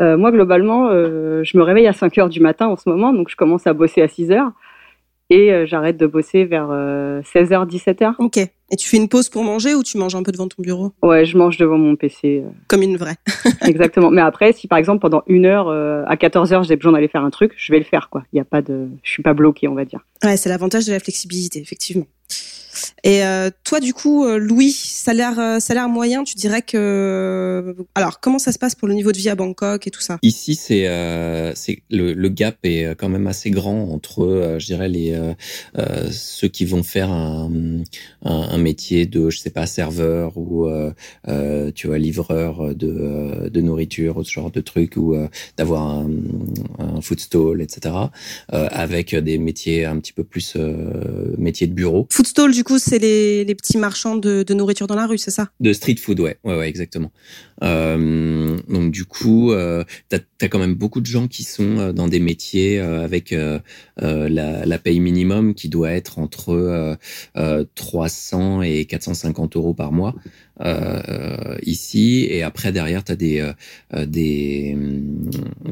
Euh, 0.00 0.16
moi 0.16 0.32
globalement 0.32 0.90
je 0.90 1.56
me 1.56 1.62
réveille 1.62 1.86
à 1.86 1.92
5 1.92 2.18
heures 2.18 2.28
du 2.28 2.40
matin 2.40 2.66
en 2.66 2.76
ce 2.76 2.88
moment 2.88 3.12
donc 3.12 3.28
je 3.30 3.36
commence 3.36 3.68
à 3.68 3.74
bosser 3.74 4.02
à 4.02 4.08
6 4.08 4.32
heures 4.32 4.50
et 5.30 5.66
j'arrête 5.66 5.96
de 5.96 6.06
bosser 6.06 6.44
vers 6.44 6.68
16h, 6.68 6.72
euh, 6.72 7.66
17h. 7.66 8.14
Ok. 8.18 8.38
Et 8.70 8.76
tu 8.76 8.88
fais 8.88 8.98
une 8.98 9.08
pause 9.08 9.28
pour 9.28 9.44
manger 9.44 9.74
ou 9.74 9.82
tu 9.82 9.96
manges 9.96 10.14
un 10.14 10.22
peu 10.22 10.32
devant 10.32 10.48
ton 10.48 10.62
bureau? 10.62 10.92
Ouais, 11.02 11.24
je 11.24 11.38
mange 11.38 11.56
devant 11.56 11.78
mon 11.78 11.96
PC. 11.96 12.42
Euh. 12.44 12.50
Comme 12.68 12.82
une 12.82 12.96
vraie. 12.96 13.16
Exactement. 13.66 14.10
Mais 14.10 14.20
après, 14.20 14.52
si 14.52 14.68
par 14.68 14.78
exemple 14.78 15.00
pendant 15.00 15.22
une 15.26 15.46
heure 15.46 15.68
à 15.68 16.14
14h 16.16 16.66
j'ai 16.66 16.76
besoin 16.76 16.92
d'aller 16.92 17.08
faire 17.08 17.24
un 17.24 17.30
truc, 17.30 17.52
je 17.56 17.72
vais 17.72 17.78
le 17.78 17.84
faire 17.84 18.10
quoi. 18.10 18.24
Il 18.32 18.36
y 18.36 18.40
a 18.40 18.44
pas 18.44 18.62
de, 18.62 18.88
je 19.02 19.10
suis 19.10 19.22
pas 19.22 19.34
bloqué, 19.34 19.68
on 19.68 19.74
va 19.74 19.84
dire. 19.84 20.00
Ouais, 20.22 20.36
c'est 20.36 20.48
l'avantage 20.48 20.86
de 20.86 20.92
la 20.92 21.00
flexibilité, 21.00 21.60
effectivement. 21.60 22.06
Et 23.04 23.24
euh, 23.24 23.50
toi, 23.64 23.80
du 23.80 23.94
coup, 23.94 24.26
euh, 24.26 24.38
Louis, 24.38 24.72
salaire, 24.72 25.38
euh, 25.38 25.60
salaire 25.60 25.88
moyen, 25.88 26.24
tu 26.24 26.34
dirais 26.34 26.62
que... 26.62 27.74
Alors, 27.94 28.20
comment 28.20 28.38
ça 28.38 28.52
se 28.52 28.58
passe 28.58 28.74
pour 28.74 28.88
le 28.88 28.94
niveau 28.94 29.12
de 29.12 29.18
vie 29.18 29.28
à 29.28 29.34
Bangkok 29.34 29.86
et 29.86 29.90
tout 29.90 30.00
ça? 30.00 30.18
Ici, 30.22 30.54
c'est 30.54 30.84
le, 31.90 32.12
le, 32.12 32.28
gap 32.28 32.56
est 32.62 32.94
quand 32.96 33.08
même 33.08 33.26
assez 33.26 33.50
grand 33.50 33.90
entre, 33.90 34.56
je 34.58 34.66
dirais, 34.66 34.88
les 34.88 35.18
ceux 36.10 36.48
qui 36.48 36.64
vont 36.64 36.82
faire 36.82 37.10
un, 37.10 37.50
un, 38.24 38.58
métier 38.58 39.06
de, 39.06 39.30
je 39.30 39.38
sais 39.38 39.50
pas, 39.50 39.66
serveur 39.66 40.36
ou, 40.36 40.68
tu 41.74 41.86
vois, 41.86 41.98
livreur 41.98 42.74
de, 42.74 43.48
de 43.48 43.60
nourriture 43.60 44.18
ou 44.18 44.24
ce 44.24 44.32
genre 44.32 44.50
de 44.50 44.60
truc, 44.60 44.96
ou 44.96 45.16
d'avoir 45.56 45.82
un, 45.82 46.10
un 46.78 47.00
food 47.00 47.20
stall, 47.20 47.62
etc., 47.62 47.94
avec 48.48 49.14
des 49.14 49.38
métiers 49.38 49.84
un 49.84 49.98
petit 49.98 50.12
peu 50.12 50.24
plus 50.24 50.56
métiers 51.38 51.66
de 51.66 51.74
bureau. 51.74 52.06
Food 52.10 52.26
stall, 52.26 52.52
du 52.52 52.64
coup, 52.64 52.67
c'est 52.76 52.98
les, 52.98 53.54
petits 53.54 53.78
marchands 53.78 54.16
de, 54.16 54.44
nourriture 54.52 54.86
dans 54.86 54.94
la 54.94 55.06
rue, 55.06 55.16
c'est 55.16 55.30
ça? 55.30 55.48
De 55.60 55.72
street 55.72 55.96
food, 55.96 56.20
ouais, 56.20 56.36
ouais 56.44 56.68
exactement. 56.68 57.10
Euh, 57.62 58.58
donc 58.68 58.92
du 58.92 59.04
coup, 59.04 59.52
euh, 59.52 59.84
t'as 60.08 60.18
as 60.40 60.48
quand 60.48 60.58
même 60.58 60.74
beaucoup 60.74 61.00
de 61.00 61.06
gens 61.06 61.26
qui 61.26 61.42
sont 61.42 61.78
euh, 61.78 61.92
dans 61.92 62.08
des 62.08 62.20
métiers 62.20 62.78
avec 62.78 63.34
la, 63.96 64.66
la, 64.66 64.78
paye 64.78 65.00
minimum 65.00 65.54
qui 65.54 65.68
doit 65.68 65.90
être 65.90 66.18
entre 66.18 66.96
300 67.74 68.62
et 68.62 68.84
450 68.84 69.56
euros 69.56 69.74
par 69.74 69.92
mois 69.92 70.14
ici. 71.62 72.26
Et 72.30 72.42
après 72.42 72.72
derrière, 72.72 73.04
t'as 73.04 73.16
des 73.16 73.50
des 73.96 74.76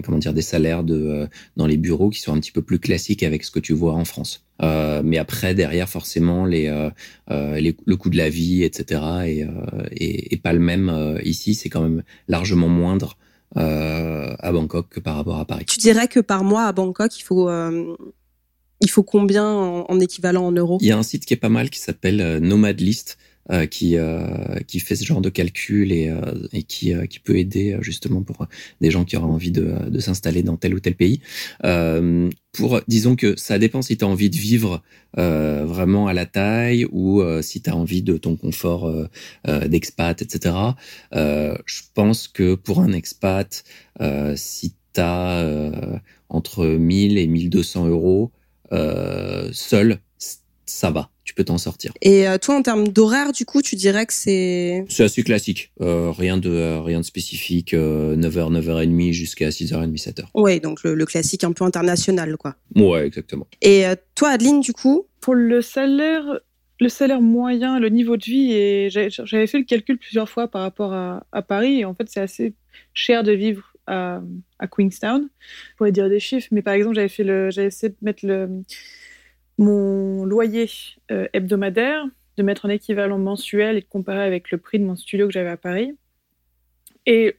comment 0.04 0.18
dire 0.18 0.34
des 0.34 0.42
salaires 0.42 0.82
de 0.82 1.28
dans 1.56 1.66
les 1.66 1.76
bureaux 1.76 2.10
qui 2.10 2.20
sont 2.20 2.34
un 2.34 2.40
petit 2.40 2.52
peu 2.52 2.62
plus 2.62 2.78
classiques 2.78 3.22
avec 3.22 3.44
ce 3.44 3.50
que 3.50 3.60
tu 3.60 3.72
vois 3.72 3.94
en 3.94 4.04
France. 4.04 4.44
Mais 4.60 5.18
après 5.18 5.54
derrière 5.54 5.88
forcément 5.88 6.46
le 6.46 7.94
coût 7.94 8.10
de 8.10 8.16
la 8.16 8.28
vie 8.28 8.64
etc 8.64 9.46
et, 9.92 10.36
pas 10.42 10.52
le 10.52 10.60
même 10.60 11.18
ici 11.24 11.54
quand 11.76 11.82
même 11.82 12.02
largement 12.28 12.68
moindre 12.68 13.16
euh, 13.56 14.34
à 14.38 14.52
Bangkok 14.52 14.88
que 14.88 15.00
par 15.00 15.16
rapport 15.16 15.38
à 15.38 15.44
Paris. 15.44 15.64
Tu 15.66 15.78
dirais 15.78 16.08
que 16.08 16.20
par 16.20 16.44
mois 16.44 16.64
à 16.64 16.72
Bangkok, 16.72 17.18
il 17.18 17.22
faut 17.22 17.48
euh, 17.48 17.96
il 18.80 18.90
faut 18.90 19.02
combien 19.02 19.46
en, 19.46 20.00
équivalent 20.00 20.46
en 20.46 20.52
euros? 20.52 20.78
Il 20.80 20.88
y 20.88 20.92
a 20.92 20.98
un 20.98 21.02
site 21.02 21.24
qui 21.24 21.34
est 21.34 21.38
pas 21.38 21.48
mal 21.48 21.70
qui 21.70 21.78
s'appelle 21.78 22.20
euh, 22.20 22.40
Nomad 22.40 22.80
List. 22.80 23.18
Euh, 23.52 23.66
qui 23.66 23.96
euh, 23.96 24.58
qui 24.66 24.80
fait 24.80 24.96
ce 24.96 25.04
genre 25.04 25.20
de 25.20 25.28
calcul 25.28 25.92
et, 25.92 26.08
euh, 26.08 26.48
et 26.52 26.64
qui 26.64 26.92
qui 27.08 27.20
peut 27.20 27.36
aider 27.36 27.78
justement 27.80 28.22
pour 28.22 28.48
des 28.80 28.90
gens 28.90 29.04
qui 29.04 29.16
auraient 29.16 29.26
envie 29.26 29.52
de, 29.52 29.88
de 29.88 30.00
s'installer 30.00 30.42
dans 30.42 30.56
tel 30.56 30.74
ou 30.74 30.80
tel 30.80 30.96
pays. 30.96 31.20
pour 32.52 32.80
disons 32.88 33.14
que 33.14 33.36
ça 33.38 33.60
dépend 33.60 33.82
si 33.82 33.96
tu 33.96 34.04
as 34.04 34.08
envie 34.08 34.30
de 34.30 34.36
vivre 34.36 34.82
vraiment 35.14 36.08
à 36.08 36.12
la 36.12 36.26
taille 36.26 36.86
ou 36.90 37.22
si 37.40 37.62
tu 37.62 37.70
as 37.70 37.76
envie 37.76 38.02
de 38.02 38.16
ton 38.16 38.34
confort 38.34 38.92
d'expat, 39.46 40.20
etc. 40.22 40.56
je 41.12 41.82
pense 41.94 42.26
que 42.26 42.56
pour 42.56 42.80
un 42.80 42.92
expat, 42.92 43.62
si 44.34 44.74
tu 44.92 45.00
as 45.00 46.00
entre 46.28 46.66
1000 46.66 47.18
et 47.18 47.26
1200 47.28 47.86
euros 47.86 48.32
seul, 49.52 50.00
ça 50.66 50.90
va 50.90 51.10
tu 51.26 51.34
peux 51.34 51.44
t'en 51.44 51.58
sortir. 51.58 51.92
Et 52.02 52.28
euh, 52.28 52.38
toi, 52.38 52.56
en 52.56 52.62
termes 52.62 52.86
d'horaire, 52.86 53.32
du 53.32 53.44
coup, 53.44 53.60
tu 53.60 53.74
dirais 53.74 54.06
que 54.06 54.12
c'est... 54.12 54.84
C'est 54.88 55.02
assez 55.02 55.24
classique. 55.24 55.72
Euh, 55.80 56.12
rien, 56.12 56.38
de, 56.38 56.48
euh, 56.48 56.80
rien 56.80 57.00
de 57.00 57.04
spécifique. 57.04 57.74
9h, 57.74 58.52
9h30 58.62 59.12
jusqu'à 59.12 59.48
6h30, 59.48 60.00
7h. 60.00 60.26
Ouais, 60.34 60.60
donc 60.60 60.84
le, 60.84 61.04
classique 61.04 61.42
un 61.42 61.50
peu 61.50 61.64
international, 61.64 62.36
quoi. 62.36 62.54
Ouais, 62.76 63.06
exactement. 63.06 63.48
Et 63.60 63.84
toi, 64.14 64.30
Adeline, 64.30 64.60
du 64.60 64.72
coup 64.72 65.06
Pour 65.20 65.34
le 65.34 65.62
salaire, 65.62 66.38
le 66.78 66.88
salaire 66.88 67.20
moyen, 67.20 67.80
le 67.80 67.88
niveau 67.88 68.16
de 68.16 68.24
vie, 68.24 68.52
et 68.52 68.88
j'avais 68.88 69.48
fait 69.48 69.58
le 69.58 69.64
calcul 69.64 69.98
plusieurs 69.98 70.28
fois 70.28 70.46
par 70.46 70.62
rapport 70.62 70.92
à, 70.92 71.26
à 71.32 71.42
Paris, 71.42 71.80
et 71.80 71.84
en 71.84 71.94
fait, 71.94 72.08
c'est 72.08 72.20
assez 72.20 72.54
cher 72.94 73.24
de 73.24 73.32
vivre 73.32 73.72
à, 73.88 74.20
à 74.60 74.68
Queenstown. 74.68 75.28
Je 75.72 75.76
pourrais 75.76 75.92
dire 75.92 76.08
des 76.08 76.20
chiffres, 76.20 76.48
mais 76.52 76.62
par 76.62 76.74
exemple, 76.74 76.94
j'avais 76.94 77.08
fait 77.08 77.24
le, 77.24 77.50
j'avais 77.50 77.66
essayé 77.68 77.88
de 77.88 77.96
mettre 78.02 78.24
le 78.24 78.62
mon 79.58 80.24
loyer 80.24 80.68
euh, 81.10 81.28
hebdomadaire, 81.32 82.04
de 82.36 82.42
mettre 82.42 82.66
un 82.66 82.68
équivalent 82.68 83.18
mensuel 83.18 83.76
et 83.76 83.80
de 83.80 83.86
comparer 83.86 84.22
avec 84.22 84.50
le 84.50 84.58
prix 84.58 84.78
de 84.78 84.84
mon 84.84 84.96
studio 84.96 85.26
que 85.26 85.32
j'avais 85.32 85.48
à 85.48 85.56
Paris. 85.56 85.96
Et 87.06 87.36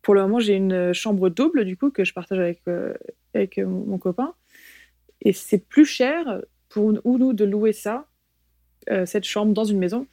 pour 0.00 0.14
le 0.14 0.22
moment, 0.22 0.40
j'ai 0.40 0.54
une 0.54 0.92
chambre 0.92 1.28
double, 1.28 1.64
du 1.64 1.76
coup, 1.76 1.90
que 1.90 2.04
je 2.04 2.12
partage 2.12 2.38
avec, 2.38 2.62
euh, 2.68 2.94
avec 3.34 3.58
mon 3.58 3.98
copain. 3.98 4.34
Et 5.20 5.32
c'est 5.32 5.58
plus 5.58 5.84
cher 5.84 6.40
pour 6.68 6.92
nous 6.92 7.32
de 7.32 7.44
louer 7.44 7.72
ça, 7.72 8.08
euh, 8.90 9.06
cette 9.06 9.24
chambre, 9.24 9.52
dans 9.52 9.64
une 9.64 9.78
maison, 9.78 10.06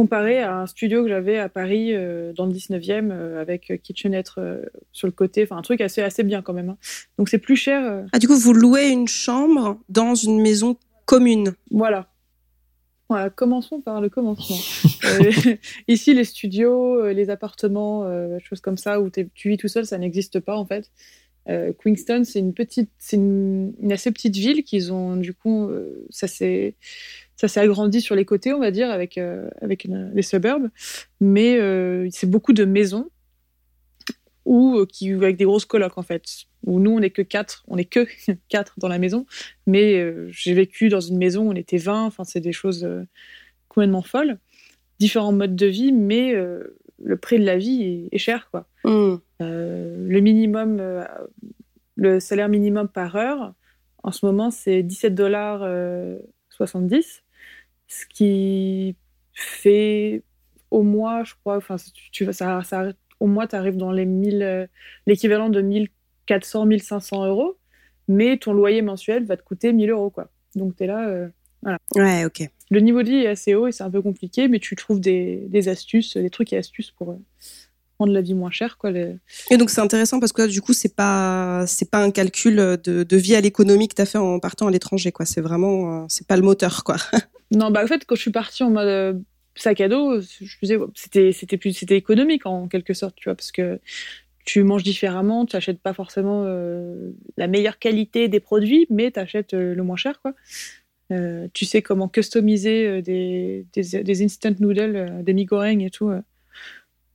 comparé 0.00 0.38
à 0.38 0.56
un 0.56 0.66
studio 0.66 1.02
que 1.02 1.10
j'avais 1.10 1.38
à 1.38 1.50
Paris 1.50 1.90
euh, 1.92 2.32
dans 2.32 2.46
le 2.46 2.54
19e 2.54 3.10
euh, 3.12 3.38
avec 3.38 3.82
kitchenette 3.82 4.30
euh, 4.38 4.62
sur 4.92 5.06
le 5.06 5.12
côté, 5.12 5.42
enfin 5.42 5.58
un 5.58 5.62
truc 5.62 5.82
assez, 5.82 6.00
assez 6.00 6.22
bien 6.22 6.40
quand 6.40 6.54
même. 6.54 6.70
Hein. 6.70 6.78
Donc 7.18 7.28
c'est 7.28 7.36
plus 7.36 7.56
cher. 7.56 8.06
Ah, 8.10 8.18
du 8.18 8.26
coup, 8.26 8.34
vous 8.34 8.54
louez 8.54 8.88
une 8.88 9.08
chambre 9.08 9.78
dans 9.90 10.14
une 10.14 10.40
maison 10.40 10.78
commune 11.04 11.52
Voilà. 11.70 12.08
Voilà, 13.10 13.28
commençons 13.28 13.82
par 13.82 14.00
le 14.00 14.08
commencement. 14.08 14.56
ici, 15.88 16.14
les 16.14 16.24
studios, 16.24 17.10
les 17.10 17.28
appartements, 17.28 18.06
choses 18.38 18.62
comme 18.62 18.78
ça, 18.78 19.02
où 19.02 19.10
tu 19.10 19.50
vis 19.50 19.58
tout 19.58 19.68
seul, 19.68 19.84
ça 19.84 19.98
n'existe 19.98 20.40
pas 20.40 20.56
en 20.56 20.64
fait. 20.64 20.90
Queenstown, 21.46 22.24
c'est 22.24 22.38
une 22.38 22.54
petite, 22.54 22.90
c'est 22.96 23.16
une, 23.16 23.74
une, 23.82 23.92
assez 23.92 24.12
petite 24.12 24.36
ville 24.36 24.62
qu'ils 24.62 24.92
ont, 24.92 25.16
du 25.16 25.34
coup, 25.34 25.68
ça 26.08 26.26
c'est 26.26 26.76
ça 27.40 27.48
s'est 27.48 27.60
agrandi 27.60 28.02
sur 28.02 28.14
les 28.14 28.26
côtés, 28.26 28.52
on 28.52 28.58
va 28.58 28.70
dire, 28.70 28.90
avec, 28.90 29.16
euh, 29.16 29.48
avec 29.62 29.88
les 30.12 30.20
suburbs. 30.20 30.68
Mais 31.22 31.56
euh, 31.58 32.06
c'est 32.10 32.28
beaucoup 32.28 32.52
de 32.52 32.66
maisons 32.66 33.08
ou 34.44 34.76
euh, 34.76 34.86
qui 34.86 35.10
avec 35.10 35.38
des 35.38 35.44
grosses 35.44 35.64
colocs 35.64 35.96
en 35.96 36.02
fait. 36.02 36.22
Où 36.66 36.80
nous 36.80 36.90
on 36.90 37.00
n'est 37.00 37.08
que 37.08 37.22
quatre, 37.22 37.64
on 37.66 37.76
n'est 37.76 37.86
que 37.86 38.06
quatre 38.50 38.74
dans 38.76 38.88
la 38.88 38.98
maison. 38.98 39.24
Mais 39.66 40.04
j'ai 40.28 40.52
vécu 40.52 40.90
dans 40.90 41.00
une 41.00 41.16
maison 41.16 41.46
où 41.46 41.52
on 41.52 41.54
était 41.54 41.78
20. 41.78 42.04
Enfin 42.04 42.24
c'est 42.24 42.40
des 42.40 42.52
choses 42.52 42.86
complètement 43.68 44.02
folles. 44.02 44.38
Différents 44.98 45.32
modes 45.32 45.56
de 45.56 45.66
vie, 45.66 45.92
mais 45.92 46.34
le 46.34 47.16
prix 47.16 47.38
de 47.38 47.46
la 47.46 47.56
vie 47.56 48.06
est, 48.12 48.18
cher 48.18 48.50
quoi. 48.50 48.66
Mmh. 48.84 49.16
le 49.40 50.20
minimum, 50.20 51.06
le 51.96 52.20
salaire 52.20 52.50
minimum 52.50 52.86
par 52.86 53.16
heure 53.16 53.54
en 54.02 54.12
ce 54.12 54.26
moment 54.26 54.50
c'est 54.50 54.82
17 54.82 55.14
dollars 55.14 55.66
70 56.50 57.22
ce 57.90 58.06
qui 58.06 58.96
fait 59.34 60.22
au 60.70 60.82
mois, 60.82 61.24
je 61.24 61.34
crois, 61.34 61.56
enfin, 61.56 61.76
tu, 62.12 62.32
ça, 62.32 62.62
ça, 62.62 62.92
au 63.18 63.26
mois, 63.26 63.48
tu 63.48 63.56
arrives 63.56 63.76
dans 63.76 63.90
les 63.90 64.06
1000, 64.06 64.42
euh, 64.42 64.66
l'équivalent 65.06 65.50
de 65.50 65.60
1400, 65.60 66.66
1500 66.66 67.26
euros, 67.26 67.58
mais 68.08 68.38
ton 68.38 68.52
loyer 68.52 68.80
mensuel 68.80 69.24
va 69.24 69.36
te 69.36 69.42
coûter 69.42 69.72
1000 69.72 69.90
euros, 69.90 70.10
quoi. 70.10 70.30
Donc, 70.54 70.76
tu 70.76 70.84
es 70.84 70.86
là, 70.86 71.08
euh, 71.08 71.28
voilà. 71.62 71.78
Ouais, 71.96 72.24
ok. 72.24 72.48
Le 72.70 72.80
niveau 72.80 73.02
de 73.02 73.08
vie 73.08 73.16
est 73.16 73.26
assez 73.26 73.56
haut 73.56 73.66
et 73.66 73.72
c'est 73.72 73.82
un 73.82 73.90
peu 73.90 74.00
compliqué, 74.00 74.46
mais 74.46 74.60
tu 74.60 74.76
trouves 74.76 75.00
des, 75.00 75.46
des, 75.48 75.68
astuces, 75.68 76.16
des 76.16 76.30
trucs 76.30 76.52
et 76.52 76.56
astuces 76.56 76.92
pour, 76.92 77.16
rendre 78.00 78.12
la 78.12 78.20
vie 78.20 78.34
moins 78.34 78.50
chère. 78.50 78.76
Quoi, 78.76 78.90
Et 78.90 79.56
donc 79.56 79.70
c'est 79.70 79.80
intéressant 79.80 80.20
parce 80.20 80.32
que 80.32 80.46
du 80.46 80.60
coup, 80.60 80.72
c'est 80.72 80.94
pas 80.94 81.64
c'est 81.66 81.90
pas 81.90 82.02
un 82.02 82.10
calcul 82.10 82.56
de, 82.56 83.04
de 83.04 83.16
vie 83.16 83.36
à 83.36 83.40
l'économie 83.40 83.88
que 83.88 83.94
tu 83.94 84.02
as 84.02 84.06
fait 84.06 84.18
en 84.18 84.38
partant 84.40 84.66
à 84.66 84.70
l'étranger. 84.70 85.12
quoi. 85.12 85.24
C'est 85.24 85.40
vraiment, 85.40 86.06
c'est 86.08 86.26
pas 86.26 86.36
le 86.36 86.42
moteur. 86.42 86.84
quoi. 86.84 86.96
non, 87.50 87.70
bah 87.70 87.82
en 87.84 87.86
fait, 87.86 88.04
quand 88.04 88.16
je 88.16 88.20
suis 88.22 88.32
partie 88.32 88.62
en 88.62 88.70
mode 88.70 89.22
sac 89.54 89.80
à 89.80 89.88
dos, 89.88 90.20
je 90.20 90.56
disais, 90.62 90.78
c'était 90.94 91.32
c'était 91.32 91.56
plus 91.56 91.72
c'était 91.72 91.96
économique 91.96 92.46
en 92.46 92.68
quelque 92.68 92.94
sorte, 92.94 93.14
tu 93.16 93.28
vois, 93.28 93.34
parce 93.34 93.52
que 93.52 93.78
tu 94.44 94.62
manges 94.62 94.82
différemment, 94.82 95.46
tu 95.46 95.56
n'achètes 95.56 95.80
pas 95.80 95.92
forcément 95.92 96.44
euh, 96.46 97.12
la 97.36 97.46
meilleure 97.46 97.78
qualité 97.78 98.28
des 98.28 98.40
produits, 98.40 98.86
mais 98.90 99.10
tu 99.10 99.20
achètes 99.20 99.54
euh, 99.54 99.74
le 99.74 99.82
moins 99.82 99.96
cher. 99.96 100.20
Quoi. 100.20 100.34
Euh, 101.12 101.48
tu 101.52 101.64
sais 101.64 101.82
comment 101.82 102.08
customiser 102.08 103.02
des, 103.02 103.66
des, 103.74 104.24
instant 104.24 104.54
noodles, 104.58 105.22
des 105.22 105.34
mi 105.34 105.46
et 105.84 105.90
tout, 105.90 106.10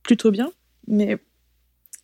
plutôt 0.02 0.30
bien. 0.30 0.52
Mais, 0.86 1.18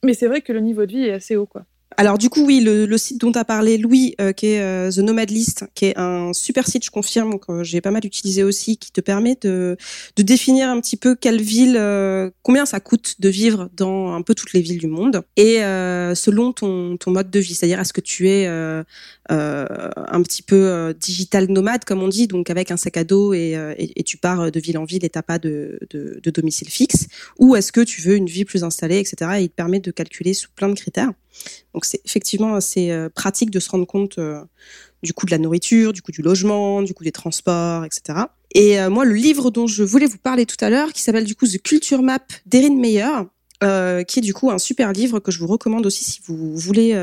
mais 0.05 0.15
c'est 0.15 0.29
vrai 0.29 0.43
que 0.43 0.53
le 0.53 0.61
niveau 0.61 0.87
de 0.87 0.93
vie 0.93 1.05
est 1.07 1.13
assez 1.13 1.37
haut. 1.37 1.47
Quoi. 1.47 1.67
Alors 2.03 2.19
du 2.19 2.31
coup, 2.31 2.45
oui, 2.45 2.59
le, 2.59 2.99
site 2.99 3.21
dont 3.21 3.31
a 3.31 3.45
parlé 3.45 3.79
Louis, 3.79 4.17
euh, 4.21 4.33
qui 4.33 4.47
est 4.47 4.61
euh, 4.61 4.91
The 4.91 4.99
Nomad 4.99 5.31
List, 5.31 5.67
qui 5.77 5.85
est 5.85 5.97
un 5.97 6.33
super 6.33 6.67
site, 6.67 6.85
je 6.85 6.91
confirme, 6.91 7.39
que 7.39 7.63
j'ai 7.63 7.81
pas 7.81 7.93
mal 7.93 8.05
utilisé 8.05 8.43
aussi, 8.43 8.77
qui 8.77 8.91
te 8.91 9.01
permet 9.01 9.39
de, 9.41 9.77
définir 10.17 10.69
un 10.69 10.81
petit 10.81 10.97
peu 10.97 11.15
quelle 11.15 11.41
ville, 11.41 11.77
euh, 11.79 12.29
combien 12.43 12.67
ça 12.67 12.81
coûte 12.81 13.21
de 13.21 13.29
vivre 13.29 13.71
dans 13.77 14.15
un 14.15 14.23
peu 14.23 14.35
toutes 14.35 14.53
les 14.53 14.63
villes 14.63 14.81
du 14.81 14.89
monde, 14.89 15.23
et 15.37 15.59
selon 16.17 16.53
ton, 16.53 16.97
ton 16.97 17.13
mode 17.13 17.31
de 17.31 17.39
vie, 17.39 17.55
c'est-à-dire 17.55 17.79
est-ce 17.79 17.93
que 17.93 18.01
tu 18.01 18.29
es 18.29 18.49
un 18.49 20.23
petit 20.25 20.43
peu 20.43 20.93
digital 20.99 21.49
nomade, 21.53 21.85
comme 21.85 22.03
on 22.03 22.09
dit, 22.09 22.27
donc 22.27 22.51
avec 22.51 22.73
un 22.73 22.77
sac 22.77 22.97
à 22.97 23.05
dos 23.05 23.33
et, 23.33 23.57
et, 23.79 24.03
tu 24.03 24.17
pars 24.17 24.51
de 24.51 24.59
ville 24.59 24.79
en 24.79 24.85
ville 24.85 25.05
et 25.05 25.09
t'as 25.09 25.23
pas 25.23 25.39
de, 25.39 25.79
de, 25.91 26.19
de 26.21 26.31
domicile 26.33 26.69
fixe, 26.69 27.07
ou 27.39 27.55
est-ce 27.55 27.71
que 27.71 27.81
tu 27.81 28.01
veux 28.01 28.17
une 28.17 28.27
vie 28.27 28.45
plus 28.45 28.65
installée, 28.65 28.99
etc. 28.99 29.31
Et 29.39 29.43
il 29.43 29.51
te 29.51 29.55
permet 29.55 29.79
de 29.79 29.93
calculer 29.93 30.35
sous 30.35 30.51
plein 30.51 30.69
de 30.69 30.75
critères. 30.75 31.13
Donc 31.75 31.85
c'est 31.85 32.01
effectivement 32.05 32.55
assez 32.55 32.91
euh, 32.91 33.09
pratique 33.09 33.51
de 33.51 33.61
se 33.61 33.71
rendre 33.71 33.87
compte 33.87 34.19
euh, 34.19 34.43
du 35.03 35.13
coût 35.13 35.27
de 35.27 35.31
la 35.31 35.39
nourriture, 35.39 35.93
du 35.93 36.03
coût 36.03 36.13
du 36.13 36.23
logement, 36.23 36.83
du 36.83 36.95
coût 36.95 37.05
des 37.05 37.13
transports, 37.13 37.85
etc. 37.85 38.21
Et 38.55 38.79
euh, 38.79 38.91
moi, 38.91 39.05
le 39.05 39.15
livre 39.15 39.51
dont 39.51 39.67
je 39.67 39.83
voulais 39.83 40.07
vous 40.07 40.19
parler 40.19 40.47
tout 40.47 40.63
à 40.63 40.71
l'heure, 40.71 40.93
qui 40.93 41.03
s'appelle 41.03 41.25
du 41.25 41.35
coup 41.35 41.47
The 41.47 41.61
Culture 41.63 42.03
Map 42.03 42.21
d'Erin 42.47 42.77
Meyer, 42.77 43.09
qui 44.09 44.19
est 44.19 44.23
du 44.23 44.35
coup 44.35 44.51
un 44.51 44.59
super 44.59 44.93
livre 44.93 45.21
que 45.21 45.31
je 45.31 45.39
vous 45.39 45.47
recommande 45.47 45.87
aussi 45.87 46.03
si 46.03 46.21
vous 46.27 46.57
voulez 46.57 47.01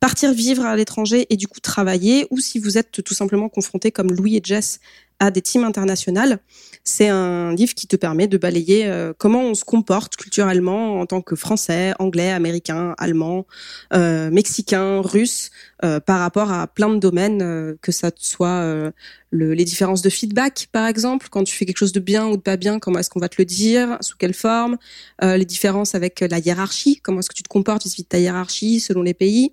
partir 0.00 0.32
vivre 0.32 0.64
à 0.64 0.74
l'étranger 0.74 1.24
et 1.30 1.36
du 1.36 1.46
coup 1.46 1.60
travailler, 1.60 2.26
ou 2.32 2.40
si 2.40 2.58
vous 2.58 2.76
êtes 2.76 3.04
tout 3.04 3.14
simplement 3.14 3.48
confronté 3.48 3.92
comme 3.92 4.10
Louis 4.10 4.36
et 4.36 4.40
Jess 4.42 4.80
à 5.20 5.30
des 5.30 5.42
teams 5.42 5.64
internationales. 5.64 6.38
C'est 6.82 7.08
un 7.08 7.54
livre 7.54 7.74
qui 7.74 7.86
te 7.86 7.96
permet 7.96 8.26
de 8.26 8.36
balayer 8.36 8.86
euh, 8.86 9.12
comment 9.16 9.42
on 9.42 9.54
se 9.54 9.64
comporte 9.64 10.16
culturellement 10.16 11.00
en 11.00 11.06
tant 11.06 11.22
que 11.22 11.36
français, 11.36 11.92
anglais, 11.98 12.30
américain, 12.30 12.94
allemand, 12.98 13.46
euh, 13.94 14.30
mexicain, 14.30 15.00
russe, 15.00 15.50
euh, 15.84 16.00
par 16.00 16.20
rapport 16.20 16.50
à 16.52 16.66
plein 16.66 16.88
de 16.88 16.98
domaines, 16.98 17.76
que 17.80 17.92
ça 17.92 18.10
soit 18.16 18.92
les 19.32 19.64
différences 19.64 20.02
de 20.02 20.10
feedback, 20.10 20.68
par 20.72 20.86
exemple, 20.86 21.28
quand 21.30 21.44
tu 21.44 21.54
fais 21.54 21.66
quelque 21.66 21.78
chose 21.78 21.92
de 21.92 22.00
bien 22.00 22.26
ou 22.26 22.36
de 22.36 22.42
pas 22.42 22.56
bien, 22.56 22.78
comment 22.78 22.98
est-ce 22.98 23.10
qu'on 23.10 23.20
va 23.20 23.28
te 23.28 23.36
le 23.38 23.44
dire, 23.44 23.98
sous 24.00 24.16
quelle 24.16 24.34
forme, 24.34 24.76
les 25.22 25.44
différences 25.44 25.94
avec 25.94 26.20
la 26.20 26.38
hiérarchie, 26.38 27.00
comment 27.02 27.20
est-ce 27.20 27.28
que 27.28 27.34
tu 27.34 27.42
te 27.42 27.48
comportes 27.48 27.84
vis-à-vis 27.84 28.02
de 28.04 28.08
ta 28.08 28.18
hiérarchie 28.18 28.80
selon 28.80 29.02
les 29.02 29.14
pays. 29.14 29.52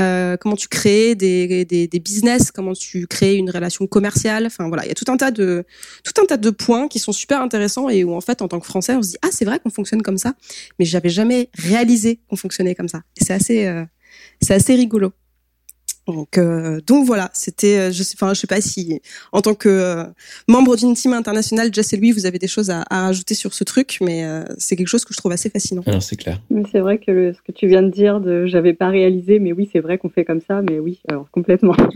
Euh, 0.00 0.36
comment 0.36 0.56
tu 0.56 0.68
crées 0.68 1.14
des, 1.14 1.64
des, 1.64 2.00
business, 2.00 2.50
comment 2.50 2.72
tu 2.72 3.06
crées 3.06 3.36
une 3.36 3.50
relation 3.50 3.86
commerciale. 3.86 4.46
Enfin 4.46 4.66
voilà, 4.68 4.84
il 4.84 4.88
y 4.88 4.90
a 4.90 4.94
tout 4.94 5.10
un 5.10 5.16
tas 5.16 5.30
de 5.30 5.64
tout 6.02 6.20
un 6.20 6.26
tas 6.26 6.36
de 6.36 6.50
points 6.50 6.88
qui 6.88 6.98
sont 6.98 7.12
super 7.12 7.40
intéressants 7.40 7.88
et 7.88 8.02
où 8.02 8.12
en 8.14 8.20
fait 8.20 8.42
en 8.42 8.48
tant 8.48 8.58
que 8.58 8.66
Français 8.66 8.94
on 8.96 9.02
se 9.02 9.10
dit 9.10 9.16
ah 9.22 9.28
c'est 9.30 9.44
vrai 9.44 9.60
qu'on 9.60 9.70
fonctionne 9.70 10.02
comme 10.02 10.18
ça, 10.18 10.34
mais 10.78 10.84
j'avais 10.84 11.10
jamais 11.10 11.48
réalisé 11.54 12.20
qu'on 12.28 12.36
fonctionnait 12.36 12.74
comme 12.74 12.88
ça. 12.88 13.02
Et 13.20 13.24
c'est 13.24 13.34
assez 13.34 13.66
euh, 13.66 13.84
c'est 14.40 14.54
assez 14.54 14.74
rigolo. 14.74 15.12
Donc, 16.06 16.36
euh, 16.36 16.80
donc 16.86 17.06
voilà, 17.06 17.30
c'était, 17.32 17.78
euh, 17.78 17.92
je 17.92 18.02
sais, 18.02 18.14
enfin, 18.16 18.34
je 18.34 18.40
sais 18.40 18.46
pas 18.46 18.60
si, 18.60 19.00
en 19.32 19.40
tant 19.40 19.54
que 19.54 19.68
euh, 19.68 20.04
membre 20.48 20.76
d'une 20.76 20.94
team 20.94 21.14
internationale, 21.14 21.72
Jess 21.72 21.94
et 21.94 21.96
lui, 21.96 22.12
vous 22.12 22.26
avez 22.26 22.38
des 22.38 22.46
choses 22.46 22.70
à, 22.70 22.84
à 22.90 23.06
rajouter 23.06 23.34
sur 23.34 23.54
ce 23.54 23.64
truc, 23.64 23.98
mais 24.00 24.24
c'est 24.58 24.76
quelque 24.76 24.88
chose 24.88 25.04
que 25.04 25.14
je 25.14 25.18
trouve 25.18 25.32
assez 25.32 25.48
fascinant. 25.48 25.82
Alors 25.86 26.02
c'est 26.02 26.16
clair. 26.16 26.40
C'est 26.70 26.80
vrai 26.80 26.98
que 26.98 27.32
ce 27.32 27.42
que 27.42 27.52
tu 27.52 27.66
viens 27.66 27.82
de 27.82 27.90
dire, 27.90 28.20
de, 28.20 28.46
j'avais 28.46 28.74
pas 28.74 28.88
réalisé, 28.88 29.38
mais 29.38 29.52
oui, 29.52 29.68
c'est 29.72 29.80
vrai 29.80 29.98
qu'on 29.98 30.10
fait 30.10 30.24
comme 30.24 30.40
ça, 30.40 30.62
mais 30.62 30.78
oui, 30.78 31.00
alors 31.08 31.30
complètement. 31.30 31.76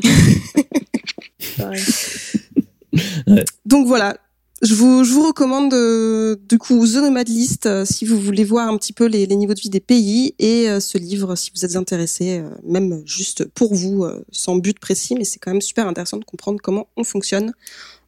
Donc 3.66 3.86
voilà, 3.86 4.16
je 4.60 4.74
vous, 4.74 5.04
je 5.04 5.12
vous 5.12 5.24
recommande 5.24 5.72
euh, 5.72 6.36
du 6.48 6.58
coup 6.58 6.84
The 6.84 6.96
Nomad 6.96 7.28
List 7.28 7.66
euh, 7.66 7.84
si 7.84 8.04
vous 8.04 8.18
voulez 8.18 8.42
voir 8.42 8.68
un 8.68 8.76
petit 8.76 8.92
peu 8.92 9.06
les, 9.06 9.24
les 9.24 9.36
niveaux 9.36 9.54
de 9.54 9.60
vie 9.60 9.70
des 9.70 9.80
pays 9.80 10.34
et 10.40 10.68
euh, 10.68 10.80
ce 10.80 10.98
livre 10.98 11.36
si 11.36 11.52
vous 11.54 11.64
êtes 11.64 11.76
intéressé, 11.76 12.42
même 12.64 13.02
juste 13.04 13.44
pour 13.44 13.74
vous, 13.74 14.06
sans 14.32 14.56
but 14.56 14.78
précis, 14.78 15.14
mais 15.16 15.24
c'est 15.24 15.38
quand 15.38 15.52
même 15.52 15.60
super 15.60 15.86
intéressant 15.86 16.16
de 16.16 16.24
comprendre 16.24 16.60
comment 16.62 16.88
on 16.96 17.04
fonctionne 17.04 17.52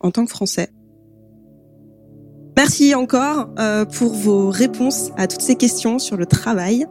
en 0.01 0.11
tant 0.11 0.25
que 0.25 0.31
Français. 0.31 0.71
Merci 2.57 2.95
encore 2.95 3.49
pour 3.93 4.13
vos 4.13 4.51
réponses 4.51 5.11
à 5.17 5.27
toutes 5.27 5.41
ces 5.41 5.55
questions 5.55 5.99
sur 5.99 6.17
le 6.17 6.27
travail. 6.27 6.87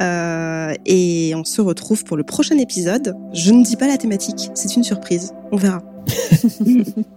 et 0.00 1.32
on 1.34 1.44
se 1.44 1.60
retrouve 1.60 2.04
pour 2.04 2.16
le 2.16 2.24
prochain 2.24 2.58
épisode. 2.58 3.14
Je 3.32 3.52
ne 3.52 3.64
dis 3.64 3.76
pas 3.76 3.86
la 3.86 3.98
thématique, 3.98 4.50
c'est 4.54 4.74
une 4.76 4.84
surprise. 4.84 5.32
On 5.52 5.56
verra. 5.56 5.82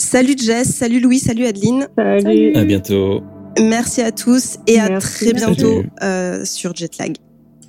Salut 0.00 0.36
Jess, 0.38 0.64
salut 0.64 0.98
Louis, 0.98 1.18
salut 1.18 1.44
Adeline. 1.44 1.86
Salut. 1.96 2.54
À 2.54 2.64
bientôt. 2.64 3.22
Merci 3.60 4.00
à 4.00 4.10
tous 4.12 4.56
et 4.66 4.80
à 4.80 4.98
très 4.98 5.34
bientôt 5.34 5.82
euh, 6.02 6.42
sur 6.46 6.74
Jetlag. 6.74 7.16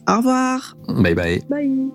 Au 0.07 0.17
revoir. 0.17 0.77
Bye 0.87 1.13
bye. 1.13 1.41
Bye. 1.49 1.91